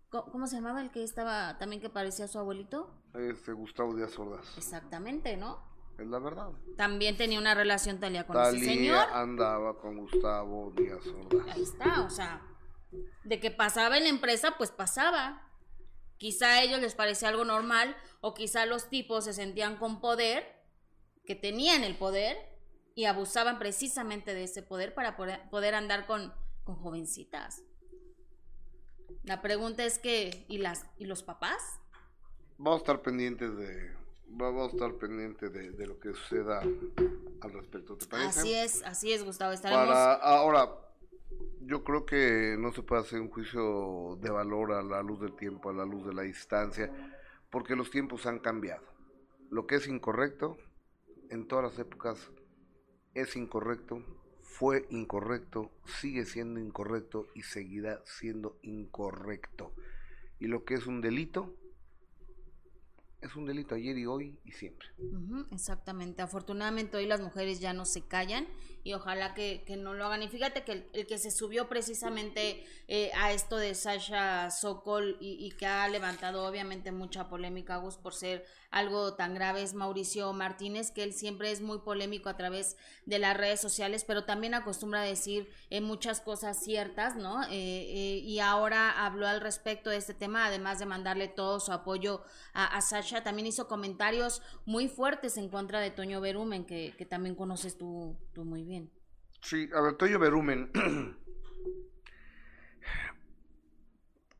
¿Cómo 0.08 0.46
se 0.46 0.56
llamaba 0.56 0.80
el 0.80 0.90
que 0.90 1.02
estaba 1.02 1.58
también 1.58 1.82
que 1.82 1.90
parecía 1.90 2.28
su 2.28 2.38
abuelito? 2.38 2.90
Este 3.14 3.52
Gustavo 3.52 3.94
Díaz 3.94 4.18
Ordaz. 4.18 4.56
Exactamente, 4.56 5.36
¿no? 5.36 5.60
Es 5.98 6.06
la 6.06 6.18
verdad. 6.18 6.50
También 6.76 7.16
tenía 7.16 7.38
una 7.38 7.54
relación 7.54 7.98
Talia 7.98 8.26
con 8.26 8.40
ese 8.40 8.64
señor. 8.64 9.06
andaba 9.12 9.76
con 9.78 9.96
Gustavo 9.98 10.72
Díaz 10.76 11.06
Ordaz. 11.06 11.54
Ahí 11.54 11.62
está, 11.62 12.02
o 12.02 12.10
sea, 12.10 12.42
de 13.24 13.40
que 13.40 13.50
pasaba 13.50 13.98
en 13.98 14.04
la 14.04 14.10
empresa, 14.10 14.54
pues 14.56 14.70
pasaba. 14.70 15.42
Quizá 16.18 16.54
a 16.54 16.62
ellos 16.62 16.80
les 16.80 16.94
parecía 16.94 17.28
algo 17.28 17.44
normal 17.44 17.96
o 18.20 18.34
quizá 18.34 18.66
los 18.66 18.88
tipos 18.88 19.24
se 19.24 19.32
sentían 19.32 19.76
con 19.76 20.00
poder, 20.00 20.44
que 21.24 21.34
tenían 21.34 21.84
el 21.84 21.96
poder 21.96 22.36
y 22.94 23.04
abusaban 23.04 23.58
precisamente 23.58 24.32
de 24.32 24.44
ese 24.44 24.62
poder 24.62 24.94
para 24.94 25.16
poder, 25.16 25.74
andar 25.74 26.06
con, 26.06 26.32
con 26.64 26.76
jovencitas. 26.76 27.62
La 29.24 29.42
pregunta 29.42 29.84
es 29.84 29.98
que, 29.98 30.46
¿y 30.48 30.58
las 30.58 30.86
y 30.96 31.04
los 31.04 31.22
papás? 31.22 31.80
Vamos 32.58 32.78
a 32.78 32.82
estar 32.82 33.02
pendientes 33.02 33.56
de 33.56 33.94
vamos 34.28 34.72
a 34.72 34.76
estar 34.76 34.94
pendientes 34.94 35.52
de, 35.52 35.86
lo 35.86 35.98
que 35.98 36.12
suceda 36.14 36.60
al 36.60 37.52
respecto, 37.52 37.96
¿te 37.96 38.06
parece? 38.06 38.40
Así 38.40 38.54
es, 38.54 38.82
así 38.82 39.12
es, 39.12 39.24
Gustavo, 39.24 39.52
estaremos 39.52 39.86
Para 39.86 40.14
ahora 40.14 40.85
yo 41.66 41.84
creo 41.84 42.06
que 42.06 42.56
no 42.58 42.72
se 42.72 42.82
puede 42.82 43.02
hacer 43.02 43.20
un 43.20 43.30
juicio 43.30 44.18
de 44.20 44.30
valor 44.30 44.72
a 44.72 44.82
la 44.82 45.02
luz 45.02 45.20
del 45.20 45.36
tiempo, 45.36 45.70
a 45.70 45.74
la 45.74 45.84
luz 45.84 46.06
de 46.06 46.14
la 46.14 46.22
distancia, 46.22 46.90
porque 47.50 47.76
los 47.76 47.90
tiempos 47.90 48.26
han 48.26 48.38
cambiado. 48.38 48.84
Lo 49.50 49.66
que 49.66 49.76
es 49.76 49.86
incorrecto 49.86 50.56
en 51.30 51.46
todas 51.46 51.72
las 51.72 51.78
épocas 51.78 52.30
es 53.14 53.36
incorrecto 53.36 54.02
fue 54.58 54.86
incorrecto, 54.88 55.70
sigue 55.84 56.24
siendo 56.24 56.58
incorrecto 56.60 57.26
y 57.34 57.42
seguirá 57.42 58.02
siendo 58.06 58.58
incorrecto. 58.62 59.74
Y 60.38 60.46
lo 60.46 60.64
que 60.64 60.74
es 60.74 60.86
un 60.86 61.02
delito, 61.02 61.54
es 63.20 63.36
un 63.36 63.44
delito 63.44 63.74
ayer 63.74 63.98
y 63.98 64.06
hoy 64.06 64.38
y 64.44 64.52
siempre. 64.52 64.88
exactamente. 65.50 66.22
Afortunadamente 66.22 66.96
hoy 66.96 67.04
las 67.04 67.20
mujeres 67.20 67.60
ya 67.60 67.74
no 67.74 67.84
se 67.84 68.06
callan 68.06 68.46
y 68.86 68.94
ojalá 68.94 69.34
que, 69.34 69.64
no 69.76 69.94
lo 69.94 70.06
hagan. 70.06 70.22
Y 70.22 70.28
fíjate 70.28 70.62
que 70.62 70.88
el, 70.92 71.06
que 71.08 71.18
se 71.18 71.32
subió 71.32 71.68
precisamente 71.68 72.64
eh, 72.86 73.10
a 73.16 73.32
esto 73.32 73.56
de 73.56 73.74
Sasha 73.74 74.48
Sokol 74.52 75.16
y, 75.18 75.50
que 75.58 75.66
ha 75.66 75.88
levantado 75.88 76.46
obviamente 76.46 76.92
mucha 76.92 77.28
polémica, 77.28 77.78
Gus, 77.78 77.96
por 77.96 78.14
ser 78.14 78.46
algo 78.70 79.14
tan 79.14 79.34
grave, 79.34 79.62
es 79.62 79.74
Mauricio 79.74 80.32
Martínez, 80.32 80.92
que 80.92 81.02
él 81.02 81.14
siempre 81.14 81.50
es 81.50 81.62
muy 81.62 81.78
polémico 81.78 82.28
a 82.28 82.36
través 82.36 82.76
de 83.06 83.18
las 83.18 83.36
redes 83.36 83.60
sociales, 83.60 84.04
pero 84.04 84.24
también 84.24 84.54
acostumbra 84.54 85.02
a 85.02 85.04
decir 85.04 85.48
eh, 85.70 85.80
muchas 85.80 86.20
cosas 86.20 86.62
ciertas, 86.62 87.16
¿no? 87.16 87.42
Eh, 87.50 88.20
y 88.22 88.38
ahora 88.38 89.04
habló 89.04 89.26
al 89.26 89.40
respecto 89.40 89.90
de 89.90 89.96
este 89.96 90.14
tema, 90.14 90.46
además 90.46 90.78
de 90.78 90.86
mandarle 90.86 91.26
todo 91.26 91.58
su 91.58 91.72
apoyo 91.72 92.22
a, 92.52 92.80
Sasha, 92.82 93.24
también 93.24 93.48
hizo 93.48 93.66
comentarios 93.66 94.42
muy 94.64 94.86
fuertes 94.86 95.38
en 95.38 95.48
contra 95.48 95.80
de 95.80 95.90
Toño 95.90 96.20
Berumen, 96.20 96.64
que, 96.64 96.94
que 96.96 97.04
también 97.04 97.34
conoces 97.34 97.76
tú, 97.76 98.16
tú 98.32 98.44
muy 98.44 98.62
bien. 98.62 98.75
Sí, 99.46 99.70
a 99.72 99.80
ver, 99.80 99.94
Toyo 99.94 100.18
Berumen 100.18 100.72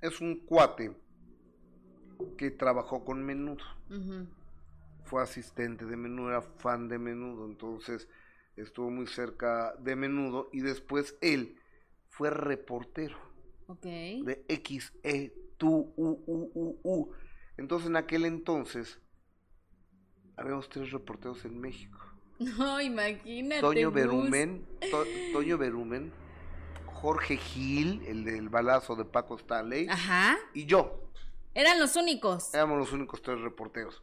es 0.00 0.20
un 0.20 0.44
cuate 0.44 0.96
que 2.36 2.50
trabajó 2.50 3.04
con 3.04 3.24
Menudo. 3.24 3.64
Fue 5.04 5.22
asistente 5.22 5.84
de 5.84 5.96
Menudo, 5.96 6.30
era 6.30 6.42
fan 6.42 6.88
de 6.88 6.98
Menudo, 6.98 7.46
entonces 7.46 8.08
estuvo 8.56 8.90
muy 8.90 9.06
cerca 9.06 9.76
de 9.76 9.94
Menudo 9.94 10.48
y 10.52 10.62
después 10.62 11.16
él 11.20 11.56
fue 12.08 12.30
reportero 12.30 13.16
de 13.80 14.44
XE 14.48 15.32
tu 15.56 15.70
U 15.96 16.24
U 16.26 16.50
U 16.52 16.80
U. 16.82 17.12
Entonces 17.56 17.88
en 17.88 17.94
aquel 17.94 18.24
entonces 18.24 19.00
habíamos 20.36 20.68
tres 20.68 20.90
reporteros 20.90 21.44
en 21.44 21.60
México 21.60 21.96
No, 22.58 22.80
imagínate. 22.80 23.60
Toño 23.60 23.90
Berumen, 23.90 24.66
Toño 25.32 25.58
Berumen, 25.58 26.12
Jorge 26.86 27.36
Gil, 27.36 28.02
el 28.06 28.24
del 28.24 28.48
balazo 28.48 28.94
de 28.96 29.04
Paco 29.04 29.36
Stanley. 29.36 29.88
Ajá. 29.88 30.36
Y 30.52 30.66
yo. 30.66 31.02
Eran 31.54 31.78
los 31.80 31.96
únicos. 31.96 32.52
Éramos 32.52 32.78
los 32.78 32.92
únicos 32.92 33.22
tres 33.22 33.40
reporteros. 33.40 34.02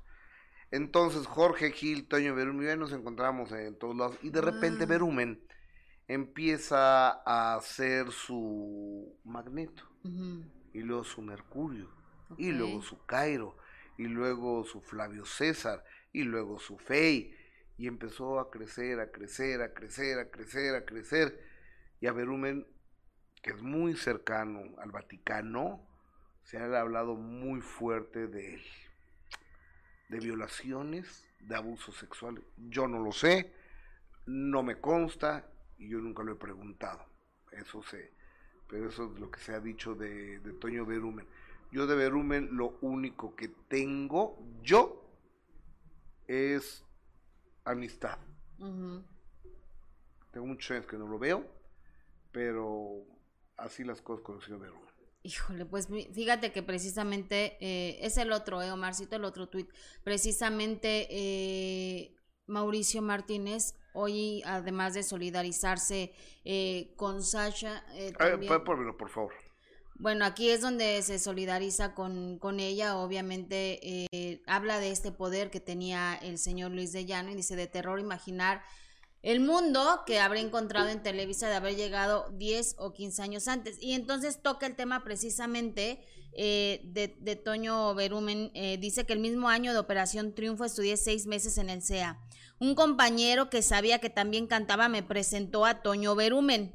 Entonces 0.71 1.27
Jorge 1.27 1.71
Gil, 1.71 2.07
Toño 2.07 2.33
Berumen, 2.33 2.71
y 2.71 2.79
nos 2.79 2.91
encontramos 2.91 3.51
en 3.51 3.77
todos 3.77 3.95
lados. 3.95 4.17
Y 4.23 4.31
de 4.31 4.41
repente 4.41 4.87
Berumen 4.87 5.39
empieza 6.07 7.21
a 7.23 7.55
hacer 7.55 8.11
su 8.11 9.15
magneto. 9.23 9.83
Y 10.73 10.79
luego 10.79 11.03
su 11.03 11.21
Mercurio. 11.21 11.89
Y 12.37 12.51
luego 12.51 12.81
su 12.81 13.05
Cairo. 13.05 13.55
Y 13.99 14.05
luego 14.05 14.63
su 14.63 14.81
Flavio 14.81 15.25
César. 15.25 15.83
Y 16.11 16.23
luego 16.23 16.59
su 16.59 16.79
Fey 16.79 17.35
y 17.77 17.87
empezó 17.87 18.39
a 18.39 18.51
crecer, 18.51 18.99
a 18.99 19.11
crecer, 19.11 19.61
a 19.61 19.73
crecer, 19.73 20.19
a 20.19 20.29
crecer, 20.29 20.75
a 20.75 20.85
crecer. 20.85 21.39
Y 21.99 22.07
a 22.07 22.11
Berumen, 22.11 22.67
que 23.41 23.51
es 23.51 23.61
muy 23.61 23.95
cercano 23.95 24.61
al 24.77 24.91
Vaticano, 24.91 25.87
se 26.43 26.57
ha 26.57 26.79
hablado 26.79 27.15
muy 27.15 27.61
fuerte 27.61 28.27
de 28.27 28.55
él, 28.55 28.63
de 30.09 30.19
violaciones, 30.19 31.25
de 31.39 31.55
abuso 31.55 31.91
sexual. 31.91 32.43
Yo 32.57 32.87
no 32.87 32.99
lo 32.99 33.11
sé, 33.11 33.53
no 34.25 34.63
me 34.63 34.79
consta 34.79 35.49
y 35.77 35.89
yo 35.89 35.99
nunca 35.99 36.23
lo 36.23 36.33
he 36.33 36.35
preguntado. 36.35 37.05
Eso 37.51 37.81
sé, 37.83 38.11
pero 38.67 38.89
eso 38.89 39.11
es 39.13 39.19
lo 39.19 39.31
que 39.31 39.39
se 39.39 39.53
ha 39.53 39.59
dicho 39.59 39.95
de, 39.95 40.39
de 40.39 40.53
Toño 40.53 40.85
Berumen. 40.85 41.27
Yo 41.71 41.87
de 41.87 41.95
Berumen 41.95 42.49
lo 42.55 42.77
único 42.81 43.35
que 43.35 43.47
tengo, 43.47 44.37
yo, 44.61 44.99
es 46.27 46.85
amistad. 47.63 48.17
Tengo 50.31 50.47
muchos 50.47 50.71
años 50.71 50.87
que 50.87 50.97
no 50.97 51.07
lo 51.07 51.19
veo, 51.19 51.45
pero 52.31 53.05
así 53.57 53.83
las 53.83 54.01
cosas 54.01 54.23
con 54.23 54.37
el 54.37 54.41
señor 54.41 54.61
Híjole, 55.25 55.65
pues 55.65 55.87
fíjate 55.87 56.51
que 56.51 56.63
precisamente 56.63 57.57
eh, 57.61 57.97
es 58.01 58.17
el 58.17 58.33
otro, 58.33 58.61
eh, 58.61 58.71
Omarcito, 58.71 59.15
el 59.15 59.23
otro 59.23 59.47
tuit. 59.47 59.69
Precisamente 60.03 61.07
eh, 61.09 62.13
Mauricio 62.45 63.01
Martínez, 63.01 63.75
hoy, 63.93 64.43
además 64.45 64.95
de 64.95 65.03
solidarizarse 65.03 66.13
eh, 66.43 66.93
con 66.97 67.23
Sasha. 67.23 67.85
También, 68.17 68.63
por, 68.65 68.97
por 68.97 69.09
favor. 69.09 69.33
Bueno, 69.95 70.25
aquí 70.25 70.49
es 70.49 70.61
donde 70.61 71.01
se 71.03 71.19
solidariza 71.19 71.93
con, 71.93 72.39
con 72.39 72.59
ella, 72.59 72.97
obviamente 72.97 73.79
eh, 74.11 74.41
habla 74.47 74.79
de 74.79 74.91
este 74.91 75.11
poder 75.11 75.49
que 75.49 75.59
tenía 75.59 76.15
el 76.15 76.37
señor 76.37 76.71
Luis 76.71 76.91
de 76.91 77.05
Llano 77.05 77.31
y 77.31 77.35
dice 77.35 77.55
de 77.55 77.67
terror 77.67 77.99
imaginar 77.99 78.63
el 79.23 79.39
mundo 79.39 80.01
que 80.05 80.19
habrá 80.19 80.39
encontrado 80.39 80.89
en 80.89 81.01
Televisa 81.01 81.47
de 81.47 81.55
haber 81.55 81.75
llegado 81.77 82.29
10 82.33 82.75
o 82.77 82.91
15 82.91 83.21
años 83.21 83.47
antes. 83.47 83.81
Y 83.81 83.93
entonces 83.93 84.41
toca 84.41 84.65
el 84.65 84.75
tema 84.75 85.03
precisamente 85.05 86.03
eh, 86.33 86.81
de, 86.83 87.15
de, 87.19 87.35
Toño 87.37 87.95
Berumen. 87.95 88.51
Eh, 88.53 88.77
dice 88.79 89.05
que 89.05 89.13
el 89.13 89.19
mismo 89.19 89.47
año 89.47 89.71
de 89.71 89.79
Operación 89.79 90.35
Triunfo 90.35 90.65
estudié 90.65 90.97
seis 90.97 91.25
meses 91.25 91.57
en 91.57 91.69
el 91.69 91.81
CEA. 91.81 92.19
Un 92.63 92.75
compañero 92.75 93.49
que 93.49 93.61
sabía 93.61 93.99
que 93.99 94.09
también 94.09 94.47
cantaba 94.47 94.87
me 94.87 95.03
presentó 95.03 95.65
a 95.65 95.81
Toño 95.81 96.15
Berumen. 96.15 96.73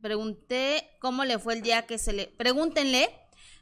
pregunté 0.00 0.88
cómo 1.00 1.24
le 1.24 1.40
fue 1.40 1.54
el 1.54 1.62
día 1.62 1.86
que 1.86 1.98
se 1.98 2.12
le... 2.12 2.28
Pregúntenle 2.28 3.12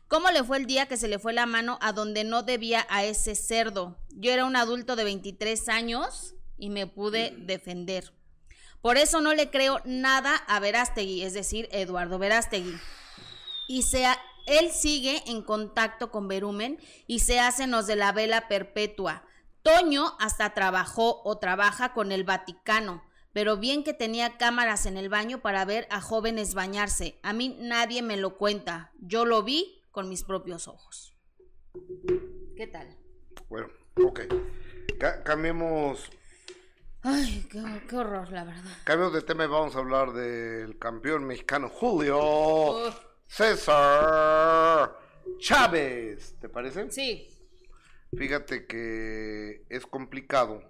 cómo 0.07 0.31
le 0.31 0.45
fue 0.45 0.59
el 0.59 0.66
día 0.66 0.85
que 0.85 0.99
se 0.99 1.09
le 1.09 1.18
fue 1.18 1.33
la 1.33 1.47
mano 1.47 1.79
a 1.81 1.95
donde 1.95 2.25
no 2.25 2.43
debía 2.43 2.87
a 2.91 3.05
ese 3.05 3.35
cerdo. 3.35 3.97
Yo 4.11 4.31
era 4.31 4.45
un 4.45 4.55
adulto 4.55 4.97
de 4.97 5.05
23 5.05 5.70
años 5.70 6.35
y 6.59 6.68
me 6.68 6.87
pude 6.87 7.33
defender. 7.39 8.12
Por 8.83 8.99
eso 8.99 9.23
no 9.23 9.33
le 9.33 9.49
creo 9.49 9.81
nada 9.87 10.37
a 10.37 10.61
Verástegui, 10.61 11.23
es 11.23 11.33
decir, 11.33 11.70
Eduardo 11.73 12.18
Verástegui. 12.18 12.75
Y 13.66 13.85
sea, 13.85 14.20
él 14.45 14.73
sigue 14.73 15.23
en 15.25 15.41
contacto 15.41 16.11
con 16.11 16.29
Berumen 16.29 16.79
y 17.07 17.20
se 17.20 17.41
hacen 17.41 17.70
los 17.70 17.87
de 17.87 17.97
la 17.97 18.12
vela 18.12 18.47
perpetua. 18.47 19.25
Toño 19.63 20.17
hasta 20.19 20.55
trabajó 20.55 21.23
o 21.25 21.39
trabaja 21.39 21.93
con 21.93 22.11
el 22.11 22.25
Vaticano, 22.25 23.05
pero 23.33 23.57
bien 23.57 23.85
que 23.85 23.95
tenía 23.95 24.37
cámaras 24.37 24.87
en 24.87 24.97
el 24.97 25.09
baño 25.09 25.41
para 25.41 25.65
ver 25.65 25.87
a 25.91 26.01
jóvenes 26.01 26.55
bañarse. 26.55 27.19
A 27.23 27.33
mí 27.33 27.57
nadie 27.61 28.03
me 28.03 28.17
lo 28.17 28.37
cuenta. 28.37 28.93
Yo 28.99 29.25
lo 29.25 29.43
vi 29.43 29.83
con 29.91 30.09
mis 30.09 30.25
propios 30.25 30.67
ojos. 30.69 31.17
¿Qué 32.57 32.67
tal? 32.67 32.97
Bueno, 33.49 33.69
ok. 34.05 34.21
cambiemos. 35.25 36.11
Ay, 37.03 37.47
qué, 37.51 37.97
horror, 37.97 38.31
la 38.31 38.45
verdad. 38.45 38.71
Cambiemos 38.85 39.15
de 39.15 39.23
tema 39.23 39.45
y 39.45 39.49
vamos 39.49 39.75
a 39.75 39.79
hablar 39.79 40.13
del 40.13 40.79
campeón 40.79 41.25
mexicano 41.25 41.69
Julio 41.69 42.93
César 43.27 44.97
Chávez. 45.39 46.37
¿Te 46.41 46.49
parece? 46.49 46.91
Sí. 46.91 47.29
Fíjate 48.17 48.67
que 48.67 49.65
es 49.71 49.87
complicado 49.87 50.63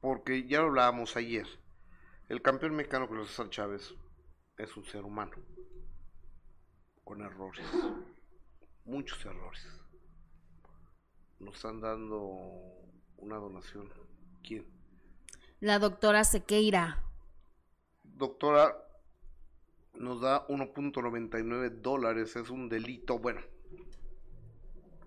porque 0.00 0.46
ya 0.46 0.60
lo 0.60 0.68
hablábamos 0.68 1.16
ayer. 1.16 1.46
El 2.28 2.42
campeón 2.42 2.76
mexicano 2.76 3.08
Julio 3.08 3.24
César 3.24 3.50
Chávez 3.50 3.94
es 4.56 4.76
un 4.76 4.84
ser 4.84 5.04
humano 5.04 5.32
con 7.02 7.22
errores, 7.22 7.66
muchos 8.84 9.24
errores. 9.26 9.66
Nos 11.40 11.56
están 11.56 11.80
dando 11.80 12.20
una 13.16 13.36
donación. 13.36 13.92
¿Quién? 14.44 14.66
La 15.58 15.80
doctora 15.80 16.22
Sequeira. 16.22 17.02
Doctora, 18.04 18.76
nos 19.94 20.20
da 20.20 20.46
1.99 20.46 21.80
dólares, 21.80 22.36
es 22.36 22.48
un 22.48 22.68
delito. 22.68 23.18
Bueno, 23.18 23.40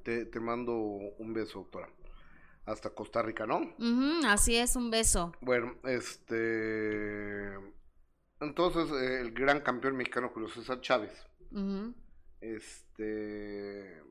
te, 0.03 0.39
mando 0.39 0.73
un 0.73 1.33
beso, 1.33 1.59
doctora. 1.59 1.89
Hasta 2.65 2.91
Costa 2.91 3.21
Rica, 3.21 3.45
¿no? 3.45 3.75
así 4.27 4.55
es, 4.55 4.75
un 4.75 4.89
beso. 4.89 5.33
Bueno, 5.41 5.75
este... 5.83 7.53
Entonces, 8.39 8.89
eh, 8.91 9.21
el 9.21 9.33
gran 9.33 9.61
campeón 9.61 9.97
mexicano 9.97 10.29
Julio 10.29 10.49
César 10.49 10.81
Chávez. 10.81 11.13
Este... 12.39 14.01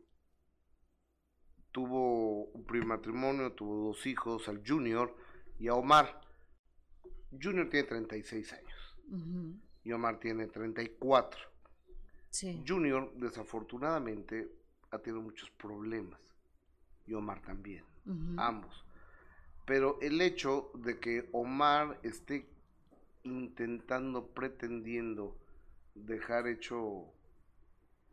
Tuvo 1.70 2.45
un 2.47 2.64
primer 2.66 2.86
matrimonio, 2.86 3.53
tuvo 3.53 3.88
dos 3.88 4.07
hijos, 4.07 4.49
al 4.49 4.62
Junior 4.66 5.16
y 5.59 5.68
a 5.68 5.74
Omar. 5.74 6.20
Junior 7.30 7.70
tiene 7.70 7.88
36 7.88 8.53
años. 8.53 8.97
Y 9.84 9.93
Omar 9.93 10.18
tiene 10.18 10.49
34. 10.49 11.40
Sí. 12.28 12.62
Junior, 12.66 13.12
desafortunadamente, 13.16 14.51
ha 14.93 14.99
tenido 14.99 15.22
muchos 15.22 15.51
problemas. 15.51 16.20
Y 17.07 17.14
Omar 17.14 17.40
también. 17.43 17.84
Ambos. 18.36 18.84
Pero 19.64 19.99
el 20.01 20.20
hecho 20.20 20.70
de 20.74 21.01
que 21.01 21.28
Omar 21.32 21.99
esté 22.03 22.49
intentando, 23.24 24.26
pretendiendo 24.28 25.36
dejar 25.95 26.47
hecho 26.47 27.07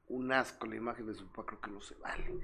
un 0.07 0.32
asco 0.32 0.67
la 0.67 0.75
imagen 0.75 1.07
de 1.07 1.13
su 1.13 1.27
papá, 1.27 1.45
creo 1.45 1.61
que 1.61 1.71
no 1.71 1.82
se 1.82 1.95
vale. 1.95 2.39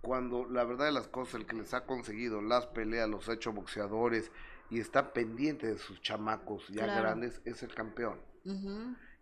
Cuando 0.00 0.46
la 0.48 0.64
verdad 0.64 0.86
de 0.86 0.92
las 0.92 1.08
cosas, 1.08 1.36
el 1.36 1.46
que 1.46 1.56
les 1.56 1.74
ha 1.74 1.86
conseguido 1.86 2.42
las 2.42 2.66
peleas, 2.66 3.08
los 3.08 3.28
ha 3.28 3.34
hecho 3.34 3.52
boxeadores 3.52 4.30
y 4.70 4.80
está 4.80 5.12
pendiente 5.12 5.66
de 5.66 5.78
sus 5.78 6.00
chamacos 6.00 6.66
ya 6.68 6.86
grandes, 6.86 7.40
es 7.44 7.62
el 7.62 7.74
campeón. 7.74 8.20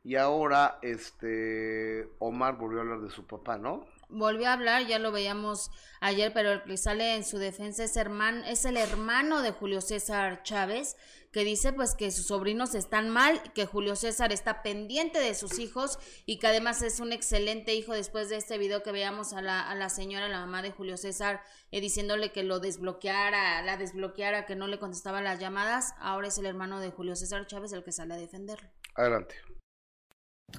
Y 0.03 0.17
ahora, 0.17 0.79
este, 0.81 2.09
Omar 2.19 2.57
volvió 2.57 2.79
a 2.79 2.83
hablar 2.83 3.01
de 3.01 3.11
su 3.11 3.27
papá, 3.27 3.59
¿no? 3.59 3.87
Volvió 4.11 4.49
a 4.49 4.55
hablar, 4.55 4.87
ya 4.87 4.99
lo 4.99 5.13
veíamos 5.13 5.71
ayer, 6.01 6.33
pero 6.33 6.53
el 6.53 6.63
que 6.63 6.77
sale 6.77 7.17
en 7.17 7.25
su 7.25 7.39
defensa 7.39 7.85
es, 7.85 7.97
hermano, 7.97 8.45
es 8.47 8.65
el 8.65 8.77
hermano 8.77 9.43
de 9.43 9.53
Julio 9.53 9.81
César 9.81 10.43
Chávez, 10.43 10.97
que 11.33 11.45
dice 11.45 11.73
pues 11.73 11.95
que 11.95 12.11
sus 12.11 12.27
sobrinos 12.27 12.75
están 12.75 13.09
mal, 13.09 13.41
que 13.55 13.67
Julio 13.67 13.95
César 13.95 14.33
está 14.33 14.63
pendiente 14.63 15.21
de 15.21 15.35
sus 15.35 15.59
hijos 15.59 15.99
y 16.27 16.39
que 16.39 16.49
además 16.49 16.83
es 16.83 16.99
un 16.99 17.13
excelente 17.13 17.75
hijo 17.75 17.93
después 17.93 18.29
de 18.29 18.37
este 18.37 18.59
video 18.59 18.83
que 18.83 18.93
veíamos 18.93 19.33
a 19.33 19.41
la, 19.41 19.61
a 19.61 19.75
la 19.75 19.89
señora, 19.89 20.29
la 20.29 20.41
mamá 20.41 20.63
de 20.63 20.73
Julio 20.73 20.97
César, 20.97 21.43
eh, 21.71 21.81
diciéndole 21.81 22.33
que 22.33 22.43
lo 22.43 22.59
desbloqueara, 22.59 23.63
la 23.63 23.77
desbloqueara, 23.77 24.47
que 24.47 24.57
no 24.57 24.67
le 24.67 24.79
contestaba 24.79 25.21
las 25.21 25.39
llamadas, 25.39 25.95
ahora 26.01 26.29
es 26.29 26.39
el 26.39 26.47
hermano 26.47 26.81
de 26.81 26.91
Julio 26.91 27.15
César 27.15 27.47
Chávez 27.47 27.73
el 27.73 27.85
que 27.85 27.93
sale 27.93 28.15
a 28.15 28.17
defenderlo. 28.17 28.69
Adelante. 28.97 29.37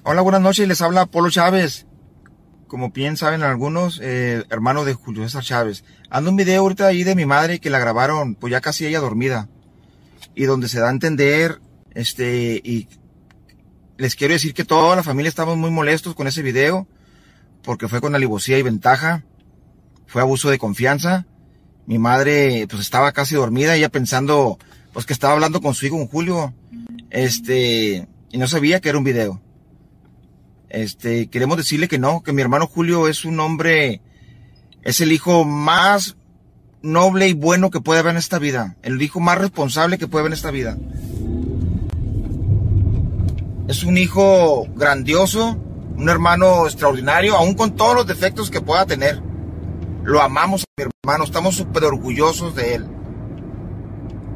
Hola, 0.04 0.22
buenas 0.22 0.40
noches, 0.40 0.66
les 0.66 0.80
habla 0.80 1.04
Polo 1.04 1.28
Chávez 1.28 1.86
como 2.72 2.88
bien 2.88 3.18
saben 3.18 3.42
algunos, 3.42 4.00
eh, 4.02 4.44
hermano 4.48 4.86
de 4.86 4.94
Julio 4.94 5.24
César 5.24 5.44
Chávez. 5.44 5.84
Ando 6.08 6.30
un 6.30 6.36
video 6.36 6.62
ahorita 6.62 6.86
ahí 6.86 7.04
de 7.04 7.14
mi 7.14 7.26
madre 7.26 7.60
que 7.60 7.68
la 7.68 7.78
grabaron, 7.78 8.34
pues 8.34 8.50
ya 8.50 8.62
casi 8.62 8.86
ella 8.86 8.98
dormida. 8.98 9.50
Y 10.34 10.44
donde 10.44 10.70
se 10.70 10.80
da 10.80 10.88
a 10.88 10.90
entender, 10.90 11.60
este, 11.92 12.62
y 12.64 12.88
les 13.98 14.16
quiero 14.16 14.32
decir 14.32 14.54
que 14.54 14.64
toda 14.64 14.96
la 14.96 15.02
familia 15.02 15.28
estamos 15.28 15.58
muy 15.58 15.70
molestos 15.70 16.14
con 16.14 16.26
ese 16.26 16.40
video, 16.40 16.88
porque 17.62 17.88
fue 17.88 18.00
con 18.00 18.14
alivosía 18.14 18.56
y 18.56 18.62
ventaja, 18.62 19.22
fue 20.06 20.22
abuso 20.22 20.48
de 20.48 20.56
confianza. 20.56 21.26
Mi 21.84 21.98
madre, 21.98 22.66
pues 22.70 22.80
estaba 22.80 23.12
casi 23.12 23.34
dormida, 23.34 23.76
ella 23.76 23.90
pensando, 23.90 24.58
pues 24.94 25.04
que 25.04 25.12
estaba 25.12 25.34
hablando 25.34 25.60
con 25.60 25.74
su 25.74 25.84
hijo, 25.84 25.98
con 25.98 26.08
Julio, 26.08 26.54
este, 27.10 28.08
y 28.30 28.38
no 28.38 28.48
sabía 28.48 28.80
que 28.80 28.88
era 28.88 28.96
un 28.96 29.04
video. 29.04 29.41
Este, 30.72 31.26
queremos 31.28 31.58
decirle 31.58 31.86
que 31.86 31.98
no, 31.98 32.22
que 32.22 32.32
mi 32.32 32.40
hermano 32.40 32.66
Julio 32.66 33.06
es 33.06 33.26
un 33.26 33.38
hombre, 33.40 34.00
es 34.82 35.02
el 35.02 35.12
hijo 35.12 35.44
más 35.44 36.16
noble 36.80 37.28
y 37.28 37.34
bueno 37.34 37.70
que 37.70 37.82
puede 37.82 38.00
haber 38.00 38.12
en 38.12 38.16
esta 38.16 38.38
vida, 38.38 38.74
el 38.82 39.00
hijo 39.02 39.20
más 39.20 39.36
responsable 39.36 39.98
que 39.98 40.08
puede 40.08 40.22
haber 40.22 40.32
en 40.32 40.36
esta 40.38 40.50
vida. 40.50 40.78
Es 43.68 43.84
un 43.84 43.98
hijo 43.98 44.66
grandioso, 44.74 45.58
un 45.94 46.08
hermano 46.08 46.64
extraordinario, 46.64 47.36
aún 47.36 47.52
con 47.52 47.76
todos 47.76 47.94
los 47.94 48.06
defectos 48.06 48.50
que 48.50 48.62
pueda 48.62 48.86
tener. 48.86 49.20
Lo 50.04 50.22
amamos 50.22 50.62
a 50.62 50.82
mi 50.82 50.88
hermano, 51.04 51.24
estamos 51.24 51.54
súper 51.54 51.84
orgullosos 51.84 52.54
de 52.56 52.76
él. 52.76 52.86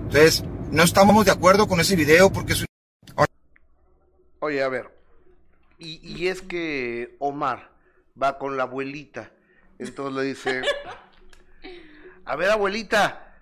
Entonces, 0.02 0.44
no 0.70 0.82
estamos 0.82 1.24
de 1.24 1.30
acuerdo 1.30 1.66
con 1.66 1.80
ese 1.80 1.96
video 1.96 2.30
porque 2.30 2.52
es 2.52 2.60
un... 2.60 2.66
Oye, 4.40 4.62
a 4.62 4.68
ver, 4.68 4.95
y, 5.78 6.00
y 6.02 6.28
es 6.28 6.42
que 6.42 7.16
Omar 7.18 7.70
va 8.20 8.38
con 8.38 8.56
la 8.56 8.64
abuelita, 8.64 9.30
entonces 9.78 10.14
le 10.14 10.22
dice, 10.22 10.62
a 12.24 12.36
ver 12.36 12.50
abuelita, 12.50 13.34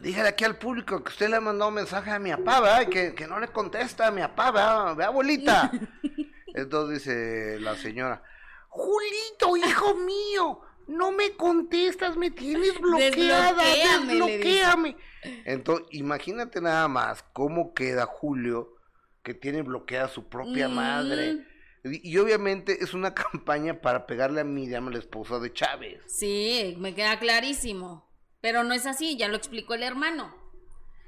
dígale 0.00 0.28
aquí 0.30 0.44
al 0.44 0.56
público 0.56 1.02
que 1.02 1.10
usted 1.10 1.28
le 1.28 1.36
ha 1.36 1.40
mandado 1.40 1.68
un 1.68 1.74
mensaje 1.74 2.10
a 2.10 2.18
mi 2.18 2.30
papá, 2.30 2.60
¿verdad? 2.60 2.88
Que, 2.88 3.14
que 3.14 3.26
no 3.26 3.38
le 3.38 3.48
contesta 3.48 4.06
a 4.06 4.10
mi 4.10 4.20
papá, 4.22 4.50
¿verdad? 4.50 4.96
Ve, 4.96 5.04
abuelita. 5.04 5.70
Entonces 6.54 6.98
dice 7.04 7.60
la 7.60 7.76
señora, 7.76 8.22
Julito, 8.68 9.56
hijo 9.56 9.94
mío, 9.94 10.60
no 10.88 11.12
me 11.12 11.32
contestas, 11.36 12.16
me 12.16 12.30
tienes 12.30 12.78
bloqueada, 12.80 13.62
Desbloquéame, 13.62 14.14
desbloquéame. 14.14 14.96
Entonces, 15.44 15.86
imagínate 15.90 16.60
nada 16.60 16.88
más 16.88 17.22
cómo 17.32 17.74
queda 17.74 18.06
Julio 18.06 18.74
que 19.22 19.34
tiene 19.34 19.62
bloqueada 19.62 20.08
su 20.08 20.28
propia 20.28 20.68
Mm. 20.68 20.74
madre. 20.74 21.46
Y, 21.84 22.10
y 22.10 22.18
obviamente 22.18 22.82
es 22.82 22.94
una 22.94 23.14
campaña 23.32 23.80
para 23.80 24.06
pegarle 24.06 24.40
a 24.40 24.44
Miriam, 24.44 24.88
la 24.90 24.98
esposa 24.98 25.38
de 25.38 25.52
Chávez. 25.52 26.02
Sí, 26.06 26.76
me 26.78 26.94
queda 26.94 27.18
clarísimo. 27.18 28.08
Pero 28.40 28.64
no 28.64 28.74
es 28.74 28.86
así, 28.86 29.16
ya 29.16 29.28
lo 29.28 29.36
explicó 29.36 29.74
el 29.74 29.82
hermano. 29.82 30.34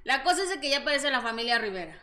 La 0.05 0.23
cosa 0.23 0.43
es 0.43 0.51
de 0.51 0.61
que 0.61 0.71
ya 0.71 0.79
aparece 0.79 1.11
la 1.11 1.21
familia 1.21 1.59
Rivera. 1.59 2.03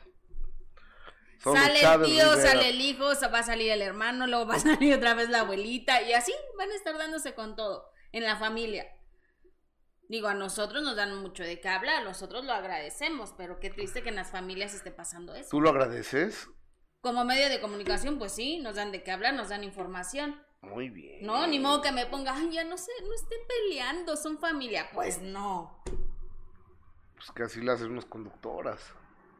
Son 1.39 1.55
sale 1.55 1.79
el 1.81 2.01
tío, 2.03 2.33
Rivera. 2.33 2.49
sale 2.49 2.69
el 2.69 2.81
hijo, 2.81 3.05
va 3.05 3.39
a 3.39 3.43
salir 3.43 3.71
el 3.71 3.81
hermano, 3.81 4.27
luego 4.27 4.47
va 4.47 4.55
a 4.55 4.59
salir 4.59 4.95
otra 4.95 5.13
vez 5.13 5.29
la 5.29 5.41
abuelita 5.41 6.01
y 6.01 6.13
así 6.13 6.33
van 6.57 6.71
a 6.71 6.75
estar 6.75 6.97
dándose 6.97 7.33
con 7.35 7.55
todo 7.55 7.91
en 8.11 8.23
la 8.23 8.37
familia. 8.37 8.87
Digo, 10.09 10.29
a 10.29 10.33
nosotros 10.33 10.83
nos 10.83 10.95
dan 10.95 11.15
mucho 11.21 11.43
de 11.43 11.59
qué 11.59 11.67
hablar, 11.67 12.03
nosotros 12.03 12.45
lo 12.45 12.53
agradecemos, 12.53 13.33
pero 13.37 13.59
qué 13.59 13.69
triste 13.69 14.01
que 14.01 14.09
en 14.09 14.15
las 14.15 14.31
familias 14.31 14.73
esté 14.73 14.89
pasando 14.89 15.35
eso. 15.35 15.49
¿Tú 15.49 15.59
lo 15.59 15.69
agradeces? 15.69 16.49
Como 17.07 17.23
medio 17.23 17.47
de 17.47 17.61
comunicación, 17.61 18.19
pues 18.19 18.33
sí, 18.33 18.59
nos 18.59 18.75
dan 18.75 18.91
de 18.91 19.01
qué 19.01 19.11
hablar, 19.11 19.33
nos 19.33 19.47
dan 19.47 19.63
información. 19.63 20.35
Muy 20.59 20.89
bien. 20.89 21.25
No, 21.25 21.47
ni 21.47 21.57
modo 21.57 21.81
que 21.81 21.93
me 21.93 22.05
ponga, 22.05 22.35
ay, 22.35 22.51
ya 22.51 22.65
no 22.65 22.77
sé, 22.77 22.91
no 23.01 23.13
estén 23.13 23.39
peleando, 23.47 24.17
son 24.17 24.37
familia. 24.39 24.89
Pues 24.93 25.21
no. 25.21 25.81
Pues 27.15 27.31
que 27.33 27.43
así 27.43 27.61
las 27.61 27.79
hacemos 27.79 28.03
conductoras. 28.03 28.81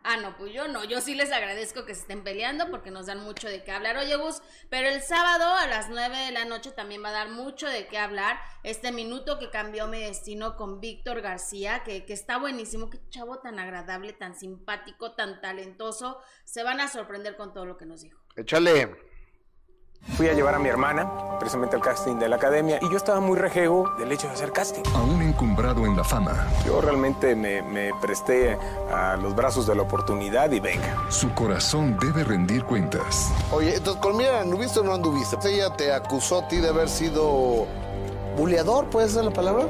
Ah, 0.10 0.16
no, 0.16 0.38
pues 0.38 0.54
yo 0.54 0.70
no. 0.70 0.86
Yo 0.86 1.02
sí 1.02 1.16
les 1.16 1.34
agradezco 1.34 1.84
que 1.84 1.94
se 1.94 2.00
estén 2.04 2.24
peleando 2.24 2.70
porque 2.70 2.92
nos 2.92 3.08
dan 3.08 3.22
mucho 3.26 3.50
de 3.50 3.66
qué 3.66 3.74
hablar. 3.74 3.98
Oye, 3.98 4.16
Gus, 4.16 4.42
pero 4.70 4.88
el 4.88 5.02
sábado 5.02 5.44
a 5.54 5.68
las 5.68 5.90
9 5.90 6.18
de 6.18 6.32
la 6.32 6.46
noche 6.46 6.72
también 6.72 7.04
va 7.04 7.10
a 7.10 7.12
dar 7.12 7.28
mucho 7.28 7.68
de 7.68 7.88
qué 7.88 7.98
hablar. 7.98 8.40
Este 8.64 8.94
minuto 8.94 9.38
que 9.38 9.50
cambió 9.50 9.86
mi 9.88 10.00
destino 10.00 10.56
con 10.56 10.80
Víctor 10.80 11.20
García, 11.20 11.84
que, 11.84 12.06
que 12.06 12.14
está 12.14 12.38
buenísimo. 12.38 12.90
Qué 12.90 13.02
chavo 13.10 13.40
tan 13.40 13.60
agradable, 13.60 14.14
tan 14.14 14.34
simpático, 14.34 15.12
tan 15.12 15.42
talentoso. 15.42 16.22
Se 16.46 16.64
van 16.64 16.80
a 16.80 16.88
sorprender 16.88 17.36
con 17.36 17.54
todo 17.54 17.66
lo 17.66 17.76
que 17.76 17.86
nos 17.86 18.00
dijo. 18.00 18.22
Échale. 18.38 19.17
Fui 20.16 20.28
a 20.28 20.34
llevar 20.34 20.56
a 20.56 20.60
mi 20.60 20.70
hermana 20.70 21.10
precisamente 21.40 21.76
al 21.76 21.82
casting 21.82 22.16
de 22.16 22.28
la 22.28 22.38
academia 22.38 22.80
y 22.82 22.90
yo 22.90 22.98
estaba 22.98 23.20
muy 23.20 23.38
rejego 23.38 23.92
del 24.00 24.12
hecho 24.12 24.28
de 24.28 24.34
hacer 24.34 24.52
casting. 24.52 24.82
Aún 24.96 25.22
encumbrado 25.22 25.86
en 25.86 25.96
la 25.96 26.04
fama, 26.04 26.48
Yo 26.66 26.82
realmente 26.82 27.36
me, 27.36 27.62
me 27.62 27.92
presté 28.02 28.58
a 28.92 29.16
los 29.18 29.36
brazos 29.36 29.68
de 29.68 29.76
la 29.76 29.84
oportunidad 29.84 30.52
y 30.52 30.60
venga. 30.60 30.98
su 31.10 31.32
corazón 31.34 31.98
debe 32.00 32.24
rendir 32.24 32.64
cuentas. 32.64 33.32
Oye, 33.52 33.76
entonces 33.76 34.02
con 34.02 34.20
¿anduviste 34.20 34.80
o 34.80 34.84
no 34.84 34.94
anduviste? 34.94 35.38
Ella 35.48 35.70
te 35.76 35.94
acusó 35.94 36.40
a 36.40 36.48
ti 36.48 36.58
de 36.58 36.70
haber 36.70 36.90
sido 36.90 37.68
buleador, 38.36 38.90
¿puede 38.90 39.10
ser 39.10 39.26
la 39.26 39.32
palabra? 39.32 39.68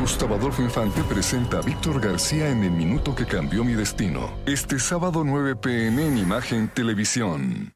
Gustavo 0.00 0.36
Adolfo 0.36 0.62
Infante 0.62 1.02
presenta 1.02 1.58
a 1.58 1.62
Víctor 1.62 2.00
García 2.00 2.48
en 2.48 2.62
El 2.62 2.70
Minuto 2.70 3.14
que 3.14 3.26
Cambió 3.26 3.64
Mi 3.64 3.74
Destino. 3.74 4.30
Este 4.46 4.78
sábado 4.78 5.24
9 5.24 5.56
pm 5.56 6.06
en 6.06 6.18
Imagen 6.18 6.68
Televisión. 6.68 7.75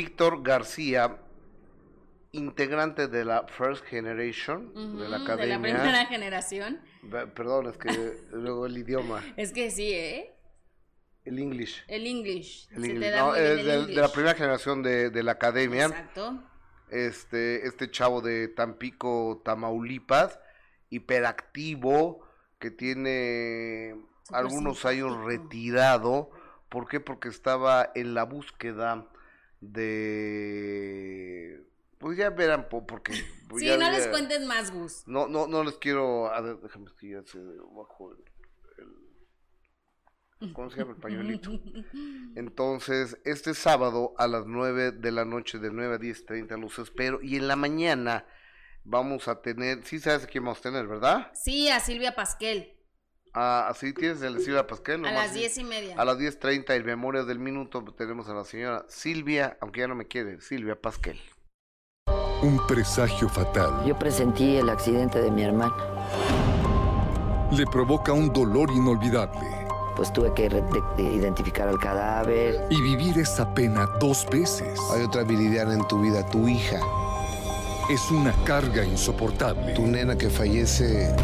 Víctor 0.00 0.42
García, 0.42 1.16
integrante 2.32 3.08
de 3.08 3.24
la 3.24 3.46
First 3.48 3.82
Generation 3.86 4.98
de 4.98 5.08
la 5.08 5.16
academia. 5.22 5.58
primera 5.58 6.04
generación. 6.04 6.82
Pe- 7.10 7.28
Perdón, 7.28 7.68
es 7.68 7.78
que 7.78 7.88
luego 8.32 8.66
el 8.66 8.76
idioma, 8.76 9.22
Es 9.38 9.52
que 9.52 9.70
sí, 9.70 9.90
¿eh? 9.92 10.34
el 11.24 11.38
English. 11.38 11.82
El 11.88 12.06
English. 12.06 12.68
El 12.72 12.84
English, 12.84 13.16
no, 13.16 13.34
es 13.34 13.58
el 13.60 13.66
de, 13.66 13.86
de 13.86 14.00
la 14.02 14.12
primera 14.12 14.34
generación 14.34 14.82
de, 14.82 15.08
de 15.08 15.22
la 15.22 15.32
academia. 15.32 15.86
Exacto. 15.86 16.42
Este, 16.90 17.66
este 17.66 17.90
chavo 17.90 18.20
de 18.20 18.48
Tampico, 18.48 19.40
Tamaulipas, 19.46 20.38
hiperactivo, 20.90 22.20
que 22.58 22.70
tiene 22.70 23.96
algunos 24.30 24.84
años 24.84 25.16
retirado. 25.24 26.30
¿Por 26.68 26.86
qué? 26.86 27.00
Porque 27.00 27.28
estaba 27.28 27.90
en 27.94 28.12
la 28.12 28.24
búsqueda 28.24 29.08
de... 29.60 31.62
Pues 31.98 32.18
ya 32.18 32.30
verán, 32.30 32.68
po- 32.68 32.86
porque... 32.86 33.12
pues 33.48 33.62
Sí, 33.62 33.68
ya- 33.68 33.76
no 33.76 33.90
les 33.90 34.04
ya- 34.04 34.10
cuentes 34.10 34.44
más, 34.46 34.70
Gus. 34.72 35.02
No, 35.06 35.26
no, 35.28 35.46
no 35.46 35.64
les 35.64 35.76
quiero... 35.78 36.32
A 36.32 36.40
ver, 36.40 36.58
déjame 36.60 36.86
que 36.98 37.10
ya 37.10 37.22
se 37.24 37.38
bajo 37.74 38.12
el, 38.12 38.18
el- 40.42 40.52
¿Cómo 40.52 40.70
se 40.70 40.78
llama 40.78 40.92
el 40.92 40.98
pañuelito? 40.98 41.50
Entonces, 42.36 43.18
este 43.24 43.54
sábado 43.54 44.14
a 44.18 44.26
las 44.26 44.46
9 44.46 44.92
de 44.92 45.12
la 45.12 45.24
noche, 45.24 45.58
de 45.58 45.70
9 45.70 45.94
a 45.94 45.98
10.30 45.98 46.60
los 46.60 46.78
espero. 46.78 47.20
Y 47.22 47.36
en 47.36 47.48
la 47.48 47.56
mañana 47.56 48.26
vamos 48.84 49.28
a 49.28 49.40
tener... 49.40 49.82
Sí 49.84 49.98
sabes 49.98 50.24
a 50.24 50.26
quién 50.26 50.44
vamos 50.44 50.58
a 50.58 50.62
tener, 50.62 50.86
¿verdad? 50.86 51.30
Sí, 51.34 51.70
a 51.70 51.80
Silvia 51.80 52.14
Pasquel. 52.14 52.74
Ah, 53.38 53.66
así 53.68 53.92
tienes 53.92 54.22
el 54.22 54.40
Silvia 54.40 54.66
Pasquel. 54.66 55.04
A 55.04 55.12
las 55.12 55.30
sí. 55.32 55.40
diez 55.40 55.58
y 55.58 55.64
media. 55.64 55.94
A 55.98 56.04
las 56.06 56.16
10.30 56.18 56.74
en 56.74 56.86
Memoria 56.86 57.22
del 57.22 57.38
Minuto 57.38 57.84
tenemos 57.96 58.28
a 58.30 58.34
la 58.34 58.44
señora 58.44 58.86
Silvia, 58.88 59.58
aunque 59.60 59.80
ya 59.80 59.88
no 59.88 59.94
me 59.94 60.06
quiere, 60.06 60.40
Silvia 60.40 60.74
Pasquel. 60.80 61.20
Un 62.42 62.64
presagio 62.66 63.28
fatal 63.28 63.84
Yo 63.86 63.98
presentí 63.98 64.56
el 64.56 64.68
accidente 64.70 65.20
de 65.20 65.30
mi 65.30 65.42
hermana. 65.42 65.74
le 67.50 67.66
provoca 67.66 68.12
un 68.12 68.30
dolor 68.32 68.70
inolvidable 68.70 69.40
Pues 69.96 70.12
tuve 70.12 70.32
que 70.34 70.46
identificar 70.98 71.66
al 71.68 71.78
cadáver. 71.78 72.60
y 72.70 72.80
vivir 72.82 73.18
esa 73.18 73.52
pena 73.54 73.86
dos 74.00 74.26
veces 74.30 74.78
Hay 74.94 75.02
otra 75.02 75.22
viridiana 75.24 75.74
en 75.74 75.86
tu 75.88 76.00
vida, 76.00 76.24
tu 76.26 76.46
hija, 76.48 76.78
es 77.90 78.10
una 78.10 78.32
carga 78.44 78.84
insoportable. 78.84 79.72
tu 79.74 79.86
nena 79.86 80.16
que 80.16 80.28
fallece. 80.28 81.14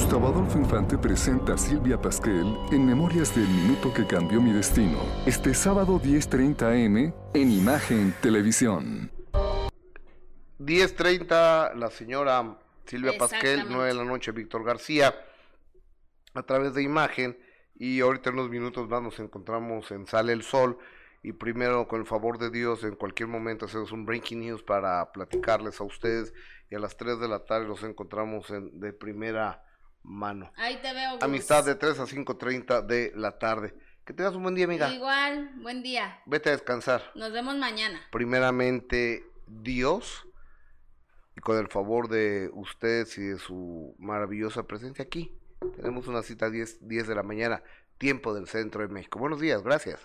Gustavo 0.00 0.28
Adolfo 0.28 0.58
Infante 0.58 0.96
presenta 0.96 1.54
a 1.54 1.58
Silvia 1.58 2.00
Pasquel 2.00 2.56
en 2.70 2.86
Memorias 2.86 3.34
del 3.34 3.48
Minuto 3.48 3.92
que 3.92 4.06
Cambió 4.06 4.40
Mi 4.40 4.52
Destino. 4.52 4.96
Este 5.26 5.52
sábado 5.54 6.00
10.30 6.00 6.86
am 6.86 7.12
en 7.34 7.50
Imagen 7.50 8.14
Televisión. 8.22 9.10
10.30 10.60 11.74
la 11.74 11.90
señora 11.90 12.58
Silvia 12.86 13.18
Pasquel, 13.18 13.58
Exactamente. 13.58 13.74
9 13.74 13.88
de 13.88 13.94
la 13.94 14.04
noche 14.04 14.30
Víctor 14.30 14.62
García, 14.62 15.16
a 16.32 16.42
través 16.44 16.74
de 16.74 16.84
imagen. 16.84 17.36
Y 17.74 17.98
ahorita 17.98 18.30
en 18.30 18.38
unos 18.38 18.50
minutos 18.50 18.88
más 18.88 19.02
nos 19.02 19.18
encontramos 19.18 19.90
en 19.90 20.06
Sale 20.06 20.32
el 20.32 20.44
Sol. 20.44 20.78
Y 21.24 21.32
primero, 21.32 21.88
con 21.88 22.00
el 22.00 22.06
favor 22.06 22.38
de 22.38 22.50
Dios, 22.50 22.84
en 22.84 22.94
cualquier 22.94 23.28
momento 23.28 23.66
hacemos 23.66 23.90
un 23.90 24.06
breaking 24.06 24.42
news 24.42 24.62
para 24.62 25.10
platicarles 25.10 25.80
a 25.80 25.84
ustedes. 25.84 26.32
Y 26.70 26.76
a 26.76 26.78
las 26.78 26.96
3 26.96 27.18
de 27.18 27.26
la 27.26 27.44
tarde 27.44 27.66
nos 27.66 27.82
encontramos 27.82 28.48
en, 28.50 28.78
de 28.78 28.92
primera 28.92 29.64
mano. 30.08 30.50
Ahí 30.56 30.80
te 30.80 30.92
veo, 30.92 31.12
Gus. 31.12 31.22
Amistad 31.22 31.64
de 31.64 31.74
3 31.74 32.00
a 32.00 32.06
5.30 32.06 32.86
de 32.86 33.12
la 33.14 33.38
tarde. 33.38 33.74
Que 34.04 34.14
tengas 34.14 34.34
un 34.34 34.42
buen 34.42 34.54
día, 34.54 34.64
amiga. 34.64 34.92
Igual, 34.92 35.52
buen 35.56 35.82
día. 35.82 36.20
Vete 36.24 36.48
a 36.48 36.52
descansar. 36.52 37.02
Nos 37.14 37.30
vemos 37.30 37.56
mañana. 37.56 38.00
primeramente 38.10 39.24
Dios 39.46 40.26
y 41.36 41.40
con 41.40 41.58
el 41.58 41.68
favor 41.68 42.08
de 42.08 42.50
ustedes 42.52 43.16
y 43.18 43.22
de 43.22 43.38
su 43.38 43.94
maravillosa 43.98 44.62
presencia 44.62 45.04
aquí. 45.04 45.36
Tenemos 45.76 46.08
una 46.08 46.22
cita 46.22 46.46
a 46.46 46.50
10, 46.50 46.88
10 46.88 47.06
de 47.06 47.14
la 47.14 47.22
mañana, 47.22 47.62
tiempo 47.98 48.34
del 48.34 48.48
centro 48.48 48.80
de 48.80 48.88
México. 48.88 49.18
Buenos 49.18 49.40
días, 49.40 49.62
gracias. 49.62 50.00